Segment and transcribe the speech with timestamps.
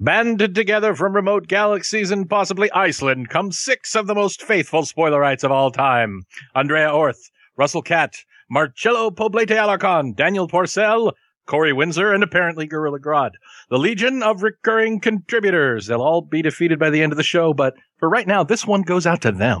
[0.00, 5.44] Banded together from remote galaxies and possibly Iceland come six of the most faithful spoilerites
[5.44, 6.22] of all time.
[6.54, 11.12] Andrea Orth, Russell Catt, Marcello Poblete Alarcon, Daniel Porcel,
[11.46, 13.32] Corey Windsor, and apparently Gorilla Grodd.
[13.68, 15.86] The legion of recurring contributors.
[15.86, 18.66] They'll all be defeated by the end of the show, but for right now, this
[18.66, 19.60] one goes out to them.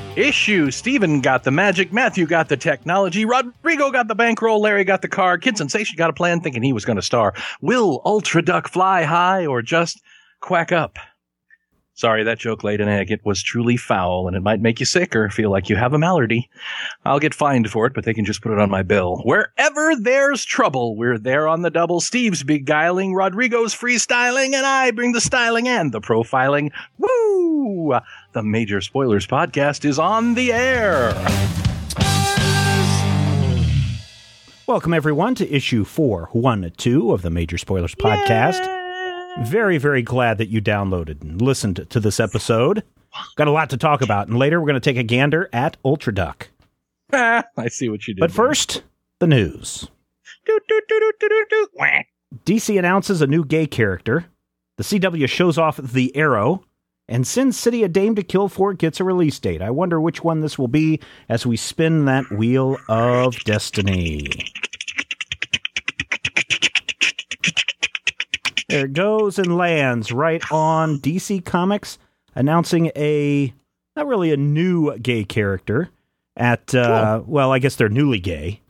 [0.15, 5.01] issue, Steven got the magic, Matthew got the technology, Rodrigo got the bankroll, Larry got
[5.01, 7.33] the car, Kid Sensation got a plan thinking he was going to star.
[7.61, 10.01] Will Ultra Duck fly high or just
[10.39, 10.97] quack up?
[12.01, 13.11] Sorry, that joke laid an egg.
[13.11, 15.93] It was truly foul, and it might make you sick or feel like you have
[15.93, 16.49] a malady.
[17.05, 19.17] I'll get fined for it, but they can just put it on my bill.
[19.17, 22.01] Wherever there's trouble, we're there on the double.
[22.01, 26.71] Steve's beguiling, Rodrigo's freestyling, and I bring the styling and the profiling.
[26.97, 27.99] Woo!
[28.31, 31.13] The Major Spoilers Podcast is on the air.
[34.65, 38.90] Welcome, everyone, to issue 412 of the Major Spoilers Podcast.
[39.39, 42.83] Very, very glad that you downloaded and listened to this episode.
[43.35, 45.77] Got a lot to talk about, and later we're going to take a gander at
[45.83, 46.49] Ultra Duck.
[47.13, 48.19] Ah, I see what you did.
[48.19, 48.83] But first,
[49.19, 49.89] the news.
[52.45, 54.25] DC announces a new gay character.
[54.77, 56.63] The CW shows off the Arrow,
[57.07, 59.61] and Sin City: A Dame to Kill For gets a release date.
[59.61, 64.27] I wonder which one this will be as we spin that wheel of destiny.
[68.71, 71.97] There it goes and lands right on DC Comics,
[72.35, 73.53] announcing a
[73.95, 75.89] not really a new gay character
[76.35, 77.33] at uh, cool.
[77.33, 78.61] well, I guess they're newly gay.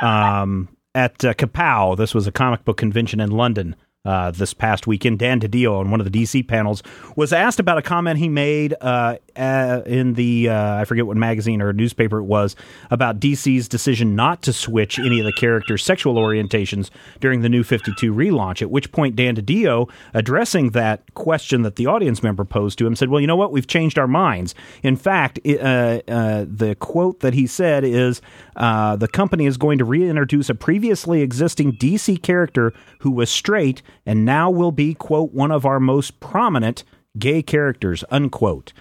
[0.00, 4.86] Um, at uh, Kapow, this was a comic book convention in London uh, this past
[4.86, 5.18] weekend.
[5.18, 6.82] Dan DiDio on one of the DC panels
[7.16, 11.16] was asked about a comment he made uh, uh, in the uh, I forget what
[11.16, 12.54] magazine or newspaper it was
[12.90, 17.64] about DC's decision not to switch any of the characters' sexual orientations during the New
[17.64, 18.60] Fifty Two relaunch.
[18.60, 22.94] At which point, Dan DiDio, addressing that question that the audience member posed to him,
[22.96, 23.52] said, "Well, you know what?
[23.52, 24.54] We've changed our minds.
[24.82, 28.20] In fact, it, uh, uh, the quote that he said is."
[28.54, 34.24] the company is going to reintroduce a previously existing DC character who was straight and
[34.24, 36.84] now will be, quote, one of our most prominent
[37.18, 38.72] gay characters, unquote.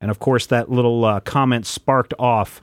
[0.00, 2.62] And of course, that little uh, comment sparked off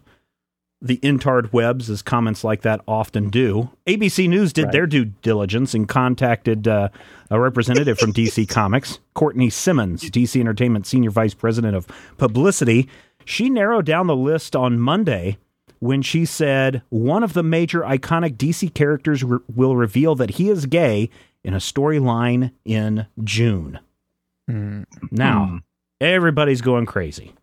[0.81, 3.69] the intard webs, as comments like that often do.
[3.85, 4.71] ABC News did right.
[4.71, 6.89] their due diligence and contacted uh,
[7.29, 12.89] a representative from DC Comics, Courtney Simmons, DC Entertainment Senior Vice President of Publicity.
[13.25, 15.37] She narrowed down the list on Monday
[15.79, 20.49] when she said one of the major iconic DC characters re- will reveal that he
[20.49, 21.09] is gay
[21.43, 23.79] in a storyline in June.
[24.49, 24.85] Mm.
[25.11, 25.63] Now, mm.
[25.99, 27.33] everybody's going crazy.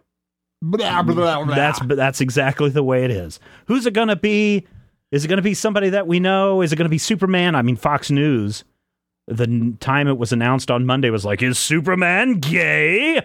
[0.60, 1.54] Blah, blah, blah.
[1.54, 3.38] That's that's exactly the way it is.
[3.66, 4.66] Who's it going to be?
[5.12, 6.62] Is it going to be somebody that we know?
[6.62, 7.54] Is it going to be Superman?
[7.54, 8.64] I mean, Fox News.
[9.28, 13.20] The time it was announced on Monday was like, "Is Superman gay?"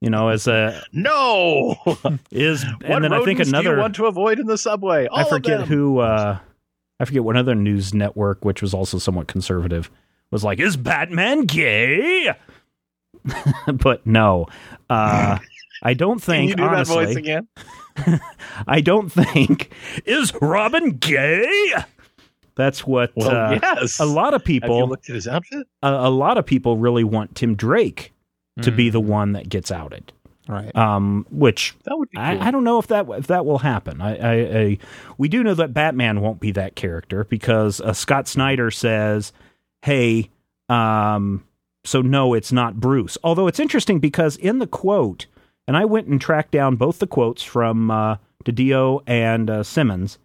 [0.00, 1.76] You know, as a no
[2.30, 5.06] is, and then I think another want to avoid in the subway.
[5.06, 5.98] All I forget who.
[5.98, 6.38] Uh,
[7.00, 9.90] I forget what other news network, which was also somewhat conservative,
[10.34, 12.34] was like, "Is Batman gay?"
[13.72, 14.46] but no,
[14.90, 15.38] uh,
[15.82, 16.50] I don't think.
[16.50, 17.48] Can you do honestly, that voice again?
[18.66, 19.72] I don't think
[20.04, 21.72] is Robin gay.
[22.56, 23.12] That's what.
[23.14, 24.00] Well, uh, yes.
[24.00, 25.66] A lot of people Have you looked at his outfit.
[25.82, 28.12] A, a lot of people really want Tim Drake
[28.60, 28.76] to mm.
[28.76, 30.12] be the one that gets outed.
[30.46, 30.74] Right.
[30.76, 32.22] Um, which that would cool.
[32.22, 34.02] I, I, don't know if that if that will happen.
[34.02, 34.78] I, I, I,
[35.16, 39.32] we do know that Batman won't be that character because uh, Scott Snyder says,
[39.84, 40.30] "Hey,
[40.68, 41.44] um,
[41.84, 45.26] so no, it's not Bruce." Although it's interesting because in the quote,
[45.66, 50.18] and I went and tracked down both the quotes from uh, DiDio and uh, Simmons,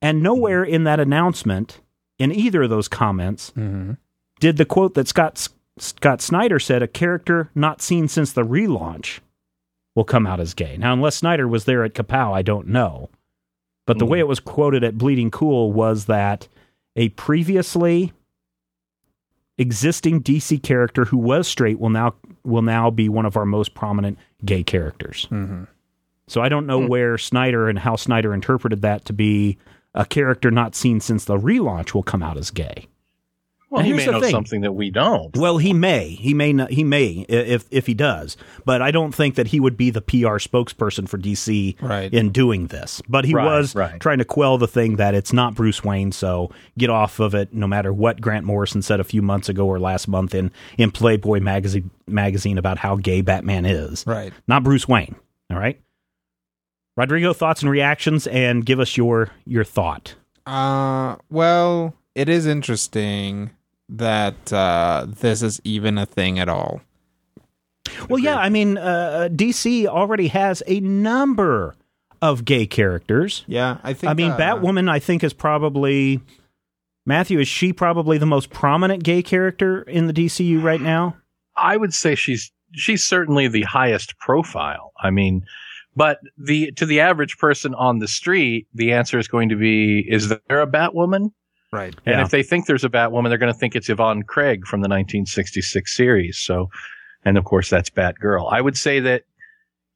[0.00, 1.80] and nowhere in that announcement,
[2.18, 3.92] in either of those comments, mm-hmm.
[4.40, 5.48] did the quote that Scott
[5.78, 9.20] Scott Snyder said, "A character not seen since the relaunch."
[9.94, 10.76] will come out as gay.
[10.76, 13.10] Now, unless Snyder was there at Kapow, I don't know.
[13.86, 14.10] But the mm.
[14.10, 16.48] way it was quoted at Bleeding Cool was that
[16.96, 18.12] a previously
[19.58, 22.14] existing DC character who was straight will now
[22.44, 25.26] will now be one of our most prominent gay characters.
[25.30, 25.64] Mm-hmm.
[26.26, 26.88] So I don't know mm.
[26.88, 29.58] where Snyder and how Snyder interpreted that to be
[29.94, 32.86] a character not seen since the relaunch will come out as gay.
[33.70, 34.32] Well, he may know thing.
[34.32, 35.36] something that we don't.
[35.36, 39.14] Well, he may, he may, not, he may, if if he does, but I don't
[39.14, 42.12] think that he would be the PR spokesperson for DC Right.
[42.12, 43.00] in doing this.
[43.08, 44.00] But he Right, was right.
[44.00, 47.54] trying to quell the thing that it's not Bruce Wayne, so get off of it.
[47.54, 50.90] No matter what Grant Morrison said a few months ago or last month in in
[50.90, 54.32] Playboy magazine magazine about how gay Batman is, Right.
[54.48, 55.14] not Bruce Wayne.
[55.48, 55.80] All right,
[56.96, 60.16] Rodrigo, thoughts and reactions, and give us your your thought.
[60.44, 63.50] Uh, well, it is interesting
[63.90, 66.80] that uh, this is even a thing at all.
[68.08, 71.74] Well, yeah, I mean, uh, DC already has a number
[72.22, 73.44] of gay characters.
[73.46, 74.10] Yeah, I think.
[74.10, 76.20] I mean, uh, Batwoman, I think, is probably
[77.04, 77.40] Matthew.
[77.40, 81.16] Is she probably the most prominent gay character in the DCU right now?
[81.56, 84.92] I would say she's she's certainly the highest profile.
[85.02, 85.44] I mean,
[85.96, 90.00] but the to the average person on the street, the answer is going to be:
[90.08, 91.32] Is there a Batwoman?
[91.72, 91.94] Right.
[92.04, 92.22] And Yeah.
[92.22, 94.88] if they think there's a Batwoman, they're going to think it's Yvonne Craig from the
[94.88, 96.36] 1966 series.
[96.38, 96.68] So,
[97.24, 98.52] and of course, that's Batgirl.
[98.52, 99.22] I would say that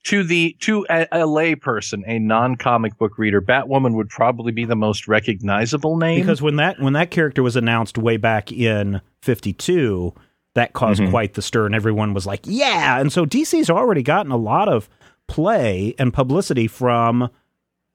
[0.05, 4.65] to the to a, a lay person, a non-comic book reader, Batwoman would probably be
[4.67, 6.21] the most recognizable name.
[6.21, 10.13] Because when that when that character was announced way back in '52,
[10.55, 11.11] that caused Mhm.
[11.11, 14.69] quite the stir, and everyone was like, "Yeah!" And so DC's already gotten a lot
[14.69, 14.89] of
[15.27, 17.31] play and publicity from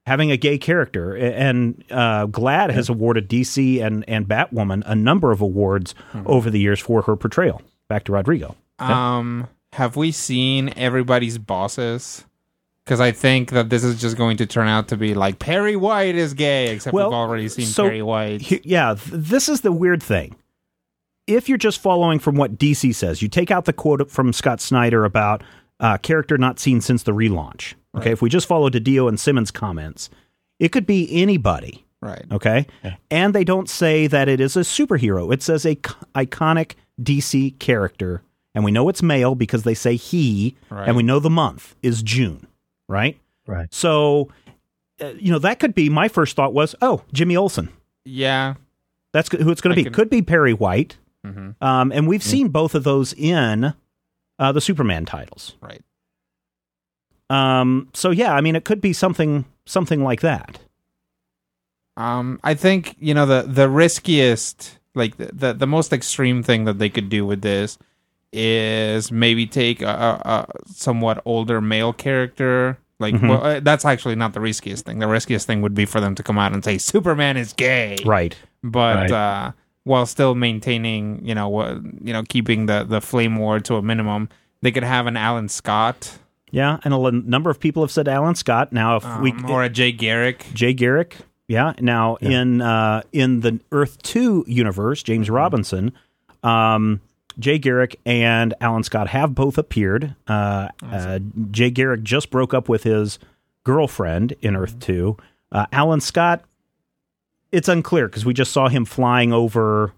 [0.10, 5.32] having a gay character, and uh, GLAAD has awarded DC and and Batwoman a number
[5.32, 5.94] of awards
[6.26, 7.62] over the years for her portrayal.
[7.88, 8.56] Back to Rodrigo.
[8.80, 12.26] Um, have we seen everybody's bosses?
[12.86, 15.76] Because I think that this is just going to turn out to be like Perry
[15.76, 18.42] White is gay, except Well, we've already seen so Perry White.
[18.42, 20.36] He- yeah, th- this is the weird thing.
[21.28, 24.60] If you're just following from what DC says, you take out the quote from Scott
[24.60, 25.44] Snyder about
[25.80, 27.74] uh, character not seen since the relaunch.
[27.96, 30.10] Okay, if we just follow DiDio and Simmons' comments,
[30.60, 31.86] it could be anybody.
[32.02, 32.26] right.
[32.31, 32.68] Okay,
[33.12, 35.34] and they don't say that it is a superhero.
[35.34, 35.80] It says a c-
[36.16, 38.22] iconic DC character,
[38.54, 40.88] and we know it's male because they say he, Right.
[40.88, 42.46] and we know the month is June.
[42.88, 43.18] Right.
[43.48, 43.74] right.
[43.74, 44.30] So,
[45.02, 47.70] uh, you know, that could be my first thought was, oh, Jimmy Olsen.
[48.06, 48.56] Yeah.
[49.12, 49.84] That's who it's going to be.
[49.86, 50.98] can- Could be Perry White.
[51.25, 53.74] hmm Um, and we've seen both of those in
[54.39, 55.56] uh, the Superman titles.
[55.62, 55.81] Right.
[57.30, 60.59] Um, so yeah, I mean, it could be something something like that.
[61.97, 66.65] Um, I think you know the the riskiest, like the the, the most extreme thing
[66.65, 67.77] that they could do with this
[68.31, 72.77] is maybe take a, a, a somewhat older male character.
[73.01, 73.30] Like, Mhm.
[73.30, 75.00] well, uh, that's actually not the riskiest thing.
[75.00, 77.97] The riskiest thing would be for them to come out and say Superman is gay,
[78.06, 78.36] Right.
[78.62, 79.12] but Right.
[79.12, 79.51] uh,
[79.89, 81.50] while still maintaining, you know,
[82.01, 84.30] you know, keeping the the flame war to a minimum.
[84.62, 86.18] They could have an Alan Scott
[86.51, 88.71] Yeah, and a l- number of people have said Alan Scott.
[88.74, 90.45] Now, if we um, or a Jay Garrick.
[90.53, 91.74] Jay Garrick, yeah.
[91.80, 95.36] Now in uh, in the Earth Two universe, James Mm-hmm.
[95.36, 95.91] Robinson,
[96.44, 97.01] um,
[97.39, 100.13] Jay Garrick and Alan Scott have both appeared.
[100.27, 101.19] Uh, uh,
[101.51, 103.18] Jay Garrick just broke up with his
[103.63, 104.80] girlfriend in Earth Mm-hmm.
[104.80, 105.18] Two.
[105.51, 106.44] Uh, Alan Scott,
[107.51, 109.94] it's unclear because we just saw him flying over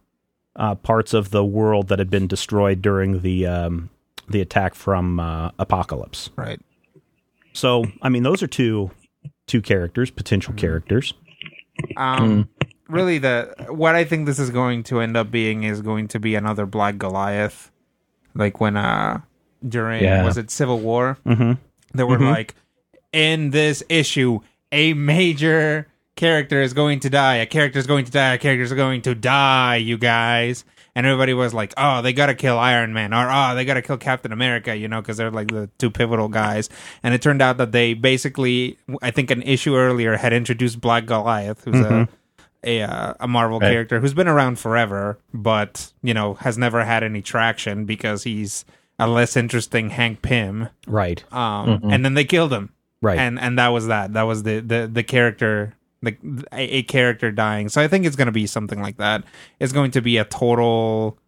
[0.55, 3.89] uh, parts of the world that had been destroyed during the um,
[4.29, 6.29] the attack from uh, Apokolips.
[6.35, 6.59] Right.
[7.53, 8.91] So, I mean, those are two
[9.47, 11.13] two characters, potential characters.
[11.97, 12.49] Um,
[12.87, 16.19] really, the what I think this is going to end up being is going to
[16.19, 17.71] be another Black Goliath,
[18.35, 19.21] like when uh
[19.67, 20.23] during Yeah.
[20.23, 21.17] was it Civil War?
[21.25, 21.53] Mm-hmm.
[21.93, 22.55] They were like,
[23.11, 24.39] in this issue,
[24.71, 27.35] a major character is going to die.
[27.37, 28.33] A character is going to die.
[28.33, 29.77] A character is going to die.
[29.77, 30.65] You guys.
[30.93, 33.95] And everybody was like, "Oh, they gotta kill Iron Man," or "Oh, they gotta kill
[33.97, 36.69] Captain America," you know, because they're like the two pivotal guys.
[37.01, 41.05] And it turned out that they basically, I think, an issue earlier had introduced Black
[41.05, 42.09] Goliath, who's a
[42.63, 43.71] a uh, a Marvel Right.
[43.71, 48.65] character who's been around forever, but you know has never had any traction because he's
[48.99, 50.67] a less interesting Hank Pym.
[50.87, 52.69] Right, Um, and then they killed him,
[53.01, 53.17] right.
[53.17, 54.11] and and that was that.
[54.11, 55.73] That was the the the character.
[56.03, 56.17] The,
[56.51, 59.23] a, a character dying, so I think it's going to be something like that.
[59.59, 61.19] It's going to be a total,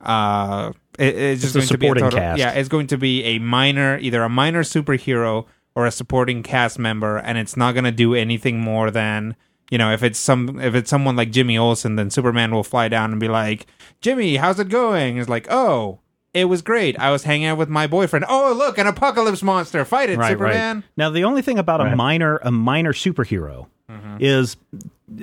[0.00, 2.38] uh, it- it's just It's a going to be a supporting total, cast.
[2.38, 2.50] yeah.
[2.52, 7.18] It's going to be a minor, either a minor superhero or a supporting cast member,
[7.18, 9.36] and it's not going to do anything more than
[9.70, 12.88] you know if it's some if it's someone like Jimmy Olsen, then Superman will fly
[12.88, 13.66] down and be like,
[14.00, 15.18] Jimmy, how's it going?
[15.18, 16.00] It's like, oh.
[16.32, 16.98] It was great.
[16.98, 18.24] I was hanging out with my boyfriend.
[18.28, 19.84] Oh, look, an apocalypse monster!
[19.84, 20.76] Fight it, right, Superman!
[20.78, 20.84] right.
[20.96, 24.16] Now, the only thing about a minor a minor superhero Mm-hmm.
[24.20, 24.56] is,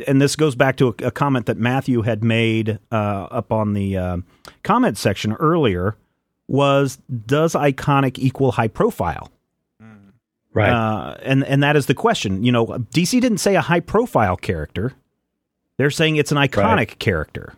[0.06, 3.74] and this goes back to a, a comment that Matthew had made uh, up on
[3.74, 4.18] the uh,
[4.63, 5.96] comment section earlier.
[6.48, 9.32] Was does iconic equal high profile?
[10.53, 10.70] Right.
[10.70, 12.44] Uh, and and that is the question.
[12.44, 14.94] You know, DC didn't say a high profile character;
[15.77, 17.53] they're saying it's an iconic character.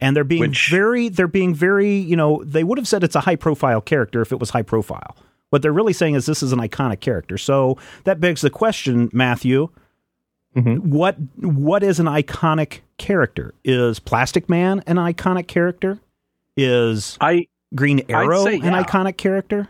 [0.00, 3.14] And they're being Which- very, they're being very, you know, they would have said it's
[3.14, 5.16] a high profile character if it was high profile.
[5.50, 7.38] What they're really saying is this is an iconic character.
[7.38, 9.68] So that begs the question, Matthew,
[10.56, 10.80] Mhm.
[10.80, 13.54] what what is an iconic character?
[13.64, 15.98] Is Plastic Man an iconic character?
[16.56, 18.82] Is I Green Arrow say an yeah.
[18.82, 19.68] iconic character?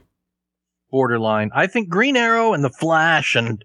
[0.94, 1.50] borderline.
[1.52, 3.64] I think Green Arrow and the Flash and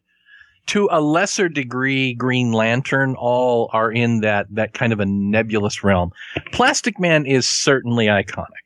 [0.66, 5.84] to a lesser degree Green Lantern all are in that that kind of a nebulous
[5.84, 6.12] realm.
[6.52, 8.66] Plastic Man is certainly iconic.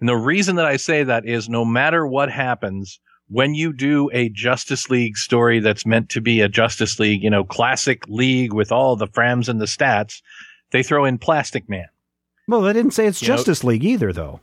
[0.00, 2.98] And the reason that I say that is no matter what happens
[3.28, 7.30] when you do a Justice League story that's meant to be a Justice League, you
[7.30, 10.20] know, classic league with all the frams and the stats,
[10.72, 11.86] they throw in Plastic Man.
[12.48, 14.40] Well, they didn't say it's You know- Justice League either, though.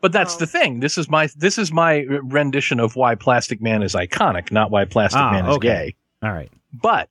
[0.00, 0.80] But that's the thing.
[0.80, 4.84] This is my this is my rendition of why Plastic Man is iconic, not why
[4.84, 5.66] Plastic Ah, Man is okay.
[5.66, 5.94] gay.
[6.22, 6.50] All right.
[6.74, 7.08] But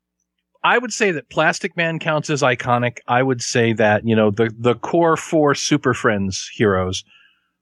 [0.63, 3.00] I would say that Plastic Man counts as iconic.
[3.08, 7.03] I would say that you know the the core four Super Friends heroes,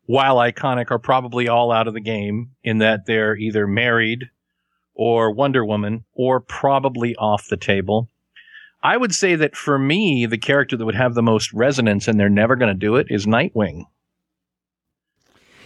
[0.06, 4.30] while iconic, are probably all out of the game in that they're either married
[4.94, 8.10] or Wonder Woman or probably off the table.
[8.84, 12.20] I would say that for me, the character that would have the most resonance, and
[12.20, 13.86] they're never going to do it, is Nightwing.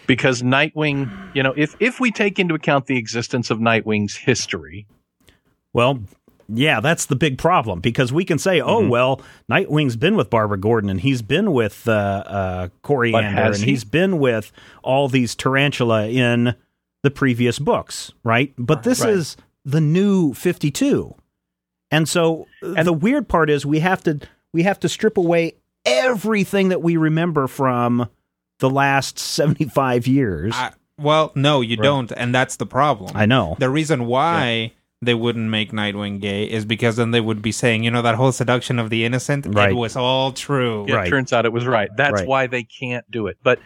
[0.05, 4.85] Because Nightwing, you know, if if we take into account the existence of Nightwing's history,
[5.75, 5.99] Well,
[6.47, 8.89] yeah, that's the big problem because we can say, oh, Mhm.
[8.89, 13.65] well, Nightwing's been with Barbara Gordon and he's been with uh, uh, Koriand'r has and
[13.65, 13.71] he?
[13.71, 14.51] he's been with
[14.83, 16.55] all these tarantula in
[17.03, 18.53] the previous books, right?
[18.57, 19.09] But this Right.
[19.11, 21.15] is the new 52.
[21.91, 24.19] And so uh, And- the weird part is we have to
[24.53, 25.53] we have to strip away
[25.85, 28.07] everything that we remember from
[28.59, 30.53] the last 75 years.
[30.55, 31.83] I, well, no, you Right.
[31.83, 33.11] don't, and that's the problem.
[33.15, 33.55] I know.
[33.59, 34.71] The reason why
[35.01, 38.15] they wouldn't make Nightwing gay is because then they would be saying, you know, that
[38.15, 39.71] whole seduction of the innocent, Right.
[39.71, 40.85] it was all true.
[40.87, 41.07] Yeah, Right.
[41.07, 41.89] It turns out it was right.
[41.97, 42.27] That's Right.
[42.27, 43.37] why they can't do it.
[43.43, 43.59] But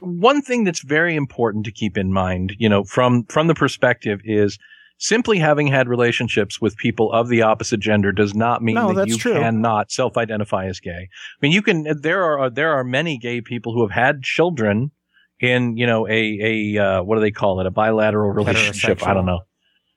[0.00, 4.20] one thing that's very important to keep in mind, you know, from from the perspective
[4.24, 4.58] is
[4.98, 9.08] simply having had relationships with people of the opposite gender does not mean No, that
[9.08, 9.34] you true.
[9.34, 11.08] cannot self-identify as gay.
[11.10, 11.84] I mean, you can.
[12.00, 14.92] There are there are many gay people who have had children
[15.40, 16.38] in you know a
[16.76, 19.06] a uh, what do they call it a bilateral relationship?
[19.06, 19.40] I don't know.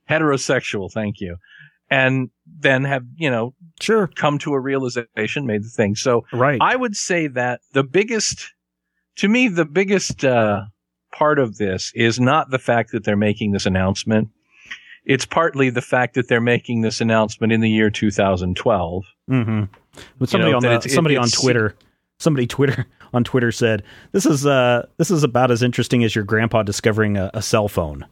[0.10, 0.92] Heterosexual.
[0.92, 1.38] Thank you.
[1.90, 4.08] And then have you know Sure.
[4.16, 5.96] come to a realization, made the thing.
[5.96, 6.58] So Right.
[6.62, 8.54] I would say that the biggest,
[9.18, 10.64] to me, the biggest uh,
[11.14, 14.30] part of this is not the fact that they're making this announcement.
[15.06, 19.06] It's partly the fact that they're making this announcement in the year 2012.
[19.30, 19.64] Mm-hmm.
[20.20, 21.76] But somebody know, on that it's- it- somebody on Twitter,
[22.20, 26.26] somebody Twitter on Twitter said this is uh this is about as interesting as your
[26.26, 28.06] grandpa discovering a, a cell phone.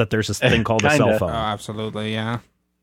[0.00, 1.24] That there's this thing called a cell Kinda.
[1.24, 2.38] Oh, absolutely, yeah.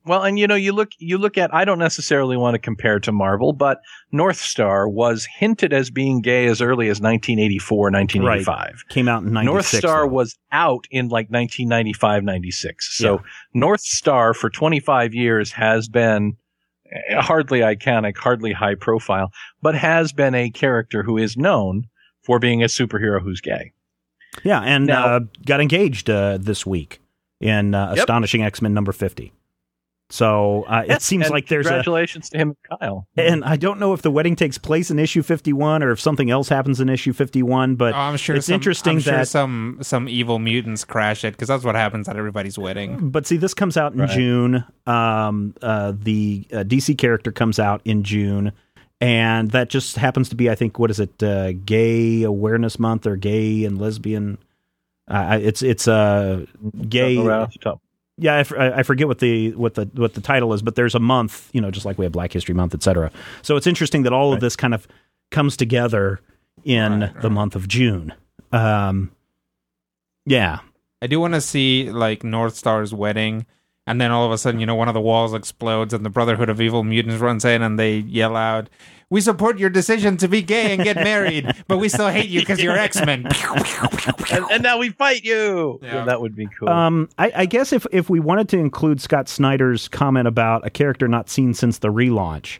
[0.05, 2.97] Well, and you know, you look, you look at, I don't necessarily want to compare
[3.01, 3.81] to Marvel, but
[4.13, 8.85] Northstar was hinted as being gay as early as 1984, 1985.
[8.87, 9.83] Came out in '96.
[9.83, 10.07] Northstar though.
[10.07, 12.97] was out in like 1995, 96.
[12.97, 13.15] So
[13.55, 13.61] Yeah.
[13.61, 16.37] Northstar for 25 years has been
[16.89, 19.31] eh, hardly iconic, hardly high profile,
[19.61, 21.83] but has been a character who is known
[22.21, 23.73] for being a superhero who's gay.
[24.43, 27.01] yeah, and Now- uh, got engaged uh, this week
[27.39, 27.97] in uh, Yep.
[27.99, 29.33] Astonishing X Men number fifty.
[30.09, 33.07] So uh, it seems like there's a congratulations to him and Kyle.
[33.17, 36.31] and I don't know if the wedding takes place in issue 51 or if something
[36.31, 39.27] else happens in issue 51, but Oh, I'm sure it's some, interesting I'm sure that
[39.27, 43.09] some some evil mutants crash it because that's what happens at everybody's wedding.
[43.09, 44.09] But see, this comes out in Right.
[44.09, 44.63] June.
[44.85, 48.53] Um, uh, the uh, DC character comes out in June,
[49.01, 53.05] and that just happens to be, I think, what is it, uh, Gay Awareness Month
[53.07, 54.37] or Gay and Lesbian?
[55.09, 56.45] Uh, I- it's it's uh,
[56.89, 57.15] gay.
[57.15, 57.81] Don't know right off the top.
[58.19, 60.95] Yeah, I, f- I forget what the what the what the title is, but there's
[60.95, 63.11] a month, you know, just like we have Black History Month, et cetera.
[63.43, 64.87] So it's interesting that all of this kind of
[65.29, 66.19] comes together
[66.63, 68.13] in Right, the month of June.
[68.51, 69.11] Um,
[70.25, 70.59] yeah,
[71.01, 73.45] I do want to see like Northstar's wedding,
[73.87, 76.09] and then all of a sudden, you know, one of the walls explodes, and the
[76.11, 78.69] Brotherhood of Evil Mutants runs in, and they yell out,
[79.09, 82.41] "We support your decision to be gay and get married, but we still hate you
[82.41, 83.25] because you're X Men."
[84.29, 85.79] And, and now we fight you.
[85.81, 86.03] Yeah.
[86.03, 86.67] that would be cool.
[86.69, 90.69] Um, I, I guess if if we wanted to include Scott Snyder's comment about a
[90.69, 92.59] character not seen since the relaunch,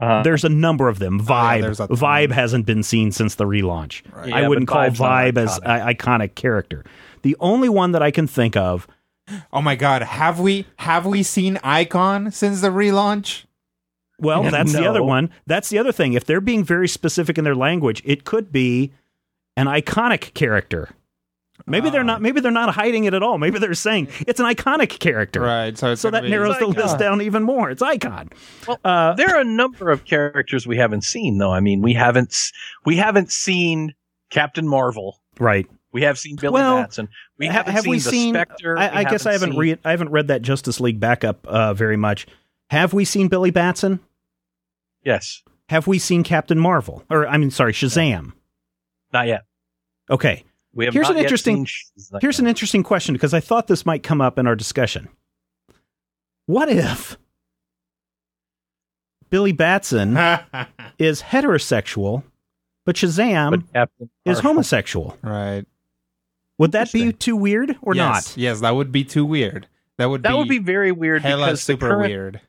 [0.00, 1.20] Uh, there's a number of them.
[1.20, 1.96] Vibe, there's a ton.
[1.96, 4.02] Vibe hasn't been seen since the relaunch.
[4.14, 4.32] Right.
[4.32, 5.90] I wouldn't call Vibe's Vibe as iconic.
[5.90, 6.84] a iconic character.
[7.22, 8.86] The only one that I can think of,
[9.52, 13.44] oh my God, have we have we seen Icon since the relaunch?
[14.18, 15.30] well, that's the other one.
[15.46, 16.14] That's the other thing.
[16.14, 18.92] If they're being very specific in their language, it could be
[19.56, 20.90] an iconic character.
[21.66, 22.20] Maybe they're not.
[22.22, 23.38] Maybe they're not hiding it at all.
[23.38, 25.40] Maybe they're saying it's an iconic character.
[25.40, 25.76] Right.
[25.76, 26.74] So it's So that be- narrows the Icon.
[26.82, 27.70] list down even more.
[27.70, 28.28] It's icon.
[28.68, 31.52] Well, Uh, there are a number of characters we haven't seen, though.
[31.52, 32.36] I mean, we haven't
[32.84, 33.94] we haven't seen
[34.30, 35.18] Captain Marvel.
[35.38, 35.66] right.
[35.96, 37.08] We have seen Billy Well, Batson.
[37.38, 38.34] We haven't have seen we the seen?
[38.34, 38.76] Spectre.
[38.78, 39.78] I, I guess I haven't seen- read.
[39.82, 42.26] I haven't read that Justice League backup uh, very much.
[42.68, 44.00] Have we seen Billy Batson?
[45.02, 47.02] Yes, Have we seen Captain Marvel?
[47.08, 48.32] Or I mean, sorry, Shazam.
[49.10, 49.44] not yet.
[50.10, 50.44] Okay.
[50.74, 53.86] We have Here's not an interesting- seen Here's an interesting question because I thought this
[53.86, 55.08] might come up in our discussion.
[56.44, 57.16] What if
[59.30, 60.16] Billy Batson
[60.98, 62.22] is heterosexual,
[62.84, 63.88] but Shazam But
[64.26, 65.16] is homosexual?
[65.22, 65.64] right.
[66.58, 68.36] Would that be too weird or yes, not?
[68.36, 69.66] Yes, that would be too weird.
[69.98, 72.40] That would That be would be very weird hella because super current, weird.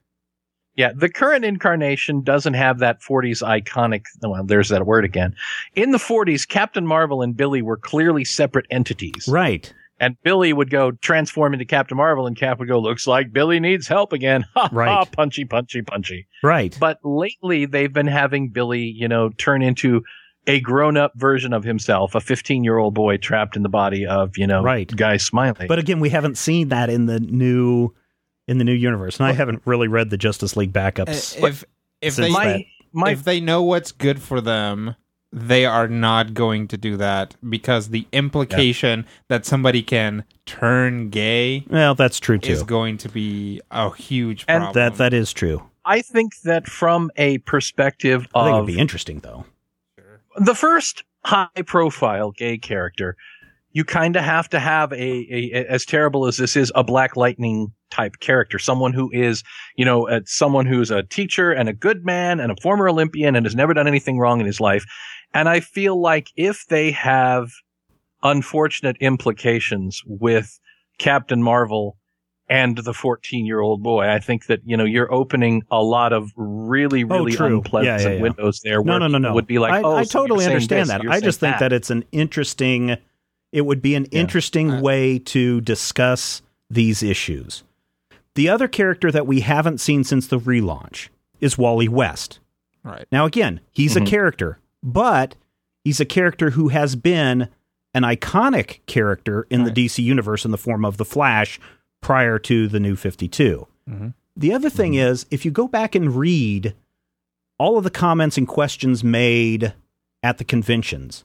[0.76, 4.04] Yeah, the current incarnation doesn't have that 40s iconic.
[4.22, 5.36] Well, there's that word again.
[5.76, 9.28] In the 40s, Captain Marvel and Billy were clearly separate entities.
[9.28, 9.74] Right.
[10.00, 13.60] And Billy would go transform into Captain Marvel, and Cap would go, "Looks like Billy
[13.60, 14.70] needs help again." Ha ha!
[14.72, 15.12] Right.
[15.12, 16.28] Punchy, punchy, punchy.
[16.44, 16.78] Right.
[16.80, 20.04] But lately, they've been having Billy, you know, turn into
[20.48, 24.64] a grown-up version of himself, a 15-year-old boy trapped in the body of, you know,
[24.64, 24.88] Right.
[24.96, 25.68] guy Smiley.
[25.68, 27.94] But again, we haven't seen that in the new
[28.48, 31.36] in the new universe, and I haven't really read the Justice League backups.
[31.44, 31.66] Eh, if
[32.02, 34.96] if they my- my my if they know what's good for them,
[35.34, 41.66] they are not going to do that because the implication that somebody can turn gay
[41.70, 42.50] well, that's true too.
[42.54, 44.74] is going to be a huge And problem.
[44.92, 45.64] that that is true.
[45.84, 49.44] I think that from a perspective I think of it'd be interesting though.
[50.38, 53.16] The first high profile gay character,
[53.72, 56.84] you kind of have to have a, a, a- as terrible as this is, a
[56.84, 59.44] Black Lightning type character, someone who is,
[59.76, 63.36] you know, uh, someone who's a teacher and a good man and a former Olympian
[63.36, 64.86] and has never done anything wrong in his life.
[65.34, 67.50] And I feel like if they have
[68.24, 70.60] unfortunate implications with
[70.98, 71.98] Captain Marvel
[72.50, 76.14] and the 14 year old boy, I think that, you know, you're opening a lot
[76.14, 77.48] of really, Oh, really true.
[77.58, 78.22] unpleasant Yeah, yeah, yeah.
[78.22, 78.82] windows there.
[78.84, 79.34] No, where no, no, no.
[79.34, 81.08] Would be like, I, oh, I so totally understand this, that.
[81.10, 82.98] I just think that it's an interesting.
[83.52, 84.20] It would be an Yeah.
[84.22, 87.64] interesting Uh, way to discuss these issues.
[88.36, 91.08] The other character that we haven't seen since the relaunch
[91.42, 92.40] is Wally West.
[92.84, 93.06] right.
[93.12, 94.04] Now, again, he's Mhm.
[94.04, 95.36] a character, but
[95.84, 97.50] he's a character who has been
[97.94, 101.60] an iconic character in the DC universe in the form of the Flash
[102.02, 103.68] prior to the new 52.
[103.90, 104.14] Mhm.
[104.36, 106.76] The other thing is, if you go back and read
[107.60, 109.74] all of the comments and questions made
[110.22, 111.24] at the conventions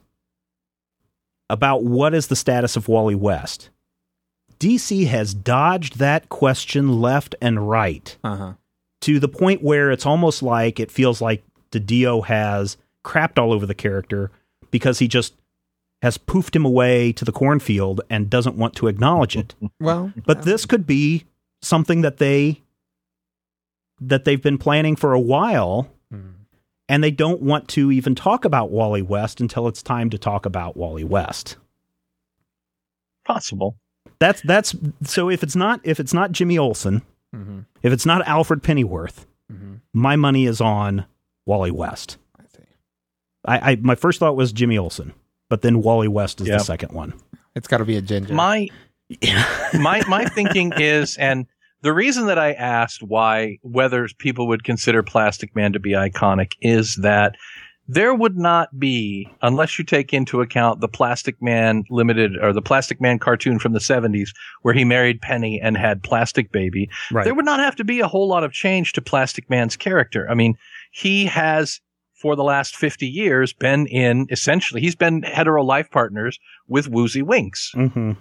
[1.49, 3.69] about what is the status of Wally West,
[4.59, 8.53] DC has dodged that question left and right Uh-huh.
[9.01, 13.65] to the point where it's almost like it feels like DiDio has crapped all over
[13.65, 14.31] the character
[14.71, 15.33] because he just
[16.03, 19.55] has poofed him away to the cornfield and doesn't want to acknowledge it.
[19.79, 21.25] Well, But this could be
[21.61, 22.61] something that they
[23.99, 26.43] that they've been planning for a while Hmm.
[26.89, 30.45] and they don't want to even talk about Wally West until it's time to talk
[30.45, 31.55] about Wally West.
[33.25, 33.77] possible.
[34.19, 37.01] That's that's so if it's not if it's not Jimmy Olsen,
[37.35, 37.65] Mhm.
[37.81, 39.79] if it's not Alfred Pennyworth, Mhm.
[39.93, 41.05] my money is on
[41.45, 42.17] Wally West.
[42.37, 42.63] I see.
[43.45, 45.13] I, I my first thought was Jimmy Olsen,
[45.53, 46.57] but then Wally West is Yeah.
[46.57, 47.13] the second one.
[47.53, 48.33] It's got to be a ginger.
[48.33, 48.69] My
[49.73, 51.45] my my thinking is, and
[51.83, 56.53] the reason that I asked why whether people would consider Plastic Man to be iconic
[56.61, 57.35] is that
[57.87, 62.61] there would not be, unless you take into account the Plastic Man limited or the
[62.63, 64.29] Plastic Man cartoon from the 70s
[64.63, 67.25] where he married Penny and had Plastic Baby, Right.
[67.25, 70.25] there would not have to be a whole lot of change to Plastic Man's character.
[70.31, 70.57] I mean,
[70.91, 71.79] he has
[72.23, 77.21] for the last 50 years been in essentially, he's been hetero life partners with Woozy
[77.21, 77.71] Winks.
[77.73, 78.13] hmm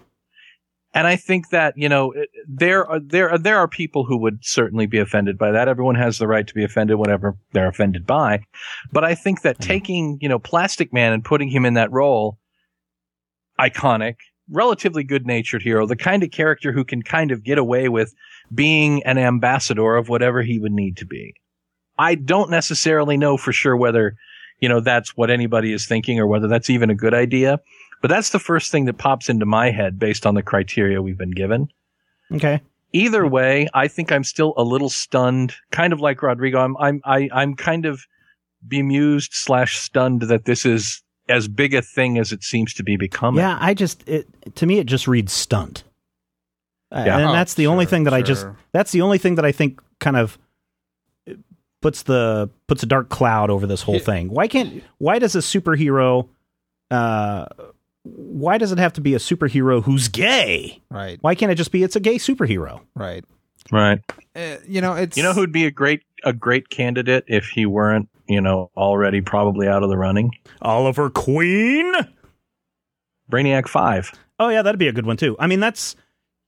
[0.92, 2.12] And I think that, you know,
[2.48, 5.68] there are, there are, there are people who would certainly be offended by that.
[5.68, 8.42] Everyone has the right to be offended whatever they're offended by.
[8.90, 12.38] But I think that taking, you know, Plastic Man and putting him in that role,
[13.60, 14.16] iconic,
[14.50, 18.12] relatively good natured hero, the kind of character who can kind of get away with
[18.52, 21.34] being an ambassador of whatever he would need to be.
[22.02, 24.16] I don't necessarily know for sure whether,
[24.58, 27.60] you know, that's what anybody is thinking or whether that's even a good idea.
[28.00, 31.16] But that's the first thing that pops into my head based on the criteria we've
[31.16, 31.68] been given.
[32.32, 32.60] Okay.
[32.92, 36.58] Either way, I think I'm still a little stunned, kind of like Rodrigo.
[36.58, 38.04] I'm I'm I, I'm kind of
[38.66, 42.96] bemused slash stunned that this is as big a thing as it seems to be
[42.96, 43.38] becoming.
[43.38, 45.84] Yeah, I just it to me it just reads stunt.
[46.90, 47.18] Yeah.
[47.18, 49.36] And Oh, that's the oh, only sure, thing that I just that's the only thing
[49.36, 50.36] that I think kind of
[51.82, 54.00] puts the puts a dark cloud over this whole Yeah.
[54.00, 54.28] thing.
[54.30, 56.28] Why can't why does a superhero
[56.90, 57.44] uh
[58.04, 60.80] why does it have to be a superhero who's gay?
[60.90, 61.18] Right.
[61.20, 62.80] Why can't it just be it's a gay superhero?
[62.94, 63.24] Right.
[63.70, 64.00] Right.
[64.34, 67.66] Uh, you know, it's You know who'd be a great a great candidate if he
[67.66, 70.30] weren't, you know, already probably out of the running?
[70.62, 71.92] Oliver Queen?
[73.30, 74.12] Brainiac 5.
[74.38, 75.36] Oh yeah, that'd be a good one too.
[75.38, 75.94] I mean, that's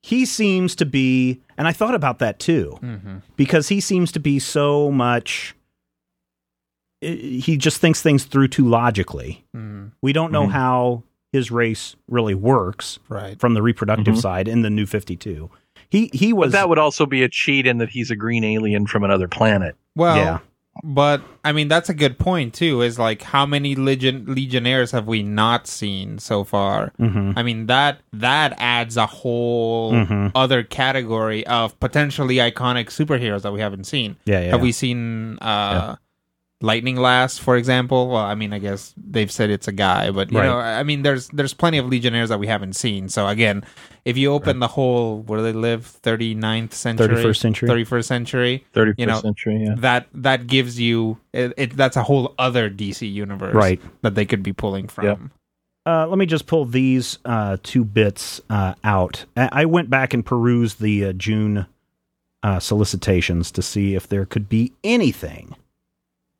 [0.07, 3.23] he seems to be, and I thought about that too Mhm.
[3.37, 5.55] because he seems to be so much.
[7.01, 9.45] He just thinks things through too logically.
[9.57, 9.93] Mhm.
[10.03, 10.51] We don't know Mhm.
[10.53, 13.41] how his race really works Right.
[13.41, 14.21] from the reproductive Mhm.
[14.21, 15.51] side in the New Fifty Two.
[15.89, 18.45] He he was But that would also be a cheat in that he's a green
[18.45, 19.75] alien from another planet.
[19.97, 20.39] Well, Yeah.
[20.83, 22.83] But I mean that's a good point too.
[22.83, 26.93] Is like how many legion legionnaires have we not seen so far?
[27.01, 27.35] Mhm.
[27.37, 30.33] I mean that that adds a whole Mhm.
[30.35, 34.17] other category of potentially iconic superheroes that we haven't seen.
[34.25, 34.51] yeah yeah.
[34.51, 35.97] Have we seen uh,
[36.65, 38.09] Lightning Lass, for example?
[38.09, 40.47] Well, I mean, I guess they've said it's a guy, but you Right.
[40.47, 43.09] know, I mean, there's there's plenty of Legionnaires that we haven't seen.
[43.09, 43.65] So again,
[44.05, 47.69] if you open the whole where they live, 39th century, 31st century.
[47.69, 49.75] 31st century, 31st You know, century, yeah.
[49.79, 53.81] that that gives you it, it that's a whole other DC universe, Right.
[54.03, 55.05] That they could be pulling from.
[55.05, 55.17] Yeah.
[55.87, 59.27] Uh, let me just pull these uh, two bits uh, out.
[59.37, 61.67] I I went back and perused the uh, June
[62.43, 65.55] uh, solicitations to see if there could be anything,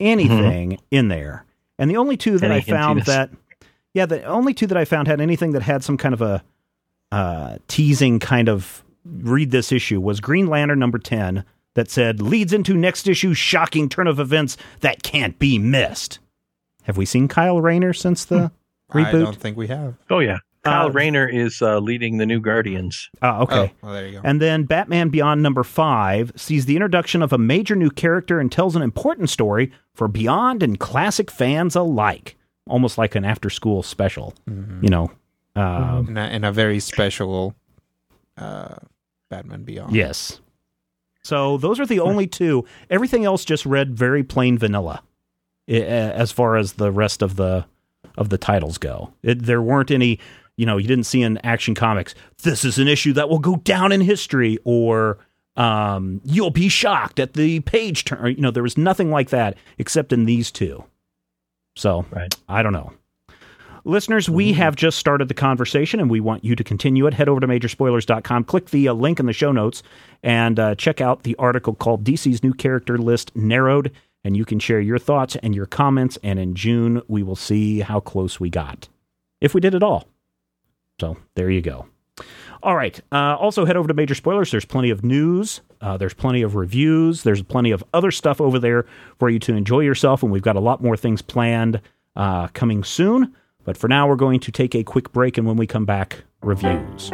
[0.01, 1.45] anything in there.
[1.79, 3.31] And the only two that Any I found that,
[3.95, 6.45] yeah, the only two that I found had anything that had some kind of a
[7.11, 12.53] uh, teasing kind of read this issue was Green Lantern number 10 that said leads
[12.53, 16.19] into next issue shocking turn of events that can't be missed.
[16.85, 18.51] Have we seen Kyle Rayner since the
[18.91, 19.07] I reboot?
[19.07, 19.97] I don't think we have.
[20.11, 20.39] Oh yeah.
[20.65, 23.11] Kyle Uh, Rayner is uh, leading the new Guardians.
[23.23, 23.73] Oh, okay.
[23.75, 24.21] Oh, well, there you go.
[24.25, 28.51] And then Batman Beyond number five sees the introduction of a major new character and
[28.51, 32.37] tells an important story for Beyond and classic fans alike.
[32.67, 35.11] Almost like an after school special, you know.
[35.55, 37.55] Um, in, a, in a very special
[38.39, 38.77] uh,
[39.29, 39.95] Batman Beyond.
[39.95, 40.41] Yes.
[41.23, 42.65] So those are the only two.
[42.89, 45.03] Everything else just read very plain vanilla,
[45.69, 47.67] as far as the rest of the
[48.17, 49.13] of the titles go.
[49.23, 50.19] It, there weren't any.
[50.57, 52.15] You know, you didn't see in Action Comics.
[52.43, 55.19] This is an issue that will go down in history, or
[55.57, 58.27] um, you'll be shocked at the page turn.
[58.27, 60.85] You know, there was nothing like that except in these two.
[61.77, 62.35] So Right.
[62.49, 62.93] I don't know.
[63.87, 67.13] Listeners, we have just started the conversation and we want you to continue it.
[67.13, 69.83] Head over to majorspoilers.com, click the uh, link in the show notes,
[70.23, 73.93] and uh, check out the article called DC's New Character List Narrowed.
[74.25, 76.17] And you can share your thoughts and your comments.
[76.23, 78.89] And in June, we will see how close we got,
[79.43, 80.09] if we did at all.
[81.01, 81.87] So there you go.
[82.63, 82.99] All right.
[83.13, 84.51] Uh, also, head over to Major Spoilers.
[84.51, 85.61] There's plenty of news.
[85.81, 87.23] Uh, there's plenty of reviews.
[87.23, 88.87] There's plenty of other stuff over there
[89.19, 90.23] for you to enjoy yourself.
[90.23, 91.81] And we've got a lot more things planned
[92.17, 93.35] uh, coming soon.
[93.65, 95.37] But for now, we're going to take a quick break.
[95.37, 97.11] And when we come back, reviews.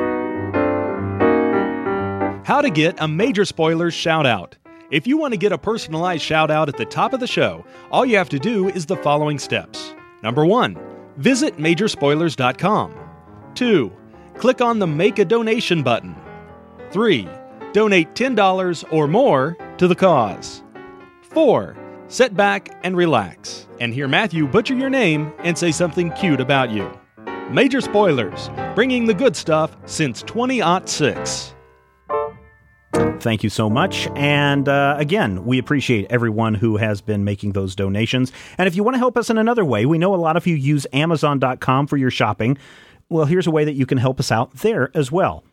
[2.47, 4.57] How to get a major spoilers shout out.
[4.91, 7.65] If you want to get a personalized shout out at the top of the show,
[7.93, 9.95] all you have to do is the following steps.
[10.23, 10.77] Number one,
[11.17, 13.00] visit majorspoilers.com.
[13.55, 13.93] Two,
[14.37, 16.15] click on the Make a Donation button.
[16.91, 17.29] Three,
[17.73, 20.63] donate $10 or more to the cause.
[21.23, 21.77] Four,
[22.09, 26.71] sit back and relax and hear Matthew butcher your name and say something cute about
[26.71, 26.91] you.
[27.51, 31.55] Major Spoilers, bringing the good stuff since 2006.
[33.21, 34.09] Thank you so much.
[34.17, 38.33] And uh, again, we appreciate everyone who has been making those donations.
[38.57, 40.47] And if you want to help us in another way, we know a lot of
[40.47, 42.57] you use Amazon.com for your shopping.
[43.11, 45.45] Well, here's a way that you can help us out there as well.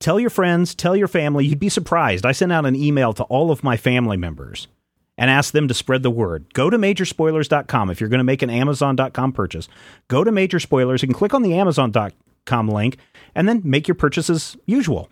[0.00, 1.46] Tell your friends, tell your family.
[1.46, 2.26] You'd be surprised.
[2.26, 4.68] I sent out an email to all of my family members
[5.16, 6.52] and asked them to spread the word.
[6.54, 9.68] Go to majorspoilers.com if you're going to make an Amazon.com purchase.
[10.06, 12.98] Go to Major Spoilers and click on the Amazon.com link
[13.34, 15.08] and then make your purchase as usual.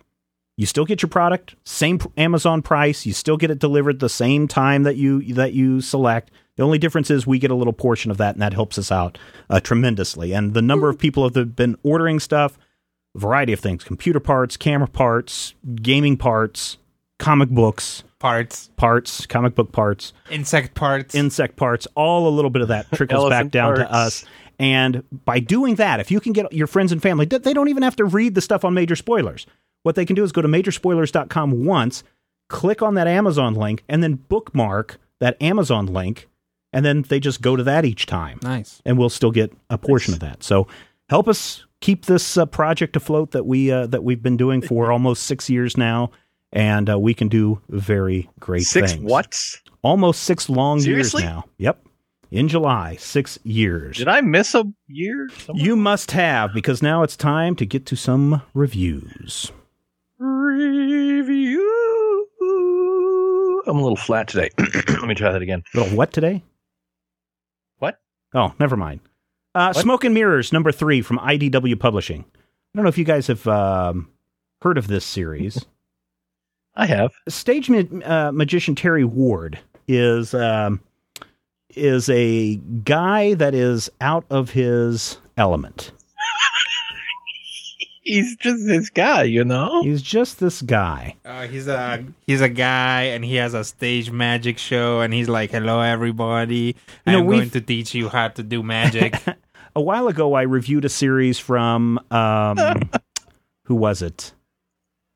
[0.57, 3.05] You still get your product, same Amazon price.
[3.05, 6.31] You still get it delivered the same time that you that you select.
[6.57, 8.91] The only difference is we get a little portion of that, and that helps us
[8.91, 9.19] out
[9.51, 10.33] uh, tremendously.
[10.33, 12.59] And the number of people that have been ordering stuff,
[13.15, 16.79] a variety of things: computer parts, camera parts, gaming parts,
[17.19, 21.15] comic books Parts, parts, comic book parts, insect parts.
[21.15, 24.25] insect parts, all a little bit of that trickles back Elephant down to us.
[24.59, 27.83] And by doing that, if you can get your friends and family, they don't even
[27.83, 29.47] have to read the stuff on major spoilers.
[29.83, 32.05] What they can do is go to majorspoilers.com once,
[32.49, 36.27] click on that Amazon link, and then bookmark that Amazon link.
[36.77, 38.39] And then they just go to that each time.
[38.43, 38.83] nice.
[38.85, 40.43] And we'll still get a portion of that.
[40.43, 40.67] So
[41.09, 44.93] help us keep this uh, project afloat that we uh, that we've been doing for
[44.97, 46.11] almost six years now,
[46.53, 49.63] and uh, we can do very great Six things whats?
[49.83, 51.23] almost six long Seriously?
[51.23, 51.45] years now.
[51.57, 51.83] Yep.
[52.31, 52.97] in July.
[52.97, 53.97] Six years.
[53.97, 55.29] Did I miss a year?
[55.47, 55.65] somewhere?
[55.65, 59.51] You must have, because now it's time to get to some reviews.
[60.19, 61.63] review.
[63.67, 64.51] I'm a little flat today.
[64.89, 65.63] Let me try that again.
[65.75, 66.43] A Little what today?
[68.37, 69.01] Oh, never mind.
[69.55, 72.25] Uh, Smoke and Mirrors, number three from IDW Publishing.
[72.29, 72.39] I
[72.77, 74.11] don't know if you guys have um,
[74.61, 75.65] heard of this series.
[76.77, 77.13] I have.
[77.27, 80.81] Stage ma- uh, magician Terry Ward is um,
[81.75, 85.93] is a guy that is out of his element.
[88.07, 89.83] He's just this guy, you know.
[89.83, 91.17] He's just this guy.
[91.25, 95.29] Uh, he's a he's a guy, and he has a stage magic show, and he's
[95.29, 96.77] like, "Hello, everybody!
[97.05, 99.15] You know, I'm we've- going to teach you how to do magic."
[99.75, 102.57] A while ago, I reviewed a series from um,
[103.65, 104.33] who was it?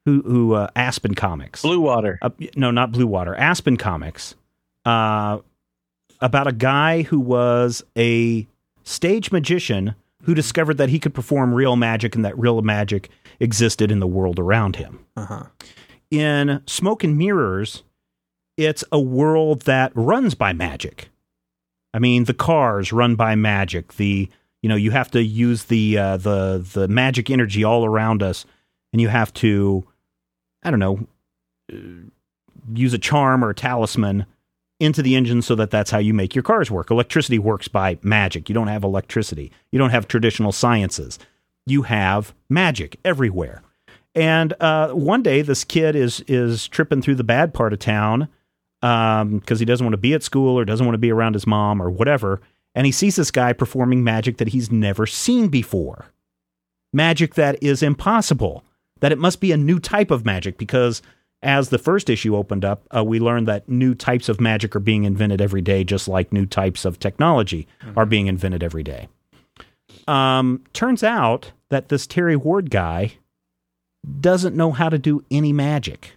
[0.04, 1.62] Who who uh, Aspen Comics?
[1.62, 2.18] Blue water.
[2.20, 4.34] uh, no, not Blue Water, Aspen Comics,
[4.84, 5.38] uh,
[6.20, 8.46] about a guy who was a
[8.82, 13.90] stage magician who discovered that he could perform real magic and that real magic existed
[13.90, 15.04] in the world around him.
[15.16, 15.44] uh-huh.
[16.10, 17.84] In Smoke and Mirrors,
[18.56, 21.08] it's a world that runs by magic.
[21.94, 23.94] I mean, the cars run by magic.
[23.94, 24.28] The
[24.62, 28.44] you know you have to use the uh, the the magic energy all around us,
[28.92, 29.86] and you have to
[30.62, 31.06] I don't know
[31.72, 31.76] uh,
[32.74, 34.26] use a charm or a talisman
[34.80, 36.90] into the engine so that that's how you make your cars work.
[36.90, 38.48] Electricity works by magic.
[38.48, 39.52] You don't have electricity.
[39.70, 41.18] You don't have traditional sciences.
[41.66, 43.62] You have magic everywhere.
[44.14, 48.28] And uh, one day, this kid is is tripping through the bad part of town
[48.80, 51.46] because he doesn't want to be at school or doesn't want to be around his
[51.46, 52.40] mom or whatever.
[52.74, 56.06] And he sees this guy performing magic that he's never seen before.
[56.92, 58.64] Magic that is impossible.
[59.00, 61.02] That it must be a new type of magic because
[61.42, 64.80] as the first issue opened up, uh, we learned that new types of magic are
[64.80, 69.08] being invented every day, just like new types of technology are being invented every day.
[70.06, 73.14] Um, turns out that this Terry Ward guy
[74.20, 76.12] doesn't know how to do any magic.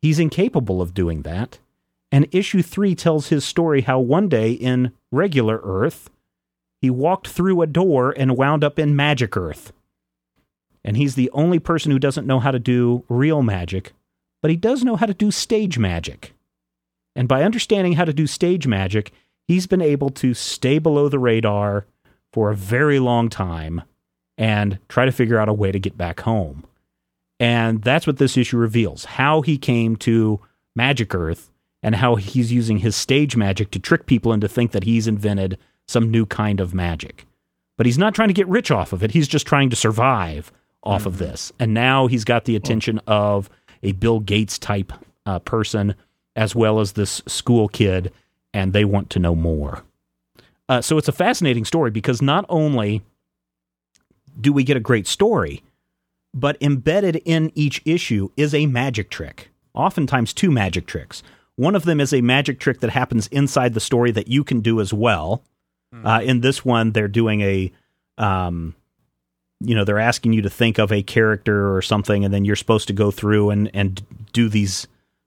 [0.00, 1.58] He's incapable of doing that.
[2.10, 6.10] And issue three tells his story how one day in regular Earth,
[6.80, 9.72] he walked through a door and wound up in Magic Earth.
[10.84, 13.92] And he's the only person who doesn't know how to do real magic,
[14.40, 16.34] but he does know how to do stage magic.
[17.14, 19.12] And by understanding how to do stage magic,
[19.46, 21.86] he's been able to stay below the radar
[22.32, 23.82] for a very long time
[24.38, 26.64] and try to figure out a way to get back home.
[27.38, 30.40] And that's what this issue reveals how he came to
[30.74, 31.50] Magic Earth
[31.82, 35.58] and how he's using his stage magic to trick people into think that he's invented
[35.88, 37.26] some new kind of magic.
[37.76, 39.10] But he's not trying to get rich off of it.
[39.10, 41.52] He's just trying to survive off of this.
[41.58, 43.48] And now he's got the attention of
[43.82, 44.92] a Bill Gates type
[45.26, 45.94] uh, person
[46.34, 48.12] as well as this school kid,
[48.54, 49.82] and they want to know more.
[50.68, 53.02] Uh, so it's a fascinating story because not only
[54.40, 55.62] do we get a great story,
[56.32, 59.50] but embedded in each issue is a magic trick.
[59.74, 61.22] Oftentimes, two magic tricks.
[61.56, 64.60] One of them is a magic trick that happens inside the story that you can
[64.60, 65.42] do as well.
[66.06, 67.70] Uh, in this one, they're doing a,
[68.16, 68.74] um,
[69.64, 72.56] you know, they're asking you to think of a character or something, and then you're
[72.56, 74.86] supposed to go through and and do these,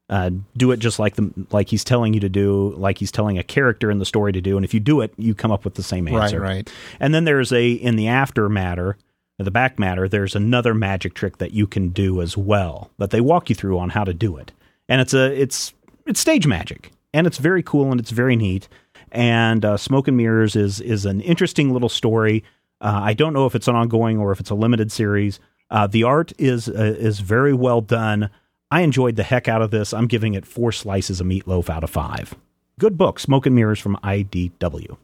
[0.10, 3.38] uh, do it just like the like he's telling you to do, like he's telling
[3.38, 4.56] a character in the story to do.
[4.58, 6.40] And if you do it, you come up with the same Right, answer.
[6.40, 6.72] right.
[7.00, 8.98] And then there's a in the after matter,
[9.38, 13.22] the back matter, there's another magic trick that you can do as well that they
[13.22, 14.52] walk you through on how to do it.
[14.88, 15.74] And it's a it's
[16.06, 18.68] it's stage magic, and it's very cool and it's very neat.
[19.12, 22.44] And uh, Smoke and Mirrors is is an interesting little story.
[22.82, 25.40] Uh, I don't know if it's an ongoing or if it's a limited series.
[25.70, 28.30] Uh, the art is uh, is very well done.
[28.72, 29.94] I enjoyed the heck out of this.
[29.94, 32.36] I'm giving it four slices of meatloaf out of five.
[32.78, 34.98] Good book, Smoke and Mirrors from IDW.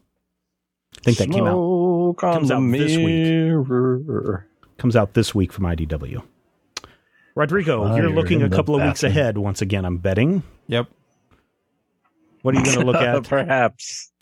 [0.98, 4.46] I think that came out comes the out this week.
[4.76, 6.22] comes out this week from IDW.
[7.34, 10.42] Rodrigo, Fire you're looking a couple of weeks ahead once again, I'm betting.
[10.68, 10.86] Yep.
[12.42, 13.24] What are you going to look at?
[13.24, 14.12] Perhaps.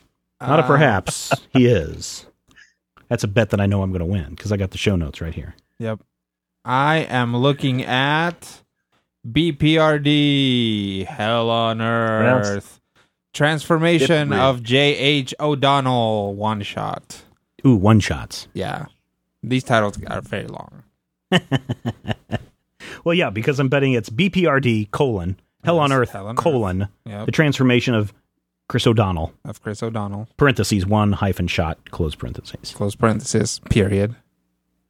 [0.40, 1.32] Not a Uh, perhaps.
[1.52, 2.26] he is.
[3.10, 4.96] That's a bet that I know I'm going to win because I got the show
[4.96, 5.54] notes right here.
[5.78, 6.00] Yep.
[6.64, 8.62] I am looking at
[9.28, 12.80] BPRD, Hell on Earth.
[13.34, 15.34] Transformation of J.H.
[15.38, 17.22] O'Donnell one shot.
[17.66, 18.48] Ooh, one shots.
[18.54, 18.86] Yeah.
[19.42, 20.82] These titles are very long.
[23.04, 27.26] Well, yeah, because I'm betting it's BPRD colon Hell on Earth Hell on colon Yep.
[27.26, 28.12] the transformation of
[28.70, 30.28] Chris O'Donnell Of Chris O'Donnell.
[30.36, 32.72] parentheses one hyphen shot close parentheses.
[32.72, 34.14] Close parenthesis, period.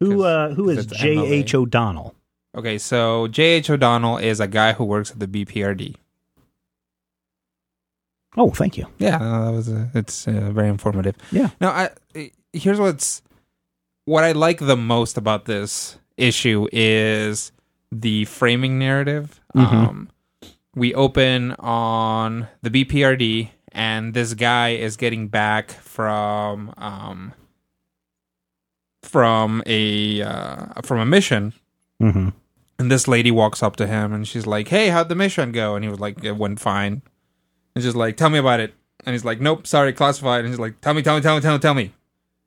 [0.00, 2.14] Who uh, who is 'cause it's J H O'Donnell?
[2.56, 3.70] Okay, so J.H.
[3.70, 5.94] O'Donnell is a guy who works at the BPRD.
[8.36, 8.86] Oh, thank you.
[8.98, 11.16] Yeah, no, that was uh, it's uh, very informative.
[11.32, 11.50] Yeah.
[11.60, 13.22] Now, I here's what's
[14.04, 17.52] what I like the most about this issue is
[17.92, 19.40] the framing narrative.
[19.56, 19.72] Mhm.
[19.72, 20.08] Um,
[20.74, 27.32] we open on the BPRD, and this guy is getting back from um,
[29.02, 31.52] from a uh, from a mission,
[32.02, 32.28] Mm-hmm.
[32.78, 35.74] and this lady walks up to him and she's like, "Hey, how'd the mission go?"
[35.74, 37.02] And he was like, "It went fine."
[37.74, 38.72] And she's like, "Tell me about it."
[39.04, 41.40] And he's like, "Nope, sorry, classified." And he's like, "Tell me, tell me, tell me,
[41.42, 41.92] tell me, tell me." And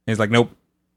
[0.08, 0.50] he's like, "Nope."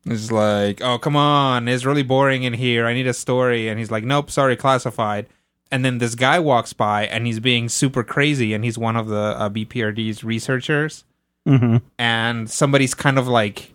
[0.05, 2.87] And He's like, "Oh, come on, it's really boring in here.
[2.87, 5.27] I need a story." And he's like, "Nope, sorry, classified."
[5.71, 9.09] And then this guy walks by and he's being super crazy, and he's one of
[9.09, 11.05] the uh, BPRD's researchers.
[11.47, 11.77] Mm-hmm.
[11.97, 13.73] and somebody's kind of like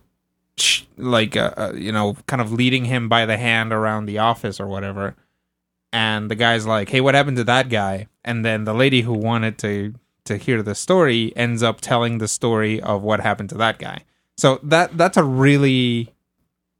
[0.98, 4.60] like uh, uh, you know kind of leading him by the hand around the office
[4.60, 5.16] or whatever.
[5.94, 8.08] And the guy's like hey what happened to that guy?
[8.26, 9.94] And then the lady who wanted to
[10.26, 14.04] to hear the story ends up telling the story of what happened to that guy.
[14.36, 16.14] So that that's a really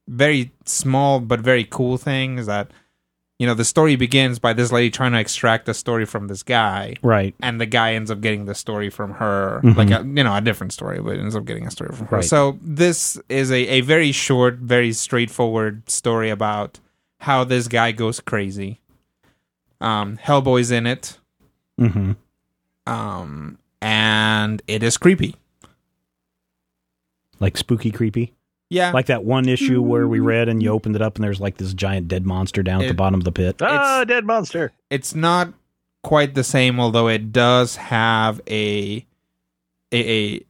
[0.10, 2.70] very small but very cool thing is that
[3.42, 6.44] you know the story begins by this lady trying to extract the story from this
[6.44, 7.34] guy Right.
[7.42, 9.76] and the guy ends up getting the story from her, Mhm.
[9.76, 12.18] like a, you know a different story, but ends up getting a story from her.
[12.18, 12.26] Right.
[12.26, 16.80] So this is a, a very short, very straightforward story about
[17.22, 18.80] how this guy goes crazy.
[19.82, 21.18] Um, Hellboy's in it,
[21.80, 22.12] Mm-hmm.
[22.86, 25.36] um, and it is creepy.
[27.40, 28.36] Like spooky, creepy.
[28.72, 31.42] Yeah, Like that one issue where we read and you opened it up and there's
[31.42, 33.62] like this giant dead monster down at the bottom of the pit.
[33.62, 34.72] Ah, dead monster.
[34.90, 35.54] it's not
[36.04, 39.06] quite the same, although it does have a
[39.92, 40.00] a,
[40.36, 40.46] a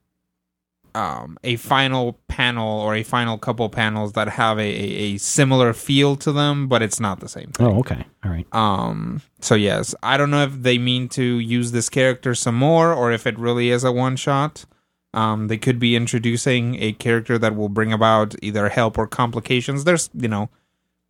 [0.94, 5.74] um a final panel or a final couple panels that have a, a, a similar
[5.74, 7.66] feel to them, but it's not the same thing.
[7.66, 8.06] Oh, okay.
[8.24, 8.46] All right.
[8.54, 12.94] Um so yes, I don't know if they mean to use this character some more
[12.94, 14.66] or if it really is a one shot.
[15.14, 19.84] Um they could be introducing a character that will bring about either help or complications.
[19.84, 20.50] There's you know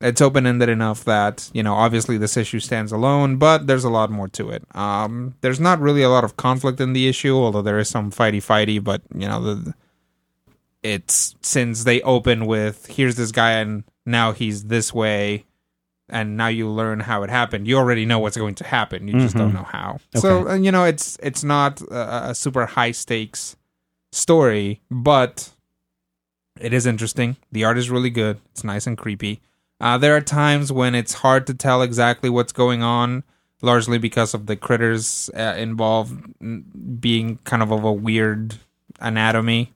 [0.03, 3.89] it's open ended enough that, you know, obviously this issue stands alone, but there's a
[3.91, 4.63] lot more to it.
[4.75, 8.09] Um there's not really a lot of conflict in the issue, although there is some
[8.11, 9.73] fighty fighty, but you know, the
[10.83, 15.45] it's since they open with here's this guy and now he's this way
[16.09, 17.67] and now you learn how it happened.
[17.67, 19.07] You already know what's going to happen.
[19.07, 19.39] You just Mhm.
[19.39, 19.99] don't know how.
[20.15, 20.51] So Okay.
[20.51, 23.55] uh, you know, it's it's not a, a super high stakes
[24.11, 25.49] story, but
[26.59, 27.37] it is interesting.
[27.51, 28.39] The art is really good.
[28.51, 29.41] It's nice and creepy.
[29.79, 33.23] Uh, there are times when it's hard to tell exactly what's going on,
[33.61, 36.21] largely because of the critters uh, involved
[37.01, 38.55] being kind of of a weird
[38.99, 39.73] anatomy.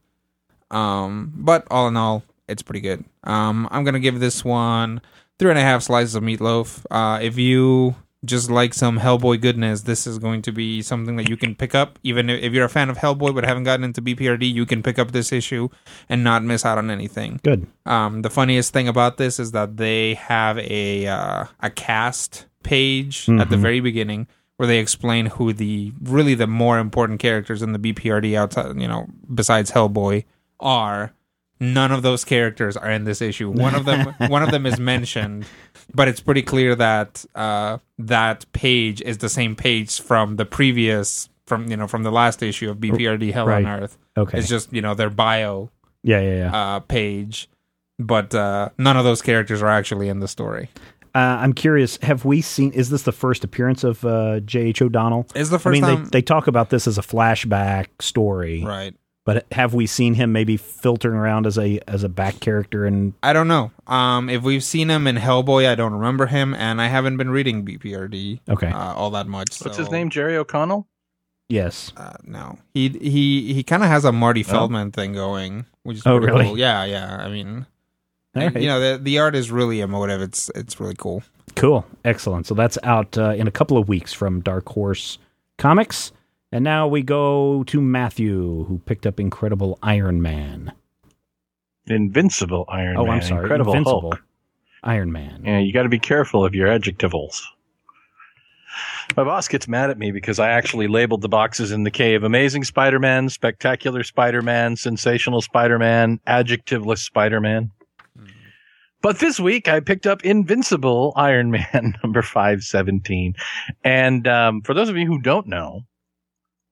[0.70, 3.04] Um, but all in all, it's pretty good.
[3.24, 5.02] Um, I'm gonna give this one
[5.40, 6.86] three and a half slices of meatloaf.
[6.90, 7.96] Uh, if you
[8.26, 11.74] just like some Hellboy goodness, this is going to be something that you can pick
[11.76, 12.00] up.
[12.04, 14.98] Even if you're a fan of Hellboy but haven't gotten into BPRD, you can pick
[15.00, 15.70] up this issue
[16.10, 17.40] and not miss out on anything.
[17.44, 17.68] Good.
[17.86, 23.30] Um, the funniest thing about this is that they have a uh, a cast page
[23.30, 23.62] at the Mhm.
[23.62, 28.36] very beginning where they explain who the really the more important characters in the BPRD
[28.36, 30.24] outside, you know, besides Hellboy
[30.60, 31.14] are.
[31.60, 33.50] None of those characters are in this issue.
[33.50, 35.46] One of them, one of them is mentioned,
[35.94, 41.30] but it's pretty clear that uh, that page is the same page from the previous,
[41.48, 43.66] from you know, from the last issue of BPRD Hell Right.
[43.66, 43.98] on Earth.
[44.18, 44.40] Okay.
[44.40, 45.70] It's just you know their bio
[46.04, 46.56] yeah, yeah, yeah.
[46.76, 47.50] uh, page,
[48.00, 50.70] but uh, none of those characters are actually in the story.
[51.16, 51.98] Uh, I'm curious.
[52.02, 52.72] Have we seen?
[52.74, 54.82] Is this the first appearance of uh, J.H.
[54.82, 55.26] O'Donnell?
[55.34, 55.68] Is the first?
[55.68, 58.94] I mean, time, they they talk about this as a flashback story, right?
[59.26, 62.86] But have we seen him maybe filtering around as a as a back character?
[62.86, 63.72] And I don't know.
[63.88, 67.30] Um, if we've seen him in Hellboy, I don't remember him, and I haven't been
[67.32, 69.60] reading BPRD okay, uh, all that much.
[69.62, 70.10] What's so, his name?
[70.10, 70.88] Jerry O'Connell?
[71.50, 75.98] yes, Uh, no, he he he kind of has a Marty Feldman thing going, which
[75.98, 76.46] is Oh, pretty really?
[76.46, 76.58] cool.
[76.58, 77.18] Yeah, yeah.
[77.18, 77.66] I mean,
[78.34, 78.62] and, right.
[78.64, 80.22] you know, the the art is really emotive.
[80.22, 81.24] It's it's really cool.
[81.56, 82.48] cool, excellent.
[82.48, 85.18] So that's out uh, in a couple of weeks from Dark Horse
[85.58, 86.12] Comics.
[86.56, 90.72] And now we go to Matthew, who picked up Incredible Iron Man.
[91.86, 92.98] Invincible Iron Man.
[92.98, 93.14] oh, Man.
[93.16, 94.24] I'm sorry, Incredible Invincible Hulk.
[94.82, 95.44] Iron Man.
[95.44, 97.42] Yeah, you got to be careful of your adjectivals.
[99.18, 102.24] My boss gets mad at me because I actually labeled the boxes in the cave
[102.24, 107.70] Amazing Spider Man, Spectacular Spider Man, Sensational Spider Man, Adjectiveless Spider Man.
[109.02, 113.36] But this week I picked up Invincible Iron Man number 517.
[113.84, 115.82] And um, for those of you who don't know,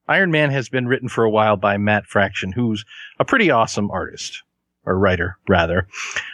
[0.07, 2.83] Iron Man has been written for a while by Matt Fraction, who's
[3.19, 4.43] a pretty awesome artist,
[4.85, 5.87] or writer, rather.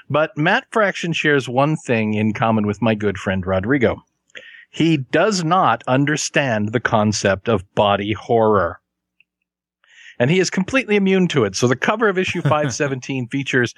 [0.09, 4.01] But Matt Fraction shares one thing in common with my good friend Rodrigo.
[4.71, 8.79] He does not understand the concept of body horror.
[10.19, 11.55] and he is completely immune to it.
[11.55, 13.73] So the cover of issue 517 features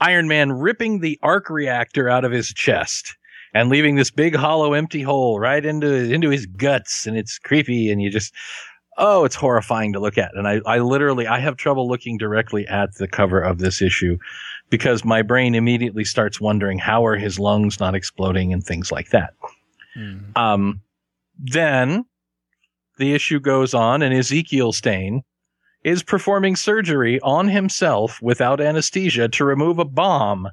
[0.00, 3.16] Iron Man ripping the arc reactor out of his chest
[3.54, 7.90] and leaving this big hollow empty hole right into into his guts and it's creepy
[7.90, 8.34] and you just
[8.98, 12.66] oh it's horrifying to look at and I, I literally i have trouble looking directly
[12.68, 14.18] at the cover of this issue
[14.70, 19.10] because my brain immediately starts wondering how are his lungs not exploding and things like
[19.10, 19.34] that
[19.96, 20.36] Mm.
[20.36, 20.80] um,
[21.38, 22.04] then
[22.98, 25.22] the issue goes on, and Ezekiel Stane
[25.82, 30.48] is performing surgery on himself without anesthesia to remove a bomb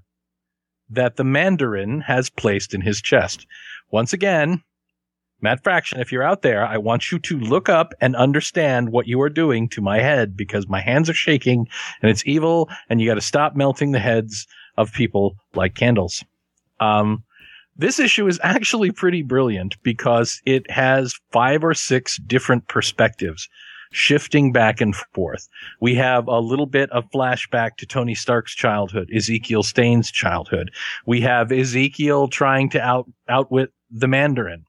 [0.90, 3.48] that the Mandarin has placed in his chest.
[3.92, 4.62] Once again,
[5.42, 9.08] Matt Fraction, if you're out there, I want you to look up and understand what
[9.08, 11.68] you are doing to my head because my hands are shaking
[12.02, 16.24] and it's evil, and you got to stop melting the heads of people like candles.
[16.80, 17.24] Um,
[17.76, 23.50] this issue is actually pretty brilliant because it has five or six different perspectives
[23.92, 25.48] shifting back and forth.
[25.80, 30.72] We have a little bit of flashback to Tony Stark's childhood, Ezekiel Stane's childhood.
[31.06, 34.66] We have Ezekiel trying to out, outwit the Mandarin.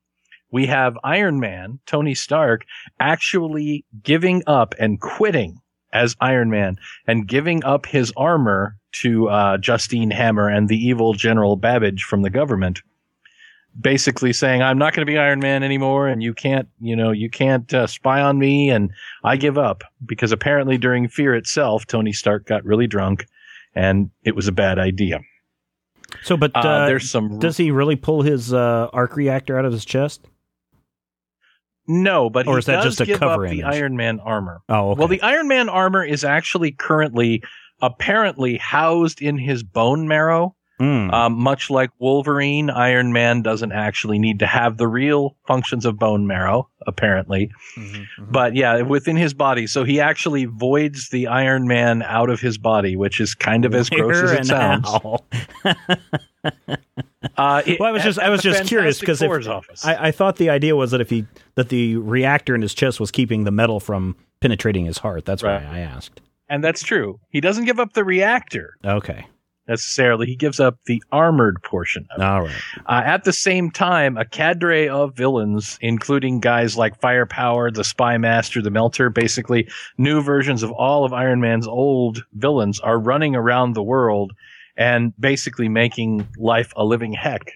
[0.53, 2.65] We have Iron Man, Tony Stark,
[3.01, 5.59] actually giving up and quitting
[5.93, 6.77] as Iron Man
[7.07, 12.23] and giving up his armor to uh, Justine Hammer and the evil General Babbage from
[12.23, 12.83] the government
[13.81, 17.11] basically saying I'm not going to be Iron Man anymore, and you can't, you know,
[17.11, 18.91] you can't uh, spy on me, and
[19.25, 23.27] I give up because apparently during Fear itself, Tony Stark got really drunk,
[23.75, 25.21] and it was a bad idea.
[26.23, 29.65] So, but Uh, uh, there's some does he really pull his uh, arc reactor out
[29.65, 30.27] of his chest?
[31.93, 33.63] No, but Or he is that does just a give cover up the?
[33.65, 34.63] Iron Man armor.
[34.69, 34.99] Oh, okay.
[34.99, 37.43] Well, the Iron Man armor is actually currently
[37.81, 40.55] apparently housed in his bone marrow.
[40.81, 41.13] Mm.
[41.13, 45.97] Um, much like Wolverine, Iron Man doesn't actually need to have the real functions of
[45.97, 47.53] bone marrow, apparently.
[47.77, 48.33] Mhm, mhm.
[48.33, 49.69] But yeah, within his body.
[49.69, 53.75] So he actually voids the Iron Man out of his body, which is kind of
[53.75, 54.89] as gross as it sounds.
[57.37, 59.23] Uh, it- Well, I was just I was just curious because.
[59.23, 62.99] I, I thought the idea was that if he that the reactor in his chest
[63.01, 65.25] was keeping the metal from penetrating his heart.
[65.25, 65.63] That's Right.
[65.65, 66.21] why I asked.
[66.49, 67.19] and that's true.
[67.31, 69.25] He doesn't give up the reactor Okay,
[69.69, 70.27] necessarily.
[70.27, 72.25] He gives up the armored portion of it.
[72.25, 72.55] all right.
[72.87, 78.63] Uh, at the same time, a cadre of villains, including guys like Firepower, the Spymaster,
[78.63, 83.75] the Melter, basically new versions of all of Iron Man's old villains, are running around
[83.75, 84.33] the world
[84.77, 87.53] and basically making life a living heck.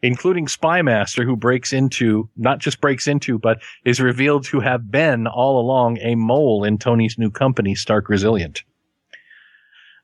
[0.00, 5.26] Including Spymaster, who breaks into, not just breaks into, but is revealed to have been
[5.26, 8.62] all along a mole in Tony's new company, Stark Resilient.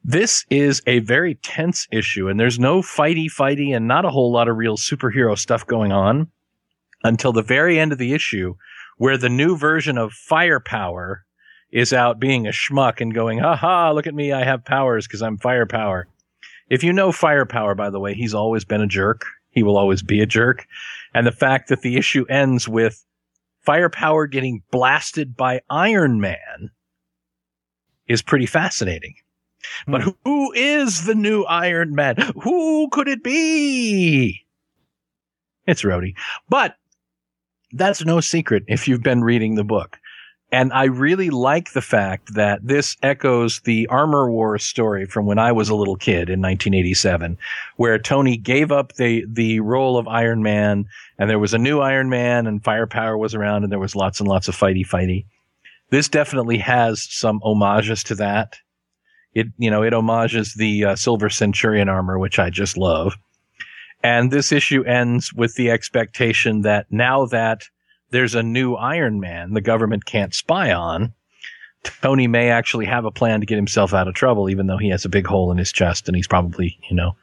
[0.03, 4.33] This is a very tense issue, and there's no fighty fighty and not a whole
[4.33, 6.29] lot of real superhero stuff going on
[7.05, 8.57] until the very end of the issue,
[8.99, 11.25] where the new version of Firepower
[11.71, 15.07] is out being a schmuck and going, ha ha, look at me, I have powers
[15.07, 16.07] because I'm Firepower.
[16.71, 19.27] If you know Firepower, by the way, he's always been a jerk.
[19.51, 20.67] He will always be a jerk.
[21.15, 23.05] And the fact that the issue ends with
[23.61, 26.71] Firepower getting blasted by Iron Man
[28.09, 29.15] is pretty fascinating.
[29.87, 30.11] But Hmm.
[30.25, 32.17] who is the new Iron Man?
[32.43, 34.45] Who could it be?
[35.67, 36.15] It's Rhodey.
[36.49, 36.77] But
[37.73, 39.99] that's no secret if you've been reading the book.
[40.55, 45.37] And I really like the fact that this echoes the Armor Wars story from when
[45.37, 47.37] I was a little kid in 1987,
[47.75, 50.87] where Tony gave up the, the role of Iron Man
[51.19, 54.21] and there was a new Iron Man and firepower was around and there was lots
[54.21, 55.27] and lots of fighty fighty.
[55.91, 58.55] This definitely has some homages to that.
[59.35, 63.17] It, you know, it homages the uh, Silver Centurion armor, which I just love.
[64.05, 67.65] And this issue ends with the expectation that now that
[68.11, 71.15] there's a new Iron Man the government can't spy on,
[71.85, 74.89] Tony may actually have a plan to get himself out of trouble, even though he
[74.89, 77.15] has a big hole in his chest and he's probably, you know,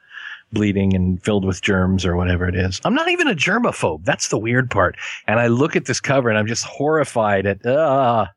[0.54, 2.80] bleeding and filled with germs or whatever it is.
[2.84, 4.04] I'm not even a germaphobe.
[4.04, 4.96] That's the weird part.
[5.28, 8.28] And I look at this cover and I'm just horrified at, uh,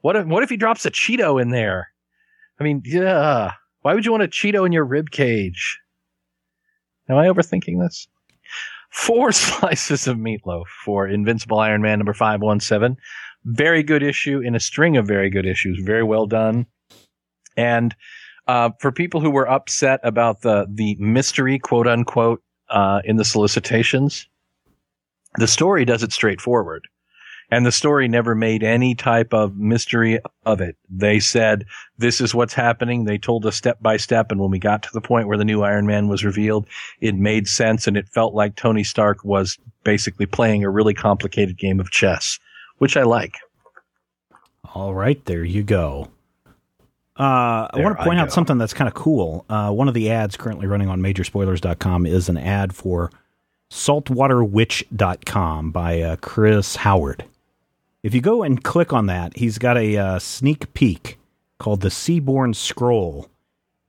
[0.00, 1.88] what if, what if he drops a Cheeto in there?
[2.60, 3.52] I mean, yeah.
[3.82, 5.80] Why would you want a Cheeto in your rib cage?
[7.08, 8.08] Am I overthinking this?
[8.90, 12.96] Four slices of meatloaf for Invincible Iron Man number 517.
[13.44, 15.80] Very good issue in a string of very good issues.
[15.84, 16.66] Very well done.
[17.56, 17.94] And
[18.46, 23.24] uh, for people who were upset about the the mystery, quote unquote, uh, in the
[23.24, 24.26] solicitations,
[25.36, 26.88] the story does it straightforward.
[27.50, 30.76] And the story never made any type of mystery of it.
[30.90, 31.64] They said,
[31.96, 33.04] this is what's happening.
[33.04, 34.30] They told us step by step.
[34.30, 36.66] And when we got to the point where the new Iron Man was revealed,
[37.00, 41.56] it made sense and it felt like Tony Stark was basically playing a really complicated
[41.56, 42.38] game of chess,
[42.78, 43.36] which I like.
[44.74, 46.08] All right, there you go.
[47.18, 49.44] Uh, I want to point out something that's kind of cool.
[49.48, 53.10] Uh, one of the ads currently running on majorspoilers.com is an ad for
[53.70, 57.24] saltwaterwitch.com by uh, Chris Howard.
[58.02, 61.18] If you go and click on that, he's got a uh, sneak peek
[61.58, 63.28] called the Seaborn Scroll.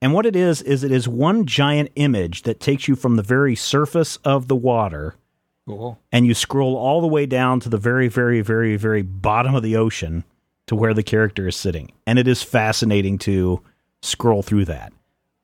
[0.01, 3.23] And what it is, is it is one giant image that takes you from the
[3.23, 5.15] very surface of the water
[5.67, 5.99] Cool.
[6.11, 9.61] and you scroll all the way down to the very, very, very, very bottom of
[9.61, 10.23] the ocean
[10.67, 11.91] to where the character is sitting.
[12.07, 13.61] And it is fascinating to
[14.01, 14.93] scroll through that.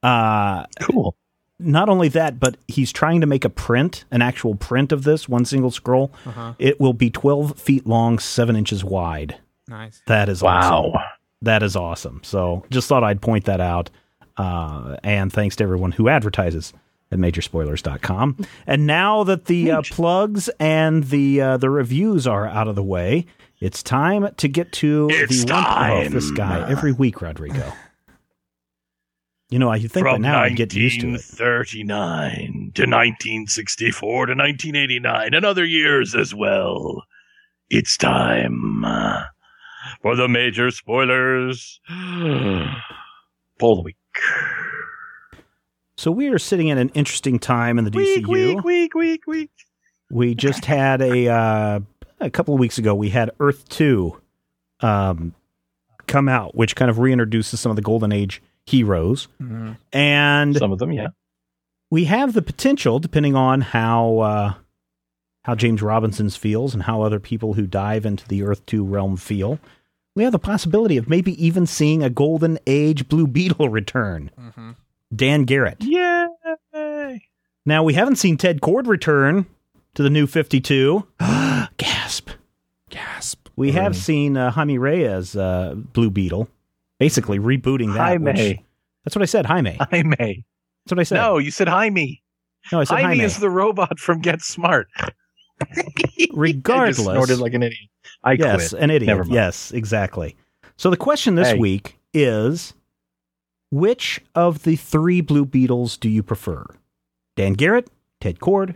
[0.01, 1.15] Uh, Cool.
[1.59, 5.29] Not only that, but he's trying to make a print, an actual print of this,
[5.29, 6.11] one single scroll.
[6.25, 6.53] Uh-huh.
[6.59, 9.37] It will be 12 feet long, 7 inches wide.
[9.67, 10.01] Nice.
[10.07, 10.91] That is awesome.
[10.93, 11.03] Wow.
[11.41, 12.21] That is awesome.
[12.23, 13.89] So just thought I'd point that out.
[14.37, 16.73] Uh, and thanks to everyone who advertises
[17.11, 18.45] at majorspoilers.com.
[18.67, 22.83] And now that the uh, plugs and the uh, the reviews are out of the
[22.83, 23.27] way,
[23.59, 26.07] it's time to get to It's the one time.
[26.07, 27.71] oh, this guy every week, Rodrigo.
[29.55, 31.23] You know, I think by From now I get used to it.
[31.39, 37.03] 1939 to 1964 to 1989 and other years as well.
[37.69, 39.23] It's time uh,
[40.01, 41.79] for the major spoilers.
[43.57, 43.95] Poll the week.
[45.95, 48.27] So we are sitting in an interesting time in the DCU.
[48.27, 49.51] Week, week, week, week, week.
[50.11, 51.79] We just had a uh,
[52.19, 52.93] a couple of weeks ago.
[52.93, 54.19] We had Earth Two
[54.81, 55.33] um,
[56.07, 60.71] come out, which kind of reintroduces some of the Golden Age heroes, hmm and Some
[60.71, 61.07] of them, yeah.
[61.91, 64.53] we have the potential, depending on how uh,
[65.43, 69.17] how James Robinson's feels and how other people who dive into the Earth Two realm
[69.17, 69.59] feel.
[70.15, 74.31] We have the possibility of maybe even seeing a Golden Age Blue Beetle return.
[74.37, 74.71] hmm
[75.15, 75.77] Dan Garrett.
[75.81, 77.21] Yay!
[77.65, 79.45] Now we haven't seen Ted Kord return
[79.93, 81.07] to the new Fifty Two.
[81.77, 82.29] Gasp.
[82.89, 83.47] Gasp.
[83.55, 86.49] We have seen uh, Jaime Reyes, uh, Blue Beetle,
[86.99, 88.21] basically rebooting that.
[88.21, 88.65] which- Jaime.
[89.03, 89.77] that's what I said, Jaime.
[89.79, 91.15] That's what I said.
[91.17, 92.21] No, you said Jaime.
[92.71, 93.23] no I said Jaime Jaime.
[93.23, 94.87] is the robot from Get Smart.
[96.33, 96.99] Regardless.
[96.99, 97.89] I just snorted like an idiot.
[98.23, 98.81] I yes, quit.
[98.83, 99.07] an idiot.
[99.07, 99.33] Never mind.
[99.33, 100.35] Yes, exactly.
[100.77, 101.57] So the question this Hey.
[101.57, 102.73] week is
[103.71, 106.65] which of the three Blue Beetles do you prefer?
[107.35, 107.89] Dan Garrett,
[108.21, 108.75] Ted Kord,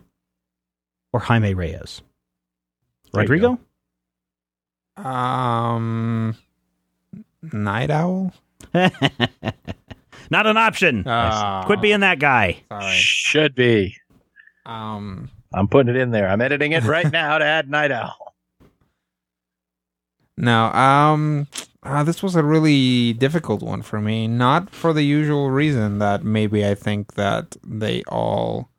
[1.13, 2.01] or Jaime Reyes?
[3.13, 3.59] Rodrigo?
[4.97, 6.35] Um,
[7.41, 8.33] Night Owl.
[8.73, 11.03] Not an option.
[11.07, 12.61] Ah, Quit being that guy.
[12.71, 12.95] Sorry.
[12.95, 13.95] Should be.
[14.65, 16.27] Um, I'm putting it in there.
[16.29, 18.35] I'm editing it right now to add Night Owl.
[20.37, 20.65] no.
[20.65, 21.47] Um,
[21.81, 24.27] uh, this was a really difficult one for me.
[24.27, 28.69] Not for the usual reason that maybe I think that they all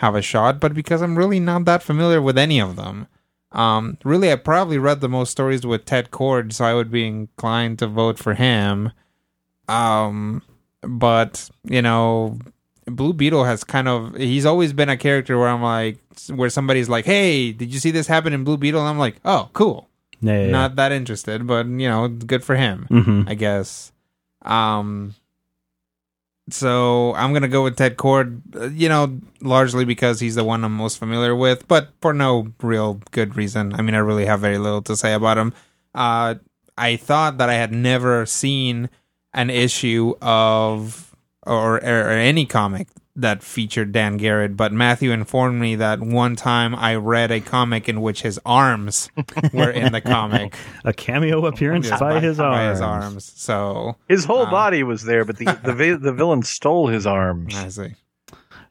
[0.00, 3.06] have a shot, but because I'm really not that familiar with any of them.
[3.56, 7.06] Um, really, I probably read the most stories with Ted Kord, so I would be
[7.06, 8.92] inclined to vote for him.
[9.68, 10.42] Um,
[10.82, 12.38] but you know,
[12.84, 15.98] Blue Beetle has kind of he's always been a character where I'm like
[16.28, 19.16] where somebody's like, "Hey, did you see this happen in Blue Beetle?" And I'm like,
[19.24, 19.88] "Oh, cool."
[20.20, 20.50] Yeah.
[20.50, 23.90] Not that interested, but you know, good for him, hmm I guess.
[24.42, 25.14] Um
[26.50, 30.64] so I'm to go with Ted Kord, uh, you know, largely because he's the one
[30.64, 33.74] I'm most familiar with, but for no real good reason.
[33.74, 35.52] I mean, I really have very little to say about him.
[35.94, 36.36] Uh
[36.78, 38.90] I thought that I had never seen
[39.32, 41.14] an issue of
[41.46, 46.36] or, or, or any comic that featured Dan Garrett, but Matthew informed me that one
[46.36, 49.10] time I read a comic in which his arms
[49.52, 50.54] were in the comic.
[50.84, 52.70] A cameo appearance Yes, by, his by arms.
[52.72, 53.32] his arms.
[53.36, 57.06] So His whole Um, body was there, but the the, vi- the villain stole his
[57.06, 57.54] arms.
[57.56, 57.94] I see.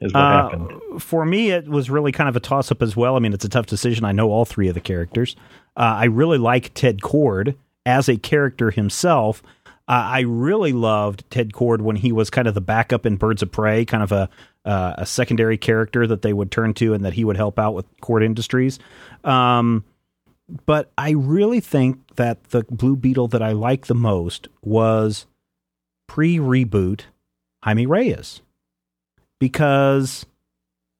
[0.01, 1.01] Is what Uh, happened.
[1.01, 3.15] for me, it was really kind of a toss up as well.
[3.15, 4.03] I mean, it's a tough decision.
[4.05, 5.35] I know all three of the characters.
[5.77, 9.41] Uh, I really like Ted Kord as a character himself.
[9.87, 13.43] Uh, I really loved Ted Kord when he was kind of the backup in Birds
[13.43, 14.29] of Prey, kind of a
[14.65, 17.75] uh, a secondary character that they would turn to and that he would help out
[17.75, 18.79] with Kord Industries.
[19.23, 19.83] Um,
[20.65, 25.27] but I really think that the Blue Beetle that I liked the most was
[26.07, 27.01] pre reboot
[27.63, 28.41] Jaime Reyes
[29.39, 30.25] because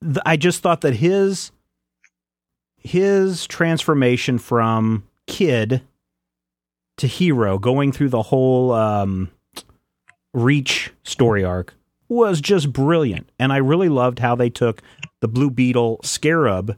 [0.03, 1.51] th- I just thought that his
[2.77, 5.81] his transformation from kid
[6.97, 9.29] to hero, going through the whole um,
[10.33, 11.73] Reach story arc,
[12.09, 14.81] was just brilliant, and I really loved how they took
[15.21, 16.77] the Blue Beetle Scarab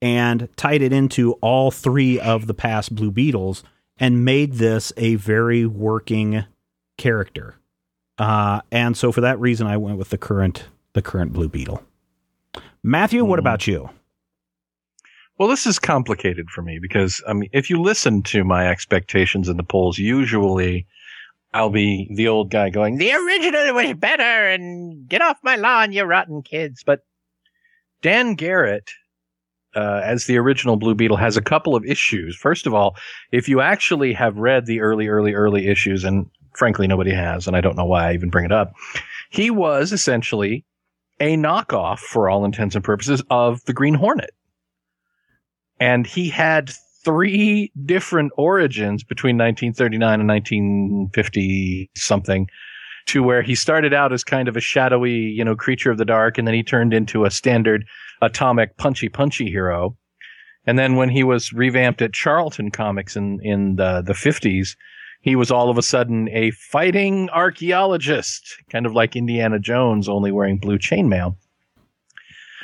[0.00, 3.64] and tied it into all three of the past Blue Beetles
[3.96, 6.44] and made this a very working
[6.96, 7.56] character.
[8.18, 11.82] Uh, and so for that reason, I went with the current the current Blue Beetle.
[12.82, 13.40] Matthew, what Mhm.
[13.40, 13.90] about you?
[15.38, 19.48] Well, this is complicated for me because I mean, if you listen to my expectations
[19.48, 20.86] in the polls, usually
[21.54, 25.92] I'll be the old guy going, "The original was better," and "Get off my lawn,
[25.92, 27.04] you rotten kids." But
[28.02, 28.90] Dan Garrett,
[29.76, 32.36] uh, as the original Blue Beetle, has a couple of issues.
[32.36, 32.96] First of all,
[33.30, 36.26] if you actually have read the early, early, early issues, and
[36.56, 38.72] frankly nobody has, and I don't know why I even bring it up,
[39.30, 40.64] he was essentially
[41.20, 44.30] a knockoff, for all intents and purposes, of the Green Hornet
[45.80, 46.70] and he had
[47.04, 52.48] three different origins between 1939 and 1950 something
[53.06, 56.04] to where he started out as kind of a shadowy, you know, creature of the
[56.04, 57.84] dark and then he turned into a standard
[58.20, 59.96] atomic punchy punchy hero.
[60.66, 64.76] And then when he was revamped at Charlton Comics in in the the 50s,
[65.20, 70.30] he was all of a sudden a fighting archaeologist, kind of like Indiana Jones only
[70.30, 71.36] wearing blue chainmail.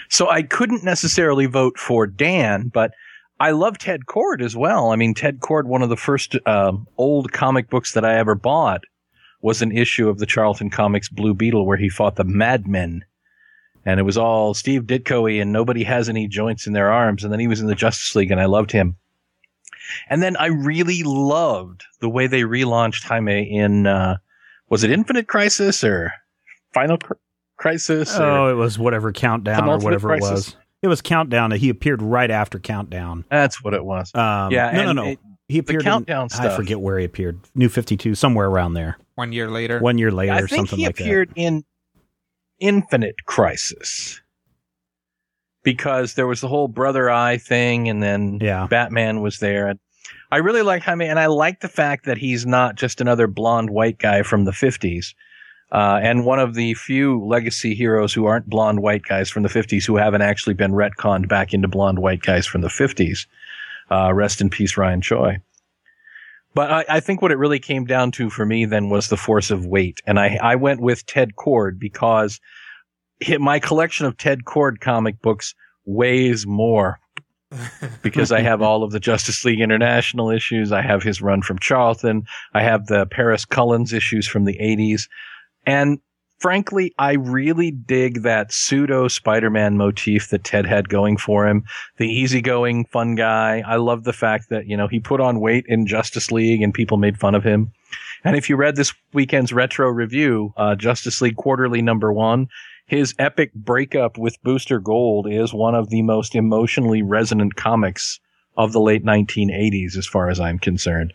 [0.09, 2.93] So I couldn't necessarily vote for Dan, but
[3.41, 4.93] I love Ted Kord as well.
[4.93, 8.35] I mean, Ted Kord, one of the first uh, old comic books that I ever
[8.35, 8.85] bought,
[9.43, 13.05] was an issue of the Charlton Comics Blue Beetle where he fought the Madmen.
[13.85, 17.25] And it was all Steve Ditko and nobody has any joints in their arms.
[17.25, 18.97] And then he was in the Justice League and I loved him.
[20.09, 24.17] And then I really loved the way they relaunched Jaime in, uh,
[24.71, 26.13] was it Infinite Crisis or
[26.73, 26.99] Final
[27.57, 28.19] Crisis?
[28.19, 30.57] Or Oh, it was whatever countdown or Penultimate whatever it was.
[30.83, 31.51] It was countdown.
[31.53, 33.25] He appeared right after countdown.
[33.31, 34.15] That's what it was.
[34.15, 35.05] Um, Yeah, no, no, and no.
[35.07, 35.83] it- he appeared.
[35.83, 36.53] in- countdown I stuff.
[36.53, 37.39] I forget where he appeared.
[37.55, 38.97] New Fifty Two, somewhere around there.
[39.15, 39.79] One year later.
[39.79, 41.65] One year later, I or think something he like appeared in
[42.61, 44.21] Infinite Crisis
[45.63, 48.67] because there was the whole Brother Eye thing, and then Yeah.
[48.67, 49.69] Batman was there.
[49.69, 49.79] And
[50.31, 53.71] I really like Jaime, and I like the fact that he's not just another blonde
[53.71, 55.15] white guy from the fifties.
[55.75, 59.49] Uh, and one of the few legacy heroes who aren't blonde white guys from the
[59.49, 63.27] 50s who haven't actually been retconned back into blonde white guys from the 50s.
[63.91, 65.39] Uh, rest in peace, Ryan Choi.
[66.55, 69.17] But I, I think what it really came down to for me then was the
[69.17, 70.01] force of weight.
[70.07, 72.41] And I, I went with Ted Kord because
[73.41, 75.57] my collection of Ted Kord comic books
[75.87, 77.01] weighs more
[78.03, 80.71] because I have all of the Justice League International issues.
[80.71, 82.27] I have his run from Charlton.
[82.53, 85.09] I have the Paris Cullins issues from the 80s.
[85.67, 85.99] And
[86.39, 91.65] frankly, I really dig that pseudo Spider-Man motif that Ted had going for him.
[91.97, 93.63] The easygoing, fun guy.
[93.67, 96.75] I love the fact that, you know, he put on weight in Justice League and
[96.75, 97.73] people made fun of him.
[98.25, 102.49] And if you read this weekend's retro review, uh, Justice League Quarterly number one,
[102.87, 108.21] his epic breakup with Booster Gold is one of the most emotionally resonant comics
[108.57, 111.13] of the late 1980s, as far as I'm concerned.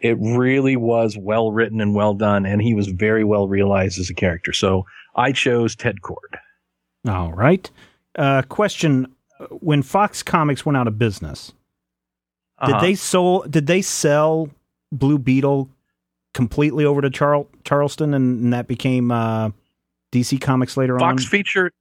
[0.00, 4.08] It really was well written and well done, and he was very well realized as
[4.10, 4.52] a character.
[4.52, 6.38] So I chose Ted Kord.
[7.08, 7.70] All right.
[8.16, 9.14] Uh, question:
[9.50, 11.52] When Fox Comics went out of business,
[12.64, 12.80] did Uh-huh.
[12.80, 13.50] they sold?
[13.50, 14.48] Did they sell
[14.92, 15.68] Blue Beetle
[16.34, 19.50] completely over to Charl- Charleston, and, and that became uh,
[20.12, 21.00] DC Comics later on?
[21.00, 21.30] Fox on?
[21.30, 21.72] Feature.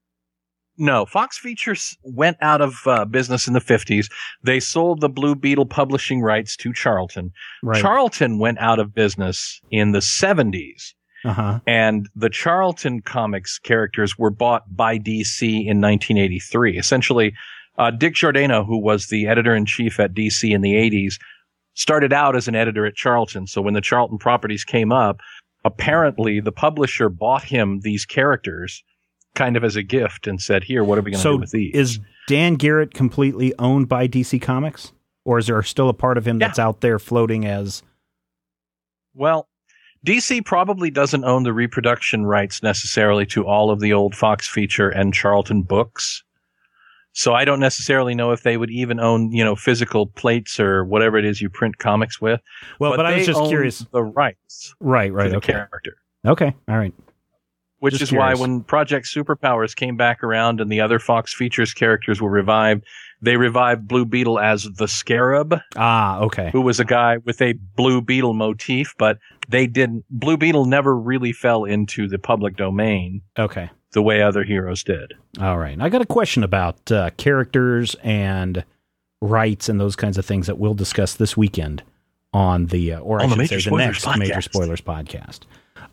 [0.79, 4.09] No, Fox Features went out of uh, business in the 50s.
[4.43, 7.31] They sold the Blue Beetle publishing rights to Charlton.
[7.61, 7.81] right.
[7.81, 10.93] Charlton went out of business in the 70s.
[11.25, 11.59] uh huh.
[11.67, 16.77] and the Charlton comics characters were bought by DC in 1983.
[16.77, 17.33] Essentially,
[17.77, 21.15] uh, Dick Giordano, who was the editor in chief at DC in the 80s,
[21.73, 23.47] started out as an editor at Charlton.
[23.47, 25.19] So when the Charlton properties came up,
[25.65, 28.81] apparently the publisher bought him these characters
[29.35, 31.39] kind of as a gift and said, here, what are we going to So do
[31.39, 31.73] with these?
[31.75, 34.91] is Dan Garrett completely owned by DC Comics,
[35.25, 36.47] or is there still a part of him Yeah.
[36.47, 37.83] that's out there floating as?
[39.13, 39.47] Well,
[40.05, 44.89] DC probably doesn't own the reproduction rights necessarily to all of the old Fox feature
[44.89, 46.23] and Charlton books.
[47.11, 50.85] So I don't necessarily know if they would even own, you know, physical plates or
[50.85, 52.39] whatever it is you print comics with.
[52.79, 53.79] Well, but, I was just curious.
[53.91, 55.07] The rights Right.
[55.07, 55.31] to Right.
[55.31, 55.53] the Okay.
[55.53, 55.97] character.
[56.25, 56.53] Okay.
[56.69, 56.93] All right.
[57.79, 61.73] Which Just is why when Project Superpowers came back around and the other Fox features
[61.73, 62.83] characters were revived,
[63.21, 65.55] they revived Blue Beetle as the Scarab.
[65.77, 66.19] Ah.
[66.19, 66.49] Okay.
[66.51, 69.17] who was a guy with a blue beetle motif, but
[69.47, 73.69] they didn't, blue beetle never really fell into the public domain Okay.
[73.93, 75.13] the way other heroes did.
[75.39, 75.79] All right.
[75.79, 78.63] I got a question about uh, characters and
[79.21, 81.83] rights and those kinds of things that we'll discuss this weekend
[82.33, 84.41] on the, uh, or On the should say, the next Major.
[84.41, 85.39] Spoilers podcast.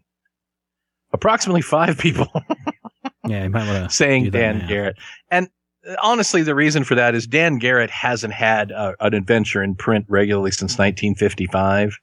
[1.11, 2.31] Approximately five people
[3.27, 4.97] Yeah, you might want to saying Dan Garrett.
[5.29, 5.49] And
[5.87, 9.75] uh, honestly, the reason for that is Dan Garrett hasn't had uh, an adventure in
[9.75, 11.97] print regularly since 1955.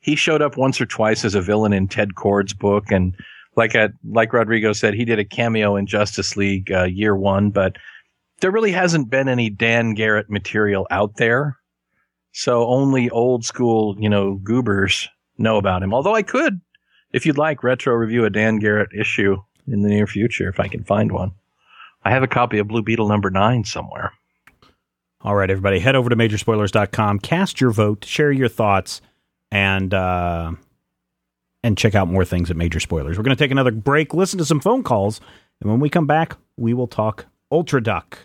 [0.00, 3.16] He showed up once or twice as a villain in Ted Kord's book, and
[3.56, 7.50] like a, like Rodrigo said, he did a cameo in Justice League uh, Year One,
[7.50, 7.76] but
[8.40, 11.56] there really hasn't been any Dan Garrett material out there.
[12.32, 15.92] So only old school, you know, goobers know about him.
[15.92, 16.60] Although I could,
[17.12, 19.36] if you'd like, retro review a Dan Garrett issue
[19.66, 21.32] in the near future if I can find one.
[22.04, 24.12] I have a copy of Blue Beetle number nine somewhere.
[25.22, 29.00] All right, everybody, head over to majorspoilers.com, cast your vote, share your thoughts,
[29.50, 30.52] and uh,
[31.62, 33.18] and check out more things at Major Spoilers.
[33.18, 35.20] We're going to take another break, listen to some phone calls,
[35.60, 38.18] and when we come back, we will talk Ultra Duck.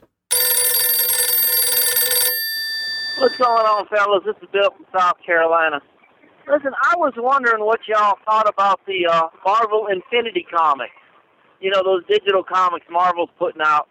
[3.18, 4.24] What's going on, fellas?
[4.26, 5.80] This is Bill from South Carolina.
[6.48, 10.92] Listen, I was wondering what y'all thought about the uh, Marvel Infinity comics.
[11.62, 13.88] You know, those digital comics Marvel's putting out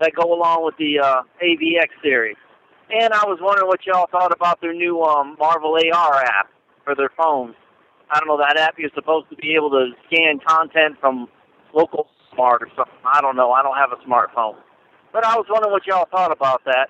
[0.00, 2.36] that go along with the uh, AVX series.
[2.90, 6.48] And I was wondering what y'all thought about their new um, Marvel AR app
[6.84, 7.54] for their phones.
[8.10, 11.28] I don't know, that app you're supposed to be able to scan content from
[11.74, 12.94] local smart or something.
[13.04, 13.52] I don't know.
[13.52, 14.56] I don't have a smartphone.
[15.12, 16.88] But I was wondering what y'all thought about that.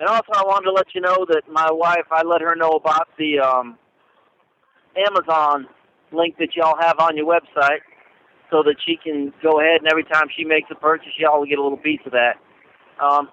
[0.00, 2.70] And also, I wanted to let you know that my wife, I let her know
[2.70, 3.78] about the um,
[4.96, 5.66] Amazon
[6.12, 7.80] link that y'all have on your website
[8.50, 11.46] so that she can go ahead and every time she makes a purchase, y'all will
[11.46, 12.36] get a little piece of that.
[13.02, 13.28] Um,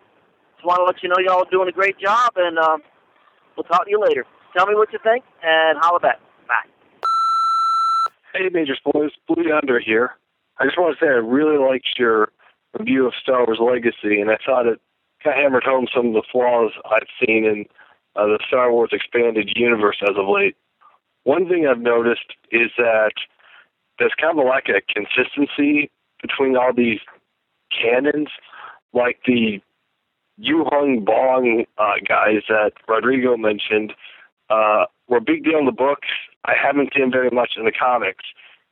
[0.55, 2.81] just want to let you know y'all are doing a great job, and um,
[3.55, 4.25] we'll talk to you later.
[4.55, 6.19] Tell me what you think, and holla back.
[6.47, 6.69] Bye.
[8.33, 10.11] Hey, Major Spoilers, Blue Yonder here.
[10.59, 12.31] I just want to say I really liked your
[12.77, 14.79] review of Star Wars Legacy, and I thought it
[15.23, 17.65] kind of hammered home some of the flaws I've seen in
[18.15, 20.55] uh, the Star Wars expanded universe as of late.
[21.23, 23.13] One thing I've noticed is that
[23.99, 25.91] there's kind of like a consistency
[26.21, 26.99] between all these
[27.69, 28.29] canons,
[28.93, 29.59] like the
[30.39, 33.93] Yuuzhan Vong uh, guys that Rodrigo mentioned
[34.49, 36.07] uh, were a big deal in the books.
[36.45, 38.25] I haven't seen very much in the comics.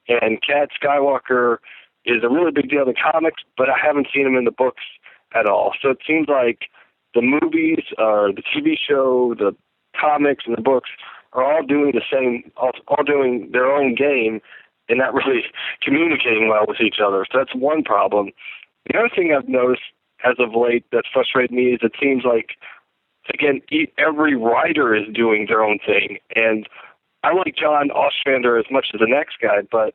[0.08, 1.58] And Cade Skywalker
[2.06, 4.52] is a really big deal in the comics, but I haven't seen him in the
[4.52, 4.84] books
[5.36, 5.74] at all.
[5.82, 6.70] So it seems like
[7.14, 9.56] the movies, uh, the TV show, the
[10.00, 10.90] comics, and the books
[11.34, 14.40] are all doing the same, all, all doing their own game,
[14.90, 15.44] and not really
[15.82, 17.26] communicating well with each other.
[17.32, 18.32] So that's one problem.
[18.88, 19.82] The other thing I've noticed
[20.24, 22.52] as of late that's frustrated me is it seems like,
[23.34, 23.62] again,
[23.98, 26.18] every writer is doing their own thing.
[26.36, 26.68] And
[27.24, 29.94] I like John Ostrander as much as the next guy, but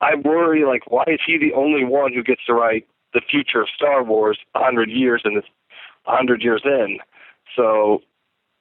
[0.00, 3.62] I worry, like, why is he the only one who gets to write the future
[3.62, 5.42] of Star Wars a hundred years and a
[6.04, 6.98] hundred years in?
[7.56, 8.02] So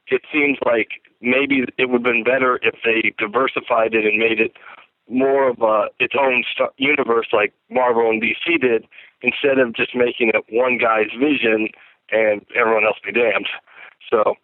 [0.08, 4.40] it seems like maybe it would have been better if they diversified it and made
[4.40, 4.54] it
[5.10, 8.86] more of a its own star- universe like Marvel and DC did,
[9.22, 11.70] instead of just making it one guy's vision
[12.12, 13.48] and everyone else be damned.
[14.10, 14.36] So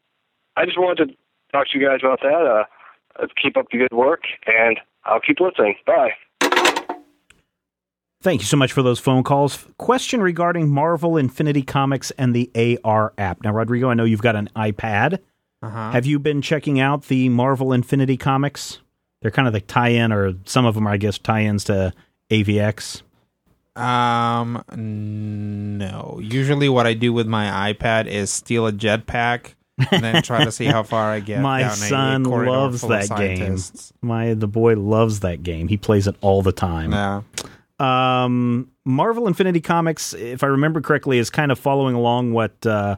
[0.56, 1.16] I just wanted to
[1.52, 2.66] talk to you guys about that.
[3.22, 5.76] Uh, keep up the good work, and I'll keep listening.
[5.86, 6.12] Bye.
[8.22, 9.68] Thank you so much for those phone calls.
[9.78, 13.44] Question regarding Marvel Infinity Comics and the AR app.
[13.44, 15.20] Now, Rodrigo, I know you've got an iPad.
[15.62, 15.92] Uh-huh.
[15.92, 18.80] Have you been checking out the Marvel Infinity Comics?
[19.22, 21.94] They're kind of the tie-in, or some of them are, I guess, tie-ins to
[22.32, 23.04] AVX.
[23.76, 24.64] Um,
[25.78, 26.20] no.
[26.22, 29.54] Usually, what I do with my iPad is steal a jetpack
[29.92, 31.42] and then try to see how far I get.
[31.42, 33.58] My son loves that game.
[34.02, 35.68] My the boy loves that game.
[35.68, 36.92] He plays it all the time.
[36.92, 37.22] Yeah.
[37.78, 42.96] Um, Marvel Infinity Comics, if I remember correctly, is kind of following along what uh,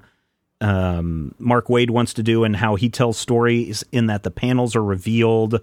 [0.62, 3.84] um, Mark Waid wants to do and how he tells stories.
[3.92, 5.60] In that the panels are revealed,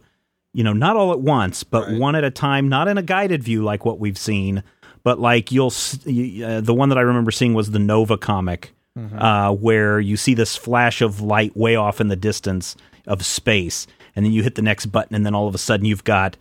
[0.53, 2.01] you know, not all at once, but Right.
[2.01, 4.65] one at a time, not in a guided view like what we've seen,
[5.05, 9.53] but like you'll uh, the one that I remember seeing was the Nova comic, uh,
[9.53, 12.77] where you see this flash of light way off in the distance
[13.07, 13.87] of space,
[14.17, 16.37] and then you hit the next button, and then all of a sudden you've got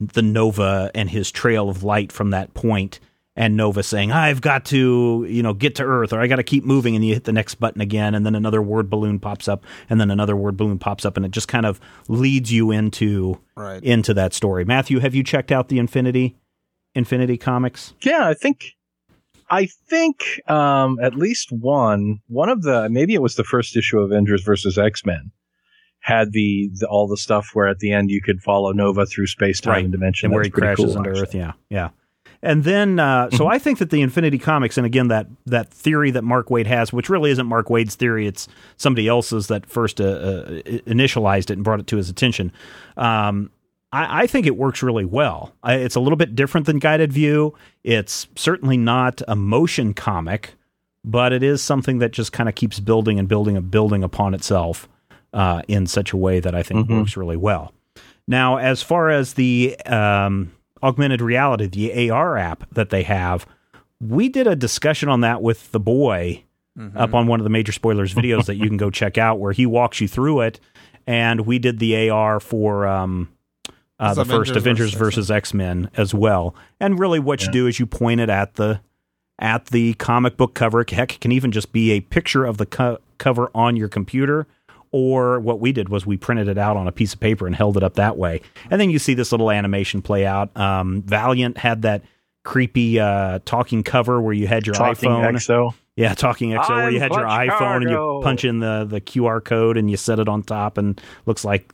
[0.00, 3.00] the Nova and his trail of light from that point,
[3.34, 6.42] and Nova saying, "I've got to, you know, get to Earth, or I got to
[6.42, 9.48] keep moving." And you hit the next button again, and then another word balloon pops
[9.48, 12.70] up, and then another word balloon pops up, and it just kind of leads you
[12.70, 13.82] into Right.
[13.82, 14.64] into that story.
[14.66, 16.36] Matthew, have you checked out the Infinity
[16.96, 17.94] Infinity comics?
[18.02, 18.72] Yeah, I think
[19.48, 23.98] I think um, at least one, one of the maybe it was the first issue
[24.00, 25.30] of Avengers versus X Men
[26.00, 29.26] had the, the all the stuff where at the end you could follow Nova through
[29.26, 29.84] space time Right.
[29.84, 31.22] and dimension and where That's he crashes cool, into actually.
[31.22, 31.34] Earth.
[31.34, 31.88] Yeah, yeah.
[32.42, 36.10] And then, uh, so I think that the Infinity Comics, and again that that theory
[36.12, 40.00] that Mark Waid has, which really isn't Mark Waid's theory, it's somebody else's that first
[40.00, 40.50] uh, uh,
[40.86, 42.52] initialized it and brought it to his attention.
[42.96, 43.50] Um,
[43.92, 45.54] I, I think it works really well.
[45.62, 47.54] I, it's a little bit different than Guided View.
[47.84, 50.54] It's certainly not a motion comic,
[51.04, 54.34] but it is something that just kind of keeps building and building and building upon
[54.34, 54.88] itself
[55.32, 56.98] uh, in such a way that I think Mhm.
[56.98, 57.72] works really well.
[58.28, 60.50] Now, as far as the um,
[60.82, 63.46] augmented reality, the AR app that they have,
[64.00, 66.42] we did a discussion on that with the boy
[66.78, 66.98] Mm-hmm.
[66.98, 69.52] up on one of the major spoilers videos that you can go check out, where
[69.52, 70.60] he walks you through it.
[71.06, 73.30] And we did the AR for um,
[73.98, 76.54] uh, It's the first Avengers Avengers versus versus X Men as well.
[76.80, 78.80] And really, what you do is you point it at the
[79.38, 80.84] at the comic book cover.
[80.88, 84.46] Heck, it can even just be a picture of the co- cover on your computer.
[84.92, 87.54] Or what we did was we printed it out on a piece of paper and
[87.54, 88.40] held it up that way,
[88.70, 90.56] and then you see this little animation play out.
[90.56, 92.02] Um, Valiant had that
[92.44, 95.34] creepy uh, talking cover where you had your Talking iPhone.
[95.34, 95.74] XO.
[95.96, 98.22] Yeah, talking XO where I'm you had your Punch iPhone and you Cargo.
[98.22, 101.70] punch in the, the QR code and you set it on top and looks like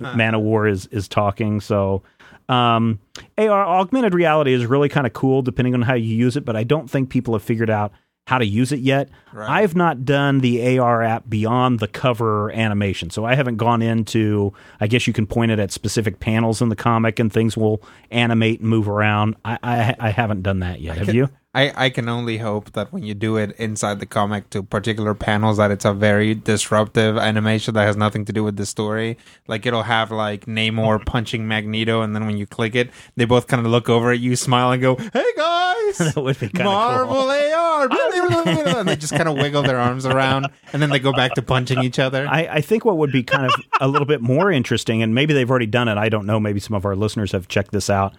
[0.00, 1.60] Manowar is is talking.
[1.60, 2.02] So
[2.48, 2.98] um,
[3.38, 6.56] AR augmented reality is really kind of cool depending on how you use it, but
[6.56, 7.92] I don't think people have figured out
[8.28, 9.08] how to use it yet.
[9.32, 9.48] Right.
[9.50, 13.10] I've not done the AR app beyond the cover animation.
[13.10, 16.68] So I haven't gone into I guess you can point it at specific panels in
[16.68, 19.36] the comic and things will animate and move around.
[19.44, 20.98] I I, I haven't done that yet.
[20.98, 21.28] Have you?
[21.54, 25.14] I, I can only hope that when you do it inside the comic to particular
[25.14, 29.18] panels that it's a very disruptive animation that has nothing to do with the story.
[29.46, 33.48] Like it'll have like Namor punching Magneto and then when you click it, they both
[33.48, 36.64] kind of look over at you, smile and go, Hey guys That would be kinda
[36.64, 37.30] Marvel cool.
[37.30, 40.48] AR blah, blah, blah, blah, blah," and they just kind of wiggle their arms around
[40.72, 42.26] and then they go back to punching each other.
[42.26, 45.34] I, I think what would be kind of a little bit more interesting, and maybe
[45.34, 45.98] they've already done it.
[45.98, 46.40] I don't know.
[46.40, 48.14] Maybe some of our listeners have checked this out.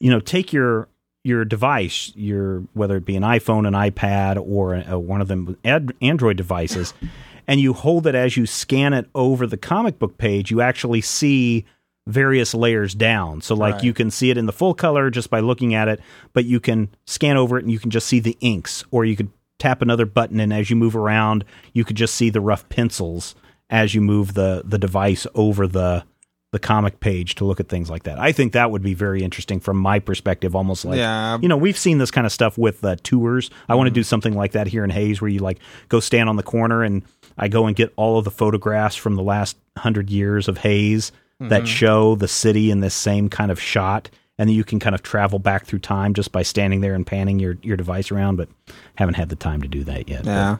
[0.00, 0.88] You know, take your
[1.28, 5.56] your device, your whether it be an iPhone, an iPad, or a, one of them
[5.64, 6.94] ad, Android devices,
[7.46, 10.50] and you hold it as you scan it over the comic book page.
[10.50, 11.64] You actually see
[12.06, 13.42] various layers down.
[13.42, 13.84] So, like Right.
[13.84, 16.00] you can see it in the full color just by looking at it,
[16.32, 19.14] but you can scan over it and you can just see the inks, or you
[19.14, 22.68] could tap another button and as you move around, you could just see the rough
[22.68, 23.34] pencils
[23.68, 26.02] as you move the the device over the
[26.50, 28.18] the comic page to look at things like that.
[28.18, 31.38] I think that would be very interesting from my perspective, almost like Yeah.
[31.42, 33.50] you know we've seen this kind of stuff with uh, tours.
[33.68, 36.28] I want to do something like that here in Hays, where you like go stand
[36.28, 37.02] on the corner and
[37.36, 41.12] I go and get all of the photographs from the last hundred years of Hays
[41.40, 44.10] that show the city in this same kind of shot.
[44.38, 47.06] And then you can kind of travel back through time just by standing there and
[47.06, 48.48] panning your, your device around, but
[48.96, 50.24] haven't had the time to do that yet.
[50.24, 50.56] But- Yeah,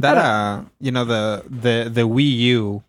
[0.00, 2.82] that uh, you know the the the Wii U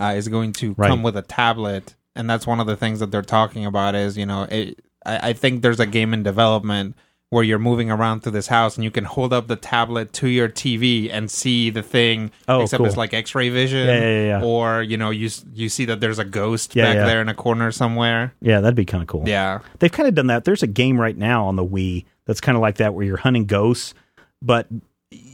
[0.00, 0.88] uh, is going to Right.
[0.88, 3.94] come with a tablet, and that's one of the things that they're talking about.
[3.94, 6.96] Is you know, it, I, I think there's a game in development
[7.28, 10.26] where you're moving around through this house and you can hold up the tablet to
[10.26, 12.28] your TV and see the thing.
[12.48, 12.86] Oh, except cool.
[12.86, 13.86] it's like X-ray vision.
[13.86, 14.42] Yeah, yeah, yeah.
[14.44, 17.06] Or you know, you you see that there's a ghost Yeah, back yeah.
[17.06, 18.34] there in a corner somewhere.
[18.40, 19.22] yeah, that'd be kind of cool.
[19.28, 20.44] Yeah, They've kind of done that.
[20.44, 23.16] There's a game right now on the Wii that's kind of like that where you're
[23.18, 23.94] hunting ghosts,
[24.42, 24.66] but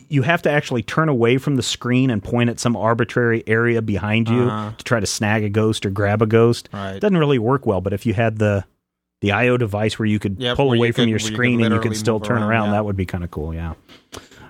[0.09, 3.83] you have to actually turn away from the screen and point at some arbitrary area
[3.83, 4.71] behind you Uh-huh.
[4.77, 6.69] to try to snag a ghost or grab a ghost.
[6.73, 6.93] right.
[6.97, 8.65] It doesn't really work well, but if you had the
[9.23, 11.63] the IO device where you could Yep, pull away from could- your where you screen
[11.63, 12.73] and you could still turn around, around, yeah.
[12.73, 13.73] that would be kind of cool, yeah.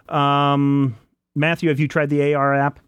[0.09, 0.97] Um
[1.35, 2.81] Matthew, have you tried the AR app?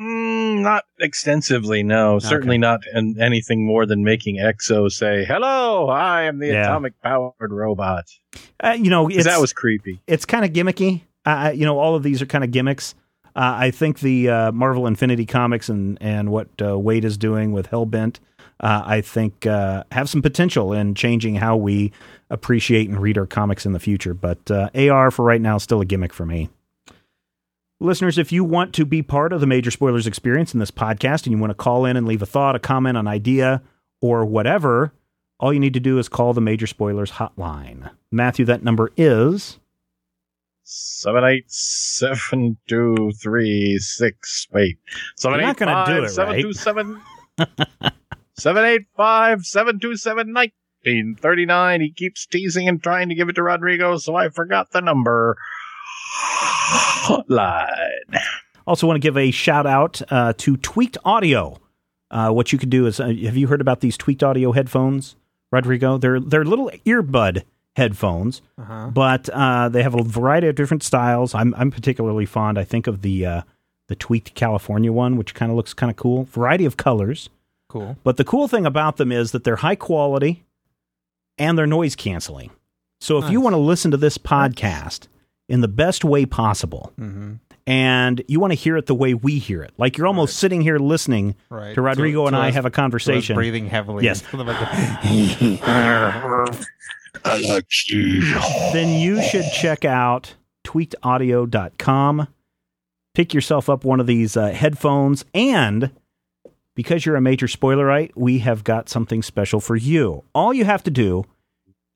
[0.00, 2.18] Mm, not extensively, no.
[2.18, 6.64] Certainly not in anything more than making EXO say, "Hello, I am the Yeah.
[6.64, 8.04] atomic powered robot."
[8.62, 10.00] Uh, you know, that was creepy.
[10.06, 11.02] it's kind of gimmicky.
[11.24, 12.94] Uh, you know, all of these are kind of gimmicks.
[13.36, 17.52] Uh, I think the uh, Marvel Infinity comics and and what uh, Waid is doing
[17.52, 18.18] with Hellbent,
[18.60, 21.92] uh, I think uh, have some potential in changing how we
[22.30, 24.14] appreciate and read our comics in the future.
[24.14, 26.48] But uh, AR for right now is still a gimmick for me.
[27.84, 31.24] Listeners, if you want to be part of the Major Spoilers experience in this podcast
[31.24, 33.62] and you want to call in and leave a thought, a comment, an idea,
[34.00, 34.94] or whatever,
[35.38, 37.90] all you need to do is call the Major Spoilers hotline.
[38.10, 39.58] Matthew, that number is
[40.62, 44.48] Seven eight seven two three six.
[44.50, 44.78] Wait,
[45.14, 46.42] seven You're eight not gonna do five it, seven right?
[46.42, 47.02] two seven
[48.32, 51.82] seven eight five seven two seven nineteen thirty nine.
[51.82, 55.36] He keeps teasing and trying to give it to Rodrigo, so I forgot the number.
[56.74, 58.18] Hotline.
[58.66, 61.58] Also, want to give a shout out uh, to Tweaked Audio.
[62.10, 65.16] Uh, what you can do is, uh, have you heard about these Tweaked Audio headphones,
[65.50, 65.98] Rodrigo?
[65.98, 67.42] They're they're little earbud
[67.76, 71.34] headphones, but uh, they have a variety of different styles.
[71.34, 72.58] I'm I'm particularly fond.
[72.58, 73.42] I think of the uh,
[73.88, 76.24] the tweaked California one, which kind of looks kind of cool.
[76.24, 77.28] Variety of colors.
[77.68, 77.96] Cool.
[78.04, 80.44] But the cool thing about them is that they're high quality
[81.36, 82.50] and they're noise canceling.
[83.00, 85.08] So if you want to listen to this podcast
[85.48, 87.34] in the best way possible, Mm-hmm.
[87.66, 90.60] and you want to hear it the way we hear it, like you're almost sitting
[90.62, 91.74] here listening Right.
[91.74, 93.34] to Rodrigo To- and to I us- have a conversation.
[93.36, 94.04] breathing heavily.
[94.04, 94.22] Yes.
[98.72, 100.34] Then you should check out
[100.64, 102.28] tweakedaudio.com.
[103.14, 105.90] Pick yourself up one of these uh, headphones, and
[106.74, 110.24] because you're a major spoilerite, we have got something special for you.
[110.34, 111.24] All you have to do,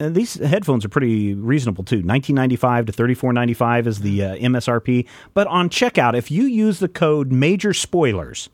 [0.00, 1.96] and these headphones are pretty reasonable too.
[1.96, 5.06] 1995 to 34.95 is the uh, MSRP.
[5.34, 8.48] But on checkout, if you use the code major spoilers,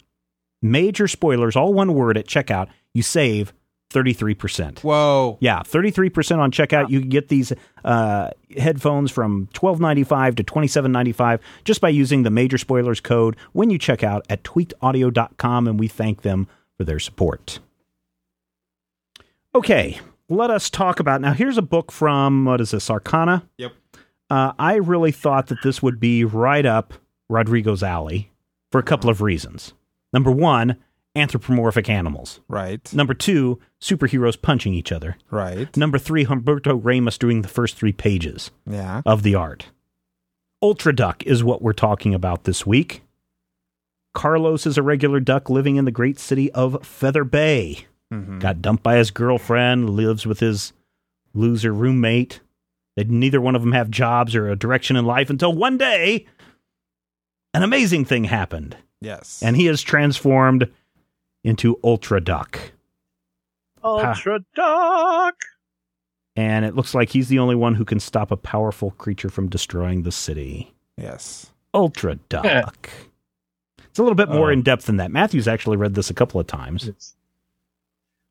[0.62, 3.52] major spoilers, all one word at checkout, you save
[3.90, 4.80] 33%.
[4.80, 5.38] Whoa.
[5.40, 6.90] Yeah, 33% on checkout.
[6.90, 7.52] You can get these
[7.84, 13.78] uh, headphones from $12.95 to $27.95 just by using the Major Spoilers code when you
[13.78, 17.60] check out at tweakedaudio.com, and we thank them for their support.
[19.54, 21.32] Okay, let us talk about now.
[21.32, 23.48] Here's a book from, what is this, Arcana?
[23.58, 23.72] Yep.
[24.30, 26.94] Uh, I really thought that this would be right up
[27.28, 28.30] Rodrigo's alley
[28.72, 29.74] for a couple of reasons.
[30.12, 30.76] Number one,
[31.14, 32.40] anthropomorphic animals.
[32.48, 32.92] Right.
[32.92, 35.16] Number two, superheroes punching each other.
[35.30, 35.74] Right.
[35.76, 39.02] Number three, Humberto Ramos doing the first three pages Yeah.
[39.06, 39.66] of the art.
[40.62, 43.02] Ultra Duck is what we're talking about this week.
[44.14, 47.86] Carlos is a regular duck living in the great city of Feather Bay.
[48.14, 48.38] Mm-hmm.
[48.38, 50.72] Got dumped by his girlfriend, lives with his
[51.34, 52.40] loser roommate.
[52.96, 56.26] They neither one of them have jobs or a direction in life until one day
[57.52, 59.42] an amazing thing happened, Yes.
[59.42, 60.70] and he is transformed
[61.42, 62.72] into Ultra Duck.
[63.82, 65.34] Ultra Duck.
[66.36, 69.48] and it looks like he's the only one who can stop a powerful creature from
[69.48, 70.72] destroying the city.
[70.96, 71.50] yes.
[71.74, 72.88] Ultra Duck.
[73.90, 74.52] It's a little bit more Oh.
[74.52, 75.10] in depth than that.
[75.10, 76.84] Matthew's actually read this a couple of times.
[76.88, 77.14] It's-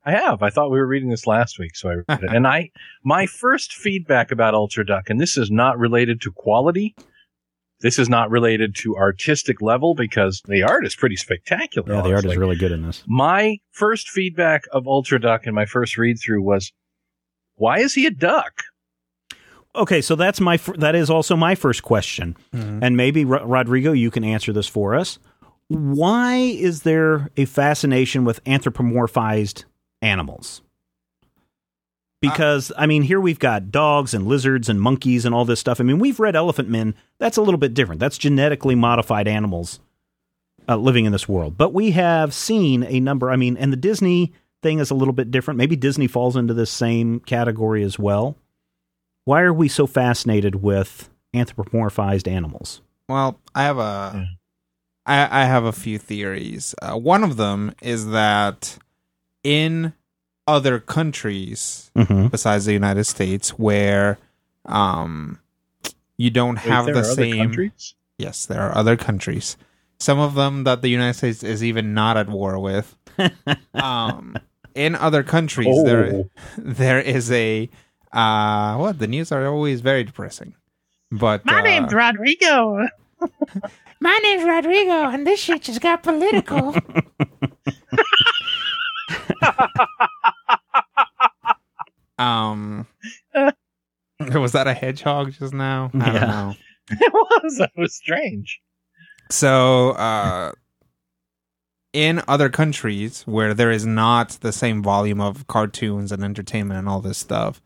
[0.06, 0.43] I have.
[0.43, 2.34] I thought we were reading this last week, so I read it.
[2.34, 2.72] And I,
[3.04, 6.95] my first feedback about Ultra Duck, and this is not related to quality.
[7.80, 11.93] This is not related to artistic level because the art is pretty spectacular.
[11.95, 13.04] Yeah, the art is really good in this.
[13.08, 16.72] My first feedback of Ultra Duck and my first read through was,
[17.56, 18.64] why is he a duck?
[19.76, 22.80] Okay, so that's my fir- that is also my first question, Mhm.
[22.84, 25.18] and maybe Ro- Rodrigo, you can answer this for us.
[25.68, 29.66] Why is there a fascination with anthropomorphized
[30.04, 30.62] animals?
[32.22, 35.82] Because I mean, here we've got dogs and lizards and monkeys and all this stuff.
[35.82, 36.95] I mean, we've read Elephant Men.
[37.18, 37.99] That's a little bit different.
[37.99, 39.82] That's genetically modified animals
[40.70, 41.58] uh, living in this world.
[41.58, 43.30] But we have seen a number.
[43.30, 44.32] I mean, and the Disney
[44.62, 45.58] thing is a little bit different.
[45.58, 48.38] Maybe Disney falls into this same category as well.
[49.26, 52.82] Why are we so fascinated with anthropomorphized animals?
[53.10, 54.30] Well, I have a,
[55.06, 56.74] I, I have a few theories.
[56.82, 58.78] Uh, one of them is that
[59.43, 59.93] in
[60.47, 62.27] other countries Mm-hmm.
[62.27, 64.17] besides the United States, where
[64.65, 65.39] um,
[66.17, 67.37] you don't Wait, have there the are other same.
[67.37, 67.95] countries?
[68.17, 69.57] Yes, there are other countries.
[69.99, 72.95] Some of them that the United States is even not at war with.
[73.75, 74.35] um,
[74.75, 76.29] in other countries, there Oh.
[76.57, 77.69] there is a
[78.11, 80.55] uh, what the news are always very depressing.
[81.11, 82.87] But My uh, name's Rodrigo.
[84.01, 86.75] My name's Rodrigo, and this shit just got political.
[92.17, 92.87] Um,
[94.19, 95.91] was that a hedgehog just now?
[95.93, 96.25] I don't Yeah.
[96.25, 96.55] know.
[96.91, 97.57] it was.
[97.57, 98.59] That was strange.
[99.29, 100.51] So, uh,
[101.93, 106.89] in other countries where there is not the same volume of cartoons and entertainment and
[106.89, 107.61] all this stuff,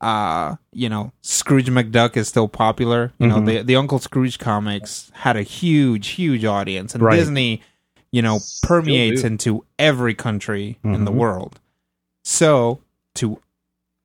[0.00, 3.12] uh, you know, Scrooge McDuck is still popular.
[3.18, 3.46] You know, Mhm.
[3.46, 7.16] the the Uncle Scrooge comics had a huge, huge audience, and Right.
[7.16, 7.62] Disney,
[8.14, 11.14] you know, permeates into every country in the Mhm.
[11.22, 11.54] world.
[12.22, 12.80] So,
[13.16, 13.40] to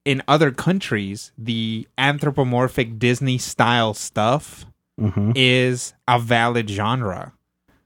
[0.05, 4.66] in other countries, the anthropomorphic Disney style stuff
[4.99, 5.32] Mm-hmm.
[5.36, 7.34] is a valid genre.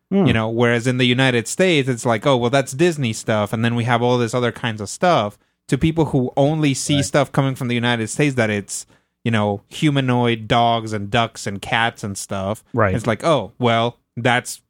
[0.09, 0.25] Hmm.
[0.27, 3.63] You know, whereas in the United States, it's like, oh, well, that's Disney stuff, and
[3.65, 5.37] then we have all this other kinds of stuff.
[5.67, 7.05] To people who only see Right.
[7.05, 8.85] stuff coming from the United States, that it's
[9.25, 12.63] you know humanoid dogs and ducks and cats and stuff.
[12.73, 12.95] Right.
[12.95, 14.61] It's like, oh, well, that's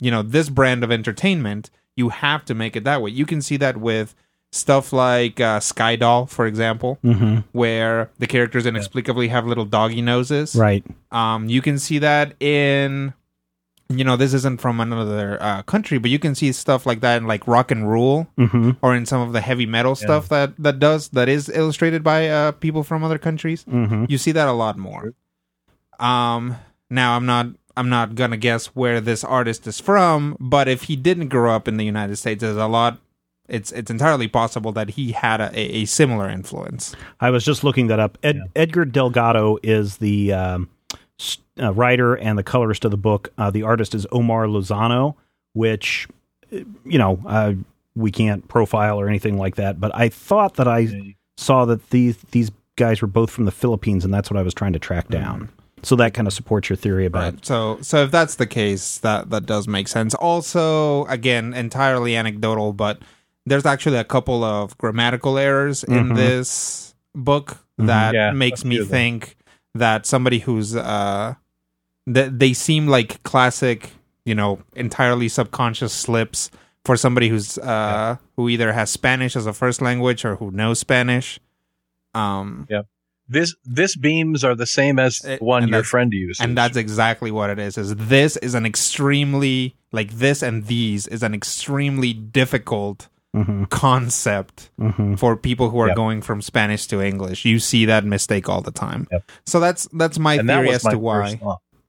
[0.00, 1.70] you know this brand of entertainment.
[1.96, 3.10] You have to make it that way.
[3.10, 4.14] You can see that with
[4.52, 7.40] stuff like uh, Sky Doll, for example, Mm-hmm.
[7.52, 10.56] where the characters inexplicably have little doggy noses.
[10.56, 10.84] Right.
[11.12, 13.12] Um, you can see that in
[13.92, 17.16] you know this isn't from another uh, country, but you can see stuff like that
[17.18, 18.70] in like rock and roll Mm-hmm.
[18.82, 22.28] or in some of the heavy metal stuff that that does that is illustrated by
[22.28, 23.64] uh, people from other countries.
[23.64, 24.04] Mm-hmm.
[24.08, 25.12] You see that a lot more.
[25.98, 26.56] Um,
[26.88, 27.46] now I'm not
[27.76, 31.68] I'm not gonna guess where this artist is from, but if he didn't grow up
[31.68, 32.98] in the United States, there's a lot.
[33.48, 36.94] It's it's entirely possible that he had a, a, a similar influence.
[37.20, 38.16] I was just looking that up.
[38.22, 40.68] Ed, Edgar Delgado is the um,
[41.18, 43.32] s- uh, writer and the colorist of the book.
[43.38, 45.16] Uh, the artist is Omar Lozano,
[45.54, 46.06] which,
[46.52, 47.54] uh, you know, uh,
[47.96, 49.80] we can't profile or anything like that.
[49.80, 54.04] But I thought that I saw that these these guys were both from the Philippines,
[54.04, 55.48] and that's what I was trying to track down.
[55.82, 57.34] So that kind of supports your theory about.
[57.34, 57.44] Right.
[57.46, 60.14] So so if that's the case, that that does make sense.
[60.14, 62.98] Also, again, entirely anecdotal, but
[63.46, 66.16] there's actually a couple of grammatical errors in Mhm.
[66.16, 68.96] this book that Yeah, makes me few of them.
[68.96, 69.36] think
[69.74, 71.34] that somebody who's uh
[72.06, 73.92] that they seem like classic,
[74.24, 76.50] you know, entirely subconscious slips
[76.84, 80.78] for somebody who's uh who either has Spanish as a first language or who knows
[80.78, 81.40] Spanish.
[82.14, 82.66] Um
[83.32, 86.40] This this beams are the same as It- one your friend uses.
[86.44, 91.06] and that's exactly what it is is this is an extremely like this and these
[91.06, 95.96] is an extremely difficult hmm concept hmm for people who are Yep.
[95.96, 99.22] going from spanish to english you see that mistake all the time Yep.
[99.46, 101.36] so that's that's my and theory was as my to why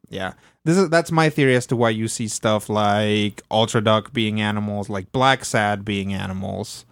[0.09, 0.33] yeah
[0.65, 4.39] this is that's my theory as to why you see stuff like ultra duck being
[4.39, 6.85] animals like Blacksad being animals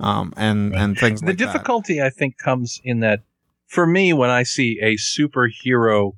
[0.00, 1.44] um and and things the like that.
[1.46, 3.20] difficulty I think comes in that
[3.74, 6.12] for me when I see a superhero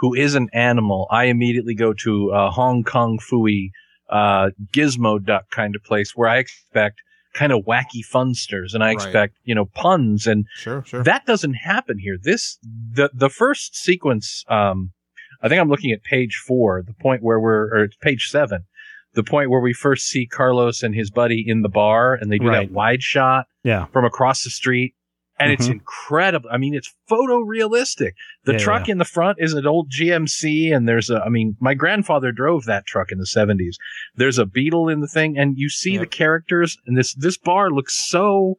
[0.00, 3.70] who is an animal, I immediately go to a Hong Kong Phooey
[4.10, 7.00] uh, Gizmoduck kind of place where I expect
[7.34, 8.94] kind of wacky funsters and I Right.
[8.94, 12.16] expect you know puns and sure sure that doesn't happen here.
[12.20, 12.58] This
[12.92, 14.44] the the first sequence.
[14.48, 14.92] Um,
[15.42, 18.64] I think I'm looking at page four, the point where we're or it's page seven,
[19.14, 22.38] the point where we first see Carlos and his buddy in the bar, and they
[22.38, 22.66] do Right.
[22.66, 23.86] that wide shot Yeah.
[23.92, 24.94] from across the street.
[25.40, 25.72] And it's Mhm.
[25.74, 26.50] incredible.
[26.52, 28.12] I mean, it's photorealistic.
[28.44, 31.22] The Yeah, truck in the front is an old GMC, and there's a.
[31.22, 33.78] I mean, my grandfather drove that truck in the '70s.
[34.16, 36.00] There's a Beetle in the thing, and you see Yep.
[36.00, 36.76] the characters.
[36.86, 38.56] And this this bar looks so.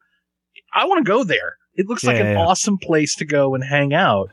[0.74, 1.58] I want to go there.
[1.76, 2.38] It looks like an yeah.
[2.46, 4.30] awesome place to go and hang out.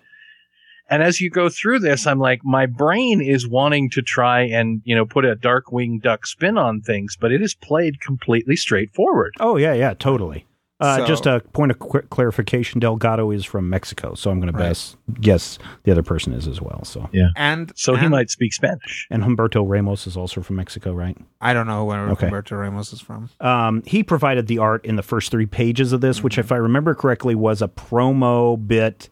[0.89, 4.83] And as you go through this, I'm like, my brain is wanting to try and
[4.85, 9.35] you know put a Darkwing Duck spin on things, but it is played completely straightforward.
[9.41, 10.46] Oh yeah, yeah, totally.
[10.79, 14.53] Uh, So- just a point of qu- clarification: Delgado is from Mexico, so I'm going
[14.53, 14.69] to Right.
[14.69, 16.85] guess guess the other person is as well.
[16.85, 19.07] So, yeah, and So he might speak Spanish.
[19.11, 21.17] and Humberto Ramos is also from Mexico, right?
[21.41, 22.27] i don't know where Okay.
[22.27, 26.01] roberto ramos is from Um, he provided the art in the first three pages of
[26.03, 29.09] this, which, if I remember correctly, was a promo bit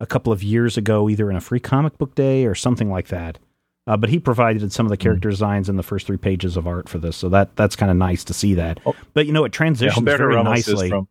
[0.00, 3.08] a couple of years ago, either in a free comic book day or something like
[3.08, 3.38] that.
[3.88, 6.66] Uh, but he provided some of the character designs in the first three pages of
[6.66, 8.78] art for this, so that that's kind of nice to see that.
[8.84, 8.94] Oh.
[9.14, 10.90] But you know, it transitions Humberto very Ramos nicely.
[10.90, 11.08] from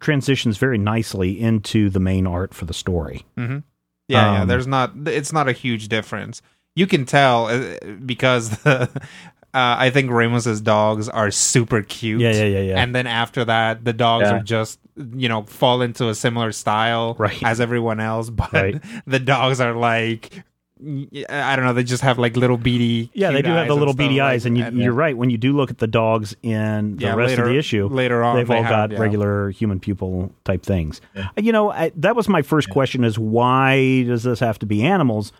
[0.00, 3.24] transitions very nicely into the main art for the story.
[3.36, 3.58] Mm-hmm.
[4.08, 4.42] Yeah, yeah.
[4.42, 4.92] Um, There's not.
[5.06, 6.42] It's not a huge difference.
[6.74, 8.98] You can tell uh, because the, uh,
[9.54, 12.20] I think Ramos's dogs are super cute.
[12.20, 12.82] Yeah, yeah, yeah, yeah.
[12.82, 14.36] And then after that, the dogs Yeah.
[14.36, 17.42] are just you know fall into a similar style Right.
[17.42, 18.82] as everyone else, but Right.
[19.06, 20.44] the dogs are like.
[20.78, 21.72] I don't know.
[21.72, 23.10] They just have like little beady.
[23.14, 25.16] Yeah, they do have the little stuff, beady like- eyes, and, you, you're right.
[25.16, 28.22] When you do look at the dogs in the Yeah, rest of the issue, later
[28.22, 28.98] on, they've they all have, got yeah.
[29.00, 31.00] regular human pupil type things.
[31.36, 34.82] You know, I, that was my first question: is why does this have to be
[34.84, 35.32] animals?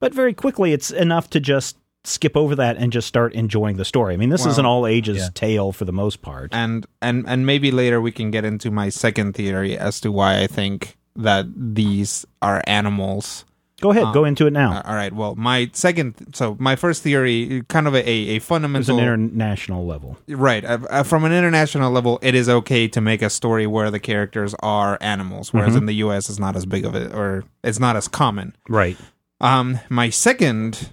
[0.00, 3.84] But very quickly, it's enough to just skip over that and just start enjoying the
[3.84, 4.14] story.
[4.14, 5.28] I mean, this is Well, an all ages yeah.
[5.34, 6.50] tale for the most part.
[6.54, 10.40] and and and maybe later we can get into my second theory as to why
[10.40, 13.44] I think that these are animals.
[13.80, 14.72] Go ahead, um, go into it now.
[14.78, 15.12] Uh, all right.
[15.12, 20.18] Well, my second, so my first theory, kind of a, a It's an international level.
[20.26, 20.64] right?
[20.64, 24.00] Uh, uh, from an international level, it is okay to make a story where the
[24.00, 25.78] characters are animals, whereas Mm-hmm.
[25.78, 26.28] in the U.S.
[26.28, 28.56] it's not as big of it, or it's not as common.
[28.68, 28.96] Right.
[29.40, 30.90] Um, my second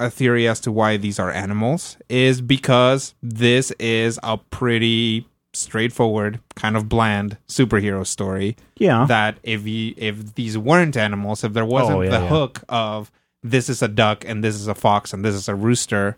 [0.00, 5.26] a theory as to why these are animals is because this is a pretty
[5.58, 8.56] straightforward, kind of bland superhero story.
[8.76, 9.06] Yeah.
[9.06, 12.28] That if you, if these weren't animals, if there wasn't Oh, yeah, the yeah.
[12.28, 13.10] hook of
[13.42, 16.16] this is a duck and this is a fox and this is a rooster,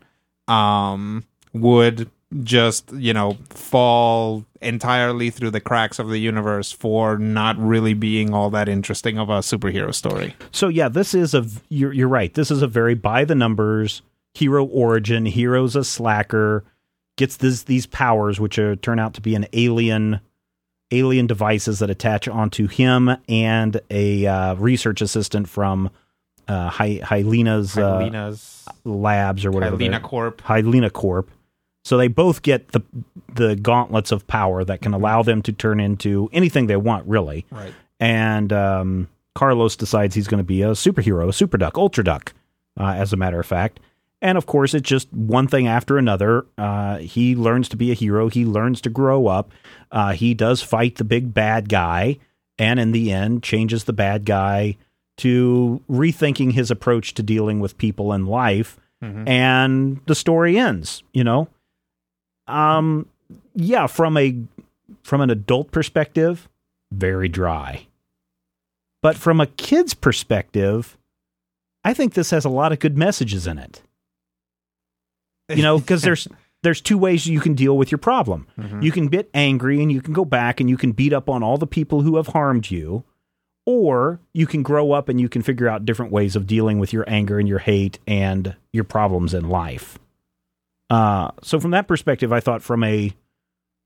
[0.48, 2.10] um, would
[2.44, 8.32] just you know fall entirely through the cracks of the universe for not really being
[8.32, 10.36] all that interesting of a superhero story.
[10.52, 12.32] So yeah, this is a you're you're right.
[12.32, 14.02] This is a very by the numbers
[14.34, 15.26] hero origin.
[15.26, 16.62] Hero's a slacker,
[17.20, 20.20] gets this these powers which are, turn out to be an alien
[20.90, 25.90] alien devices that attach onto him and a uh, research assistant from
[26.48, 28.34] uh, Hy- Hylena's uh,
[28.84, 29.76] labs or whatever.
[29.76, 30.42] Hylena Corp.
[30.42, 31.30] Hylena Corp.
[31.84, 32.80] So they both get the
[33.34, 37.44] the gauntlets of power that can allow them to turn into anything they want, really.
[37.50, 37.74] Right.
[38.00, 42.32] And um, Carlos decides he's going to be a superhero, a super duck, ultra duck,
[42.78, 43.78] uh, as a matter of fact.
[44.22, 46.44] And of course, it's just one thing after another.
[46.58, 48.28] Uh, he learns to be a hero.
[48.28, 49.50] He learns to grow up.
[49.90, 52.18] Uh, he does fight the big bad guy,
[52.58, 54.76] and in the end, changes the bad guy
[55.18, 58.78] to rethinking his approach to dealing with people in life.
[59.26, 61.02] And the story ends.
[61.14, 61.48] You know,
[62.46, 63.06] um,
[63.54, 64.36] yeah, from a
[65.02, 66.46] from an adult perspective,
[66.92, 67.86] very dry.
[69.02, 70.98] But from a kid's perspective,
[71.82, 73.80] I think this has a lot of good messages in it.
[75.50, 76.28] You know, because there's
[76.62, 78.46] there's two ways you can deal with your problem.
[78.82, 81.42] You can get angry and you can go back and you can beat up on
[81.42, 83.04] all the people who have harmed you,
[83.64, 86.92] or you can grow up and you can figure out different ways of dealing with
[86.92, 89.98] your anger and your hate and your problems in life.
[90.90, 93.12] Uh, so from that perspective, I thought from a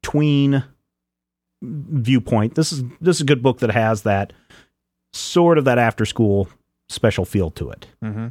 [0.02, 0.64] tween
[1.62, 4.32] viewpoint, this is this is a good book that has that
[5.12, 6.48] sort of that after school
[6.88, 7.86] special feel to it.
[8.02, 8.28] Mm-hmm.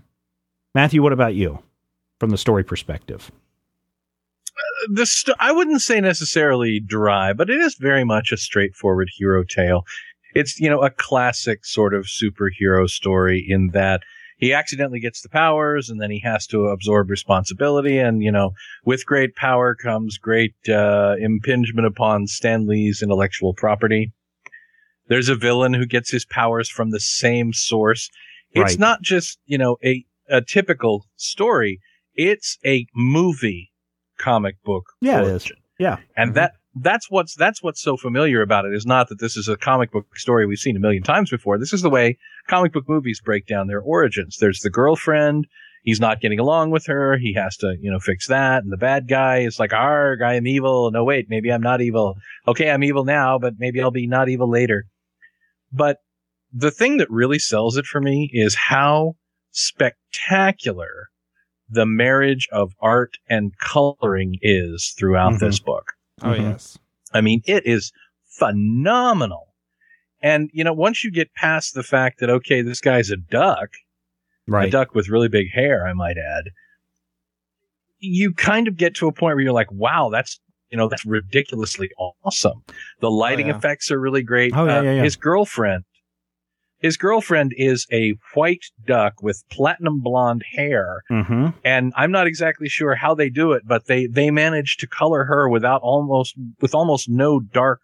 [0.75, 1.59] Matthew, what about you
[2.23, 3.29] from the story perspective?
[4.93, 9.43] the st- I wouldn't say necessarily dry, but it is very much a straightforward hero
[9.43, 9.83] tale.
[10.33, 14.03] It's, you know, a classic sort of superhero story in that
[14.37, 17.97] he accidentally gets the powers and then he has to absorb responsibility.
[17.97, 18.51] And, you know,
[18.85, 24.13] with great power comes great, uh, impingement upon Stan Lee's intellectual property.
[25.09, 28.09] There's a villain who gets his powers from the same source.
[28.51, 28.79] It's Right.
[28.79, 31.81] not just, you know, a, a typical story.
[32.15, 33.71] It's a movie
[34.17, 34.85] comic book.
[35.01, 35.51] Yeah, it is.
[35.79, 35.97] Yeah.
[36.15, 36.35] And mm-hmm.
[36.35, 39.57] that that's what's that's what's so familiar about it is not that this is a
[39.57, 41.57] comic book story we've seen a million times before.
[41.57, 42.17] This is the way
[42.47, 44.37] comic book movies break down their origins.
[44.39, 45.47] There's the girlfriend.
[45.83, 47.17] He's not getting along with her.
[47.17, 48.63] He has to, you know, fix that.
[48.63, 50.89] And the bad guy is like, arg, I am evil.
[50.91, 52.15] No, wait, maybe I'm not evil.
[52.47, 54.85] Okay, I'm evil now, but maybe I'll be not evil later.
[55.73, 55.97] But
[56.53, 59.15] the thing that really sells it for me is how
[59.51, 61.09] spectacular
[61.73, 65.39] the marriage of art and coloring is throughout Mhm.
[65.39, 65.93] this book.
[66.21, 66.41] Oh Mhm.
[66.51, 66.77] yes.
[67.13, 67.91] I mean, it is
[68.25, 69.53] phenomenal.
[70.21, 73.69] And, you know, once you get past the fact that, okay, this guy's a duck,
[74.67, 76.51] a duck with really big hair, I might add,
[77.99, 80.39] you kind of get to a point where you're like, wow, that's,
[80.69, 82.63] you know, that's ridiculously awesome.
[82.99, 83.57] The lighting yeah.
[83.57, 84.53] effects are really great.
[84.55, 85.03] Oh, yeah, Uh, yeah, yeah.
[85.03, 85.83] His girlfriend,
[86.83, 91.47] his girlfriend is a white duck with platinum blonde hair Mm-hmm.
[91.63, 95.23] and I'm not exactly sure how they do it, but they they manage to color
[95.23, 97.81] her without almost with almost no dark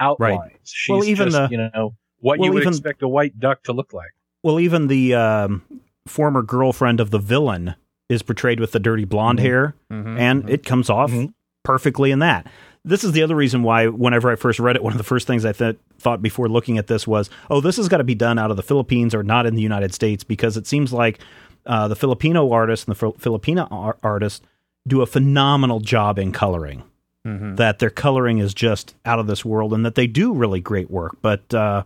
[0.00, 0.52] outlines.
[0.64, 3.38] She's Well, even just, the- you know what well, you would even- expect a white
[3.40, 4.10] duck to look like.
[4.42, 5.62] Well, even the um,
[6.06, 7.74] former girlfriend of the villain
[8.08, 9.42] is portrayed with the dirty blonde Mhm.
[9.42, 10.18] hair, Mhm.
[10.18, 11.32] and it comes off Mhm.
[11.64, 12.46] perfectly in that.
[12.88, 15.26] This is the other reason why, whenever I first read it, one of the first
[15.26, 18.14] things I th- thought before looking at this was, oh, this has got to be
[18.14, 21.18] done out of the Philippines or not in the United States, because it seems like
[21.66, 24.42] uh, the Filipino artist and the Fil- Filipina ar- artist
[24.86, 26.82] do a phenomenal job in coloring.
[27.26, 27.56] Mhm.
[27.56, 30.90] That their coloring is just out of this world, and that they do really great
[30.90, 31.18] work.
[31.20, 31.82] But uh,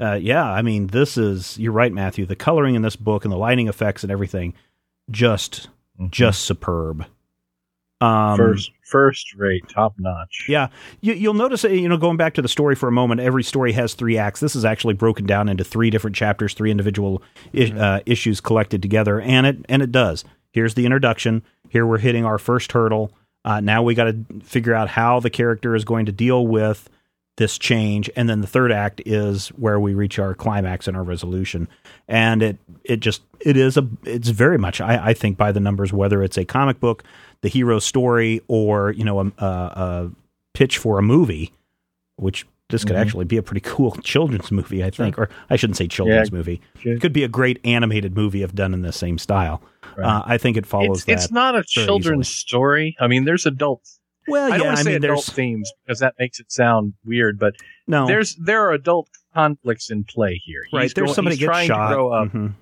[0.00, 2.24] uh, yeah, I mean, this is you're right, Matthew.
[2.24, 4.54] The coloring in this book and the lighting effects and everything,
[5.10, 5.68] just
[6.08, 7.04] just superb.
[8.00, 10.46] Um, first first rate, top notch.
[10.48, 10.68] yeah,
[11.00, 13.42] you, you'll notice, uh, you know, going back to the story for a moment, every
[13.44, 14.40] story has three acts.
[14.40, 17.22] This is actually broken down into three different chapters, three individual
[17.54, 20.24] I- uh, issues collected together, and it and it does.
[20.52, 21.42] Here's the introduction.
[21.68, 23.12] Here we're hitting our first hurdle.
[23.44, 26.88] Uh, now we got to figure out how the character is going to deal with
[27.36, 31.02] this change, and then the third act is where we reach our climax and our
[31.04, 31.68] resolution.
[32.08, 35.60] And it it just it is a it's very much I, I think by the
[35.60, 37.02] numbers, whether it's a comic book,
[37.42, 40.10] the hero story, or you know a, a, a
[40.54, 41.52] pitch for a movie,
[42.16, 43.00] which this could Mhm.
[43.00, 46.36] actually be a pretty cool children's movie, I think, or I shouldn't say children's Yeah,
[46.36, 46.60] movie.
[46.80, 46.92] sure.
[46.92, 49.60] It could be a great animated movie if done in the same style.
[49.96, 50.06] Right.
[50.06, 51.12] Uh, I think it follows It's, that.
[51.14, 52.34] it's not a children's easily.
[52.38, 52.96] story.
[53.00, 53.82] I mean, there's adult.
[54.28, 56.52] well, I yeah, don't want I to say mean, adult themes because that makes it
[56.52, 57.54] sound weird, but
[57.88, 60.62] no, there's there are adult conflicts in play here.
[60.72, 60.92] right.
[60.94, 61.88] There's somebody he's gets trying shot.
[61.88, 62.28] to grow up.
[62.28, 62.54] Mhm.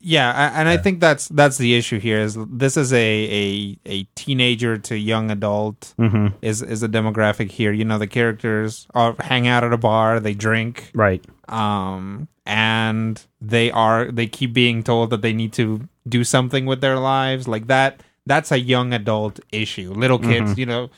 [0.00, 2.18] Yeah, and I think that's that's the issue here.
[2.20, 6.32] Is this is a a, a teenager to young adult Mhm.
[6.40, 7.72] is is a demographic here.
[7.72, 11.22] You know, the characters are hang out at a bar, they drink, Right.
[11.48, 16.80] um, and they are they keep being told that they need to do something with
[16.80, 17.46] their lives.
[17.46, 19.92] Like that, that's a young adult issue.
[19.92, 20.58] Little kids, Mhm.
[20.58, 20.90] you know.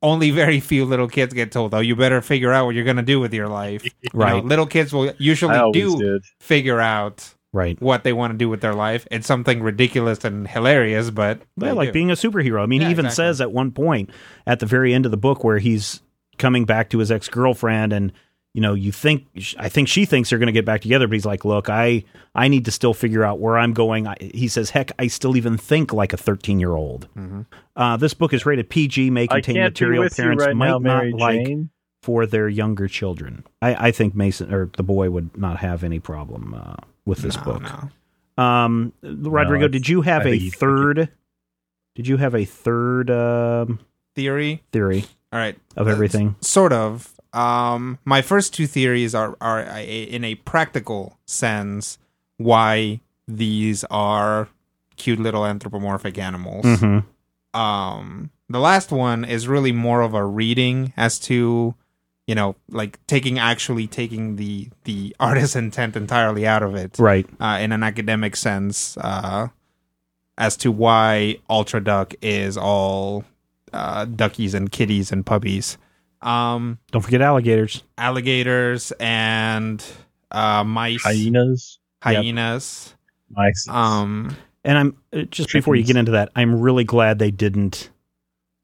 [0.00, 2.98] Only very few little kids get told, "Oh, you better figure out what you're going
[2.98, 4.44] to do with your life." You know, Right.
[4.44, 6.22] little kids will usually do did.
[6.38, 7.80] figure out Right.
[7.80, 9.06] what they want to do with their life.
[9.10, 11.92] It's something ridiculous and hilarious, but Yeah, like do.
[11.92, 12.62] being a superhero.
[12.62, 13.24] I mean, Yeah, he even exactly.
[13.24, 14.10] says at one point
[14.46, 16.02] at the very end of the book where he's
[16.36, 18.12] coming back to his ex girlfriend, and
[18.54, 19.26] you know, you think
[19.58, 22.04] I think she thinks they're going to get back together, but he's like, "Look, I
[22.34, 25.36] I need to still figure out where I'm going." I, he says, "Heck, I still
[25.36, 27.42] even think like a 13 year old." Mm-hmm.
[27.76, 31.12] Uh, this book is rated PG, may contain material parents right might now, not Mary
[31.12, 31.48] like
[32.02, 33.44] for their younger children.
[33.62, 36.74] I, I think Mason or the boy would not have any problem uh,
[37.08, 37.62] with this No, book.
[37.62, 38.42] no.
[38.44, 41.08] Um, Rodrigo, I- did you have I a think you- third?
[41.96, 43.80] Did you have a third um,
[44.14, 44.62] Theory.
[44.70, 45.58] theory All right.
[45.76, 46.36] of Uh, everything?
[46.40, 47.12] Sort of.
[47.32, 51.98] Um, my first two theories are are a, in a practical sense
[52.36, 54.48] why these are
[54.96, 56.64] cute little anthropomorphic animals.
[56.64, 57.58] Mm-hmm.
[57.60, 61.74] Um, the last one is really more of a reading as to,
[62.28, 67.26] you know, like taking actually taking the the artist's intent entirely out of it, Right.
[67.40, 69.48] uh, in an academic sense, uh,
[70.36, 73.24] as to why Ultra Duck is all
[73.72, 75.78] uh, duckies and kitties and puppies.
[76.20, 77.82] Um, Don't forget alligators.
[77.96, 79.82] alligators and
[80.30, 82.94] uh, mice, Hyenas, hyenas.
[83.30, 83.66] mice.
[83.68, 87.90] Um, And I'm uh, just before you get into that, I'm really glad they didn't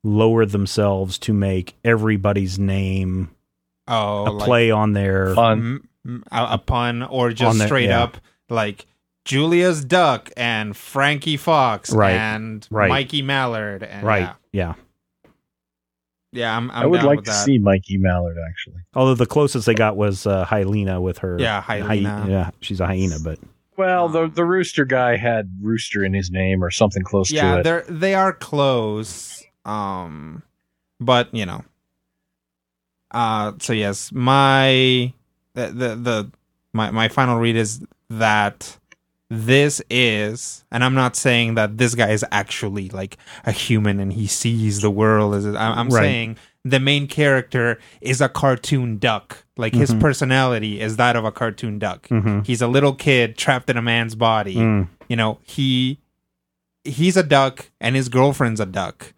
[0.02, 3.30] lower themselves to make everybody's name
[3.88, 5.58] oh, a like, play on their Fun.
[5.58, 8.02] m- m- a, a pun or just On the- straight yeah.
[8.02, 8.16] up
[8.48, 8.86] like
[9.24, 12.12] Julia's Duck and Frankie Fox Right.
[12.12, 12.88] and Right.
[12.88, 14.30] Mikey Mallard and right.
[14.52, 14.74] yeah,
[15.22, 15.30] Yeah.
[16.32, 17.44] yeah I'm, I'm I would down like with to that.
[17.44, 18.82] see Mikey Mallard actually.
[18.94, 21.36] Although the closest they got was uh, Hyena with her.
[21.38, 22.26] Yeah, hy- Hyena.
[22.28, 23.38] yeah, she's a hyena, but
[23.76, 27.54] Well, the Um, the rooster guy had rooster in his name or something close yeah
[27.54, 27.62] to it.
[27.64, 30.42] they're they are close um
[31.00, 31.64] but you know
[33.14, 35.12] uh so yes my
[35.54, 36.30] the the, the
[36.72, 38.76] my my final read is that
[39.30, 44.12] this is and i'm not saying that this guy is actually like a human and
[44.12, 46.02] he sees the world as I'm, I'm Right.
[46.02, 46.36] saying
[46.66, 50.00] the main character is a cartoon duck like his Mhm.
[50.00, 52.44] personality is that of a cartoon duck Mhm.
[52.46, 54.88] he's a little kid trapped in a man's body Mm.
[55.08, 55.98] you know he
[56.84, 59.13] he's a duck and his girlfriend's a duck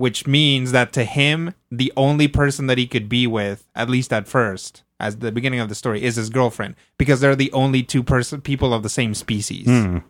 [0.00, 1.52] which means that to him
[1.82, 5.60] the only person that he could be with at least at first as the beginning
[5.60, 8.88] of the story is his girlfriend because they're the only two person people of the
[9.00, 10.02] same species Mm.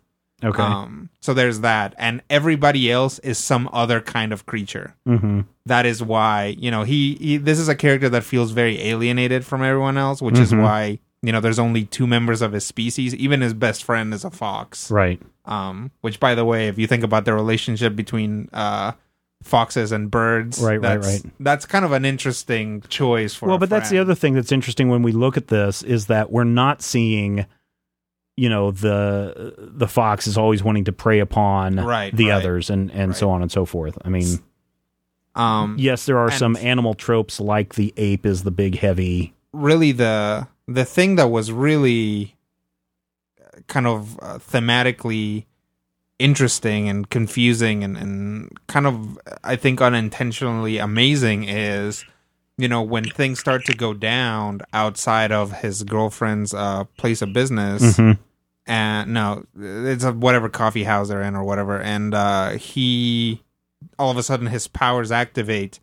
[0.51, 0.63] okay.
[0.63, 5.41] um so there's that and everybody else is some other kind of creature mm-hmm.
[5.67, 6.35] that is why
[6.65, 10.19] you know he, he this is a character that feels very alienated from everyone else
[10.23, 10.63] which is Mhm.
[10.63, 10.83] why
[11.27, 14.31] you know there's only two members of his species even his best friend is a
[14.31, 15.21] fox Right.
[15.45, 18.93] um which by the way if you think about the relationship between uh
[19.43, 21.33] foxes and birds Right, right, that's, right.
[21.41, 24.89] that's kind of an interesting choice for well, but that's the other thing that's interesting
[24.89, 27.47] when we look at this is that we're not seeing,
[28.37, 32.35] you know, the the fox is always wanting to prey upon Right, the right.
[32.35, 33.97] others and and so on and so forth.
[34.05, 34.41] I mean,
[35.35, 39.33] um yes, there are some animal tropes like the ape is the big heavy.
[39.53, 42.37] really the the thing that was really
[43.67, 45.45] kind of uh, thematically
[46.21, 52.05] interesting and confusing and, and kind of I think unintentionally amazing is
[52.59, 57.33] you know when things start to go down outside of his girlfriend's uh, place of
[57.33, 58.19] business Mhm.
[58.67, 63.43] and no it's a whatever coffee house they're in or whatever and uh he
[63.99, 65.81] all of a sudden his powers activate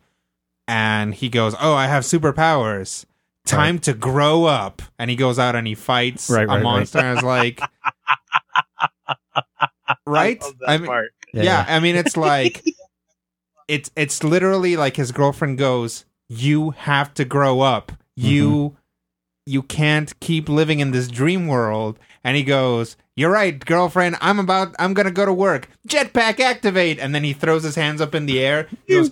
[0.68, 3.04] and he goes oh i have superpowers
[3.44, 6.62] time to grow up and he goes out and he fights Right, a right, right.
[6.62, 7.60] monster and is like
[10.08, 10.90] right I mean,
[11.32, 12.64] yeah, I mean it's like
[13.68, 17.92] it's it's literally like his girlfriend goes, "You have to grow up.
[18.16, 18.74] You Mm-hmm.
[19.46, 24.16] you can't keep living in this dream world." And he goes, "You're right, girlfriend.
[24.20, 25.68] I'm about I'm going to go to work.
[25.86, 29.10] Jetpack activate." And then he throws his hands up in the air, goes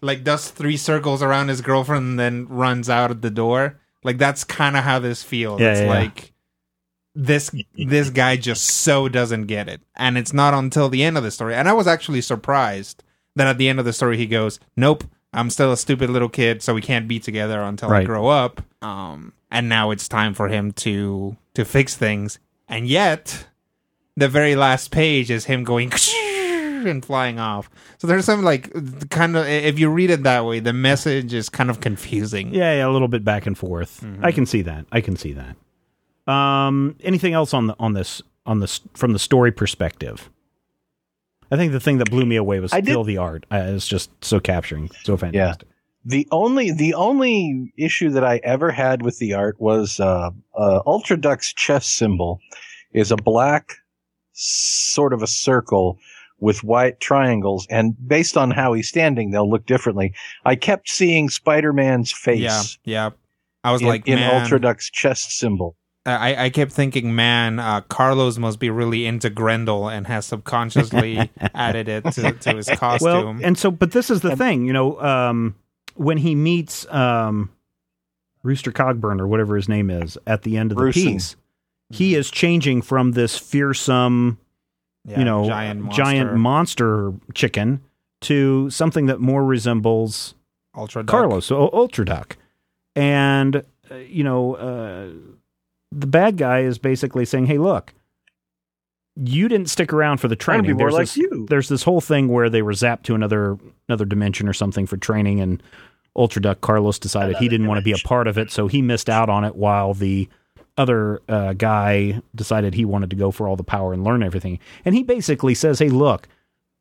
[0.00, 3.80] like does three circles around his girlfriend and then runs out of the door.
[4.04, 5.60] Like that's kind of how this feels.
[5.60, 5.98] Yeah, it's yeah, yeah.
[6.00, 6.32] like
[7.18, 11.24] this this guy just so doesn't get it and it's not until the end of
[11.24, 13.02] the story and i was actually surprised
[13.34, 16.28] that at the end of the story he goes nope i'm still a stupid little
[16.28, 20.32] kid so we can't be together until i grow up um and now it's time
[20.32, 22.38] for him to to fix things
[22.68, 23.48] and yet
[24.16, 25.90] the very last page is him going
[26.86, 27.68] and flying off
[27.98, 28.70] so there's some like
[29.10, 32.74] kind of if you read it that way the message is kind of confusing Yeah,
[32.74, 34.02] yeah, a little bit back and forth.
[34.02, 34.24] Mm-hmm.
[34.24, 34.86] I can see that.
[34.92, 35.56] I can see that.
[36.28, 40.30] Um, anything else on the on this on this from the story perspective?
[41.50, 43.46] I think the thing that blew me away was I did- still the art.
[43.50, 45.66] Uh, it's just so capturing, so fantastic.
[45.68, 45.74] Yeah.
[46.04, 50.80] The only the only issue that I ever had with the art was uh, uh,
[50.86, 52.40] Ultra Duck's chest symbol
[52.92, 53.74] is a black
[54.32, 55.98] sort of a circle
[56.40, 60.14] with white triangles, and based on how he's standing, they'll look differently.
[60.44, 63.10] I kept seeing Spider Man's face Yeah, yeah.
[63.64, 65.76] I was in, like, in man, Ultra Duck's chest symbol.
[66.10, 71.30] I, I kept thinking, man, uh, Carlos must be really into Grendel and has subconsciously
[71.54, 73.40] added it to, to his Well, costume.
[73.42, 75.54] and so, but this is the thing, you know, um,
[75.94, 77.50] when he meets um,
[78.42, 81.14] Rooster Cogburn or whatever his name is at the end of the Brucein.
[81.14, 81.36] piece,
[81.90, 84.38] he is changing from this fearsome,
[85.04, 87.80] Yeah, you know, giant monster, giant monster chicken
[88.22, 90.34] to something that more resembles
[90.76, 91.10] Ultra Duck.
[91.10, 92.36] Carlos, so Ultra Duck.
[92.94, 95.08] And, uh, you know, uh,
[95.92, 97.94] the bad guy is basically saying, hey, look,
[99.16, 100.76] you didn't stick around for the training.
[100.76, 101.46] There's like this, you.
[101.48, 103.58] there's this whole thing where they were zapped to another
[103.88, 105.62] another dimension or something for training, and
[106.14, 108.80] Ultra Duck Carlos decided he didn't want to be a part of it, so he
[108.82, 110.28] missed out on it while the
[110.76, 114.60] other uh, guy decided he wanted to go for all the power and learn everything.
[114.84, 116.28] And he basically says, hey, look,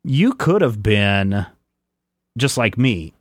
[0.03, 1.47] you could have been
[2.37, 3.15] just like me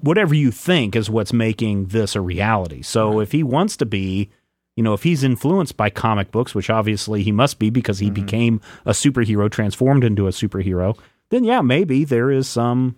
[0.00, 2.82] whatever you think is what's making this a reality.
[2.82, 4.28] So if he wants to be,
[4.76, 8.10] you know, if he's influenced by comic books, which obviously he must be because he
[8.10, 10.98] became a superhero, transformed into a superhero,
[11.30, 12.96] then yeah, maybe there is some.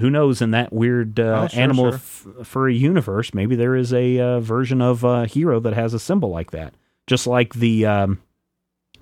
[0.00, 0.40] Who knows?
[0.40, 1.94] In that weird uh, Oh, sure, animal sure.
[2.40, 5.98] F- furry universe, maybe there is a uh, version of a hero that has a
[5.98, 6.72] symbol like that.
[7.08, 8.20] Just like the um,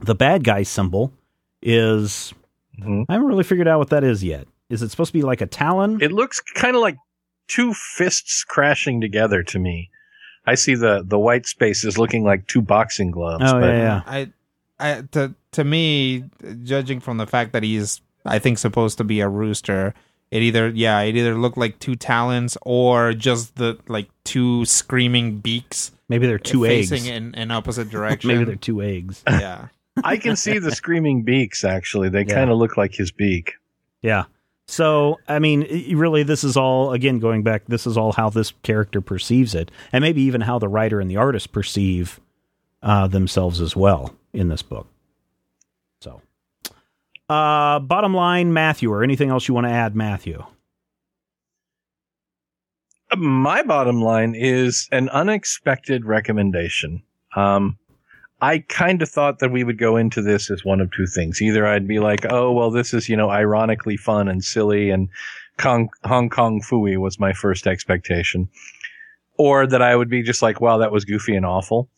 [0.01, 1.13] the bad guy symbol
[1.63, 2.33] is.
[2.81, 3.05] Mhm.
[3.09, 4.47] I haven't really figured out what that is yet.
[4.71, 5.99] Is it supposed to be like a talon?
[6.03, 6.97] It looks kind of like
[7.49, 9.91] two fists crashing together to me.
[10.47, 13.45] I see the the white spaces looking like two boxing gloves.
[13.47, 14.03] Oh but yeah, yeah.
[14.07, 14.31] I,
[14.79, 16.25] I, to to me,
[16.63, 19.95] judging from the fact that he's, I think, supposed to be a rooster,
[20.31, 25.39] it either, yeah, it either looked like two talons or just the like two screaming
[25.39, 27.09] beaks Maybe they're two facing eggs.
[27.09, 28.29] in an opposite direction.
[28.29, 29.23] Maybe they're two eggs.
[29.27, 29.69] yeah.
[30.05, 31.65] I can see the screaming beaks.
[31.65, 32.35] Actually, they Yeah.
[32.35, 33.55] kind of look like his beak.
[34.03, 34.25] Yeah.
[34.69, 35.63] So, I mean,
[35.97, 39.71] really, this is all, again, going back, this is all how this character perceives it.
[39.93, 42.21] And maybe even how the writer and the artist perceive
[42.83, 44.89] uh, themselves as well in this book.
[46.01, 46.21] So,
[47.29, 50.45] uh, bottom line, Matthew, or anything else you want to add, Matthew?
[53.17, 57.03] My bottom line is an unexpected recommendation.
[57.37, 57.79] Um,
[58.41, 61.41] I kind of thought that we would go into this as one of two things.
[61.41, 65.09] Either I'd be like, oh, well, this is, you know, ironically fun and silly and
[65.57, 68.49] Kong, Hong Kong Phooey was my first expectation.
[69.39, 71.89] Or that I would be just like, wow, that was goofy and awful.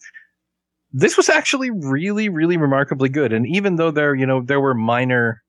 [0.92, 3.32] This was actually really, really remarkably good.
[3.32, 5.42] And even though there, you know, there were minor,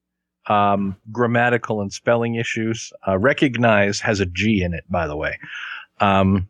[0.48, 5.38] um, grammatical and spelling issues, uh, recognize has a G in it, by the way.
[5.99, 6.49] Um,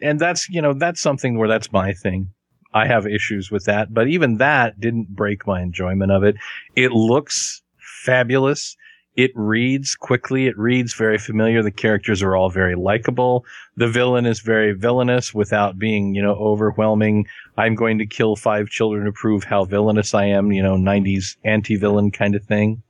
[0.00, 2.30] and that's, you know, that's something where that's my thing.
[2.76, 6.36] I have issues with that, but even that didn't break my enjoyment of it.
[6.74, 8.76] It looks fabulous.
[9.14, 10.46] It reads quickly.
[10.46, 11.62] It reads very familiar.
[11.62, 13.46] The characters are all very likable.
[13.78, 17.26] The villain is very villainous without being, you know, overwhelming.
[17.56, 21.38] I'm going to kill five children to prove how villainous I am, you know, 90s
[21.44, 22.82] anti-villain kind of thing.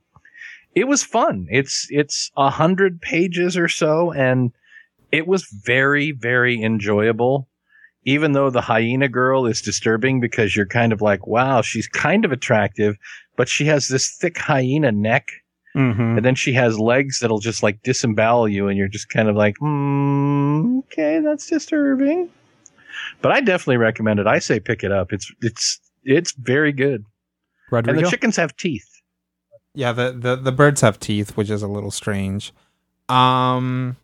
[0.75, 1.47] It was fun.
[1.49, 4.51] It's, it's a hundred pages or so and
[5.13, 7.47] it was very, very enjoyable
[8.07, 12.23] even though the hyena girl is disturbing because you're kind of like, wow, she's kind
[12.23, 12.95] of attractive,
[13.35, 15.29] but she has this thick hyena neck.
[15.75, 16.15] Mm-hmm.
[16.15, 18.69] And then she has legs that'll just like disembowel you.
[18.69, 22.29] And you're just kind of like, hmm, okay, that's disturbing.
[23.21, 24.25] But I definitely recommend it.
[24.25, 25.11] I say pick it up.
[25.11, 27.03] It's, it's, it's very good.
[27.73, 29.01] And the chickens have teeth.
[29.73, 32.53] Yeah, the, the the birds have teeth, which is a little strange.
[33.09, 33.97] Um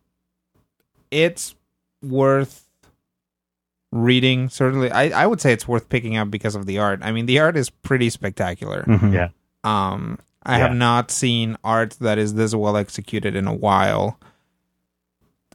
[1.10, 1.56] it's
[2.02, 2.63] worth
[3.96, 4.90] reading certainly.
[4.92, 7.00] I I would say it's worth picking up because of the art.
[7.04, 8.84] I mean, the art is pretty spectacular.
[8.88, 9.14] Mhm.
[9.14, 9.30] Yeah.
[9.64, 10.68] Um I Yeah.
[10.68, 14.20] have not seen art that is this well executed in a while.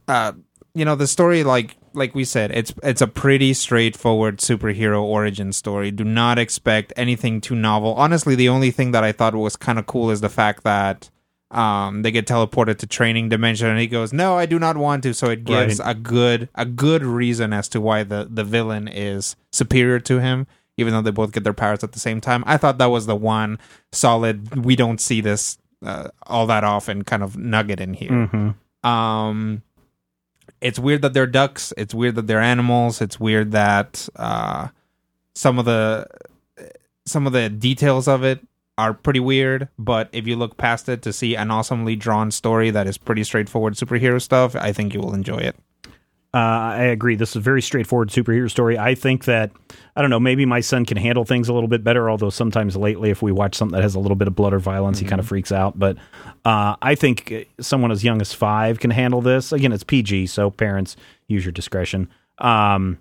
[0.07, 0.31] Uh
[0.73, 5.51] you know, the story like like we said, it's it's a pretty straightforward superhero origin
[5.51, 5.91] story.
[5.91, 7.93] Do not expect anything too novel.
[7.95, 11.09] Honestly, the only thing that I thought was kind of cool is the fact that
[11.51, 15.03] um they get teleported to training dimension and he goes, "No, I do not want
[15.03, 18.87] to." So it gives a good a good reason as to why the the villain
[18.87, 20.45] is superior to him
[20.77, 22.41] even though they both get their powers at the same time.
[22.47, 23.59] I thought that was the one
[23.91, 28.09] solid we don't see this uh, all that often kind of nugget in here.
[28.11, 28.87] Mhm.
[28.87, 29.61] Um,
[30.61, 31.73] it's weird that they're ducks.
[31.77, 33.01] It's weird that they're animals.
[33.01, 34.67] It's weird that uh,
[35.35, 36.05] some of the
[37.05, 38.39] some of the details of it
[38.79, 42.71] are pretty weird, but if you look past it to see an awesomely drawn story
[42.71, 45.55] that is pretty straightforward superhero stuff, I think you will enjoy it.
[46.31, 47.15] Uh, I agree.
[47.15, 48.77] This is a very straightforward superhero story.
[48.77, 49.51] I think that
[49.95, 50.19] I don't know.
[50.19, 52.07] Maybe my son can handle things a little bit better.
[52.07, 54.59] Although sometimes lately, if we watch something that has a little bit of blood or
[54.59, 55.79] violence, he kind of freaks out.
[55.79, 55.97] But
[56.45, 59.51] uh, I think someone as young as five can handle this.
[59.51, 60.95] Again, it's PG, so parents
[61.27, 62.09] use your discretion.
[62.37, 62.99] Um,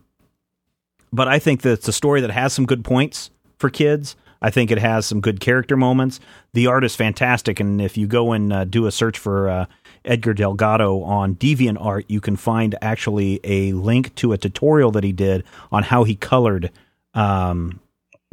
[1.13, 4.17] but I think that it's a story that has some good points for kids.
[4.40, 6.20] I think it has some good character moments.
[6.52, 9.66] The art is fantastic, and if you go and uh, do a search for uh,
[10.05, 15.12] Edgar Delgado on DeviantArt, you can find actually a link to a tutorial that he
[15.12, 16.70] did on how he colored
[17.15, 17.81] um,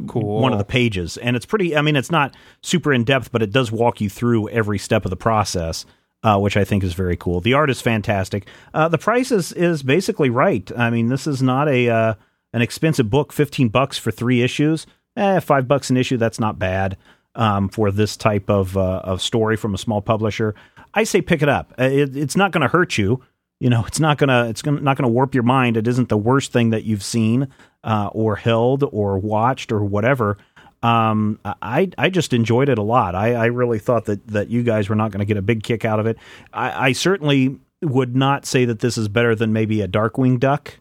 [0.06, 0.40] Cool.
[0.40, 1.16] one of the pages.
[1.16, 4.10] And it's pretty, I mean, it's not super in depth, but it does walk you
[4.10, 5.86] through every step of the process.
[6.22, 7.40] Uh, which I think is very cool.
[7.40, 8.48] The art is fantastic.
[8.74, 10.68] Uh, the price is, is basically right.
[10.76, 12.14] I mean, this is not a uh,
[12.52, 13.32] an expensive book.
[13.32, 14.86] Fifteen bucks for three issues.
[15.16, 16.16] Eh, five bucks an issue.
[16.16, 16.96] That's not bad
[17.34, 20.54] um, for this type of uh, of story from a small publisher.
[20.94, 21.72] I say pick it up.
[21.78, 23.22] Uh, It, it's not going to hurt you.
[23.58, 25.78] You know, it's not gonna it's gonna, not going to warp your mind.
[25.78, 27.48] It isn't the worst thing that you've seen
[27.84, 30.36] uh, or held or watched or whatever.
[30.82, 33.14] Um, I I just enjoyed it a lot.
[33.14, 35.62] I, I really thought that that you guys were not going to get a big
[35.62, 36.18] kick out of it.
[36.52, 40.78] I, I certainly would not say that this is better than maybe a Darkwing Duck.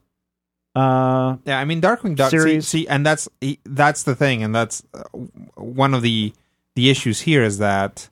[0.76, 2.30] Uh, Yeah, I mean Darkwing Duck.
[2.32, 2.68] Series.
[2.68, 3.28] see, and that's
[3.66, 5.04] that's the thing, and that's uh,
[5.56, 6.34] one of the
[6.76, 8.10] the issues here is that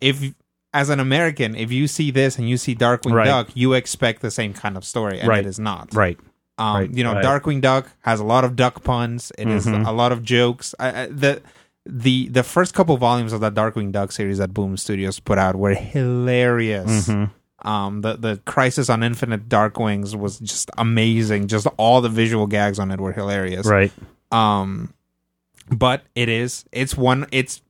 [0.00, 0.32] if
[0.72, 3.26] as an American, if you see this and you see Darkwing Right.
[3.26, 5.40] Duck, you expect the same kind of story, and Right.
[5.44, 5.94] it is not.
[5.94, 6.18] right.
[6.58, 7.14] Um, Right, you know.
[7.14, 9.32] Darkwing Duck has a lot of duck puns.
[9.38, 9.86] It is Mhm.
[9.86, 10.74] a lot of jokes.
[10.78, 11.42] I, I, the
[11.86, 15.56] the the first couple volumes of that Darkwing Duck series that Boom Studios put out
[15.56, 17.08] were hilarious.
[17.08, 17.30] Mhm.
[17.62, 21.48] Um, the the Crisis on Infinite Darkwings was just amazing.
[21.48, 23.66] Just all the visual gags on it were hilarious.
[23.66, 23.92] Right.
[24.32, 24.92] Um,
[25.70, 27.62] but it is it's one it's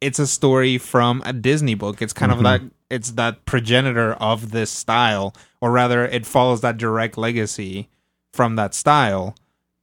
[0.00, 2.02] it's a story from a Disney book.
[2.02, 2.36] It's kind Mhm.
[2.36, 2.60] of that
[2.90, 7.88] it's that progenitor of this style, or rather, it follows that direct legacy
[8.34, 9.34] from that style.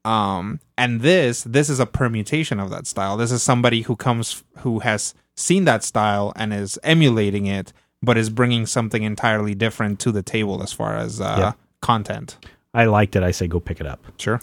[0.05, 3.17] Um, and this this is a permutation of that style.
[3.17, 8.17] This is somebody who comes who has seen that style and is emulating it, but
[8.17, 11.51] is bringing something entirely different to the table as far as uh,
[11.81, 12.37] content.
[12.73, 13.23] I liked it.
[13.23, 14.05] I say go pick it up.
[14.17, 14.39] Sure.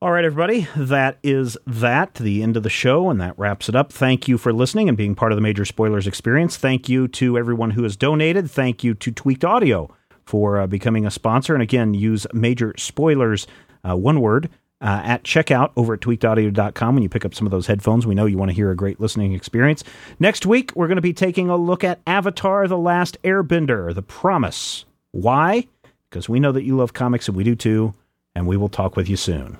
[0.00, 0.68] All right, everybody.
[0.76, 3.92] That is that, the end of the show, and that wraps it up.
[3.92, 6.56] Thank you for listening and being part of the Major Spoilers experience.
[6.56, 8.48] Thank you to everyone who has donated.
[8.48, 9.92] Thank you to Tweaked Audio
[10.24, 11.52] for uh, becoming a sponsor.
[11.52, 13.48] And again, use Major Spoilers,
[13.82, 14.50] uh, one word,
[14.80, 18.06] uh, at checkout over at tweakedaudio.com when you pick up some of those headphones.
[18.06, 19.82] We know you want to hear a great listening experience.
[20.18, 24.02] Next week, we're going to be taking a look at Avatar The Last Airbender, The
[24.02, 24.84] Promise.
[25.10, 25.66] Why?
[26.08, 27.94] Because we know that you love comics and we do too,
[28.34, 29.58] and we will talk with you soon.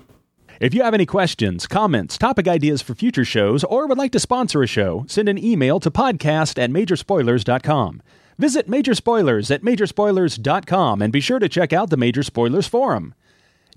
[0.59, 4.19] If you have any questions, comments, topic ideas for future shows, or would like to
[4.19, 8.01] sponsor a show, send an email to podcast at majorspoilers.com.
[8.37, 13.13] Visit Major Spoilers at majorspoilers.com and be sure to check out the Major Spoilers Forum.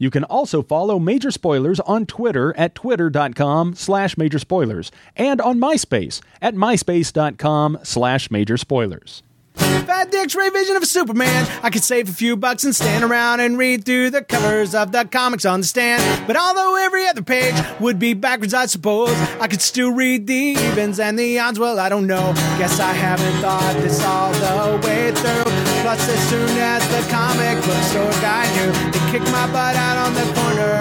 [0.02, 5.60] You can also follow Major Spoilers on Twitter at twitter.com slash major spoilers and on
[5.60, 9.22] MySpace at myspace.com slash major spoilers.
[9.54, 11.46] Fat X-ray Vision of Superman.
[11.62, 14.90] I could save a few bucks and stand around and read through the covers of
[14.90, 16.26] the comics on the stand.
[16.26, 19.10] But although every other page would be backwards, I suppose
[19.40, 21.60] I could still read the evens and the odds.
[21.60, 22.32] Well, I don't know.
[22.58, 25.51] Guess I haven't thought this all the way through.
[25.82, 29.96] Plus, as soon as the comic book store guy knew, they kicked my butt out
[29.98, 30.72] on the corner.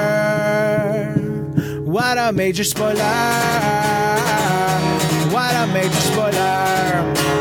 [1.81, 3.01] What a major spoiler!
[5.33, 7.40] What a major spoiler!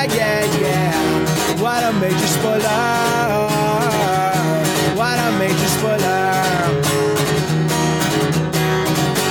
[1.91, 2.57] What a major spoiler!
[4.95, 6.31] What a major spoiler!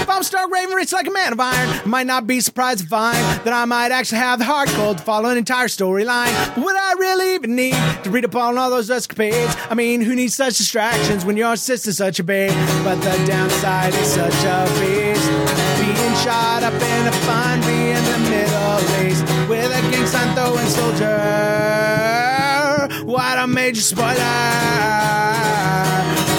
[0.02, 2.80] If I'm Stark Raven, rich like a man of iron, I might not be surprised
[2.80, 3.16] to find
[3.46, 6.62] that I might actually have the heart cold to follow an entire storyline.
[6.62, 9.56] Would I really even need to read up on all those escapades?
[9.70, 12.52] I mean, who needs such distractions when your sister's such a babe?
[12.84, 15.26] But the downside is such a beast.
[15.80, 20.34] Being shot up in a fun be in the Middle East with a gang sign
[20.36, 21.59] throwing soldier.
[23.10, 24.14] What a major spoiler!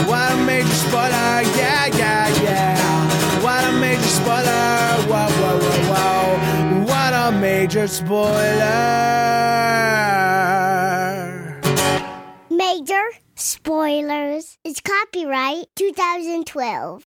[0.08, 1.42] What a major spoiler!
[1.60, 3.44] Yeah, yeah, yeah.
[3.44, 5.04] What a major spoiler!
[5.12, 6.86] Whoa, whoa, whoa, whoa!
[6.86, 8.40] What a major spoiler.
[12.50, 13.04] Major
[13.36, 14.58] spoilers.
[14.64, 17.00] It's copyright 2012.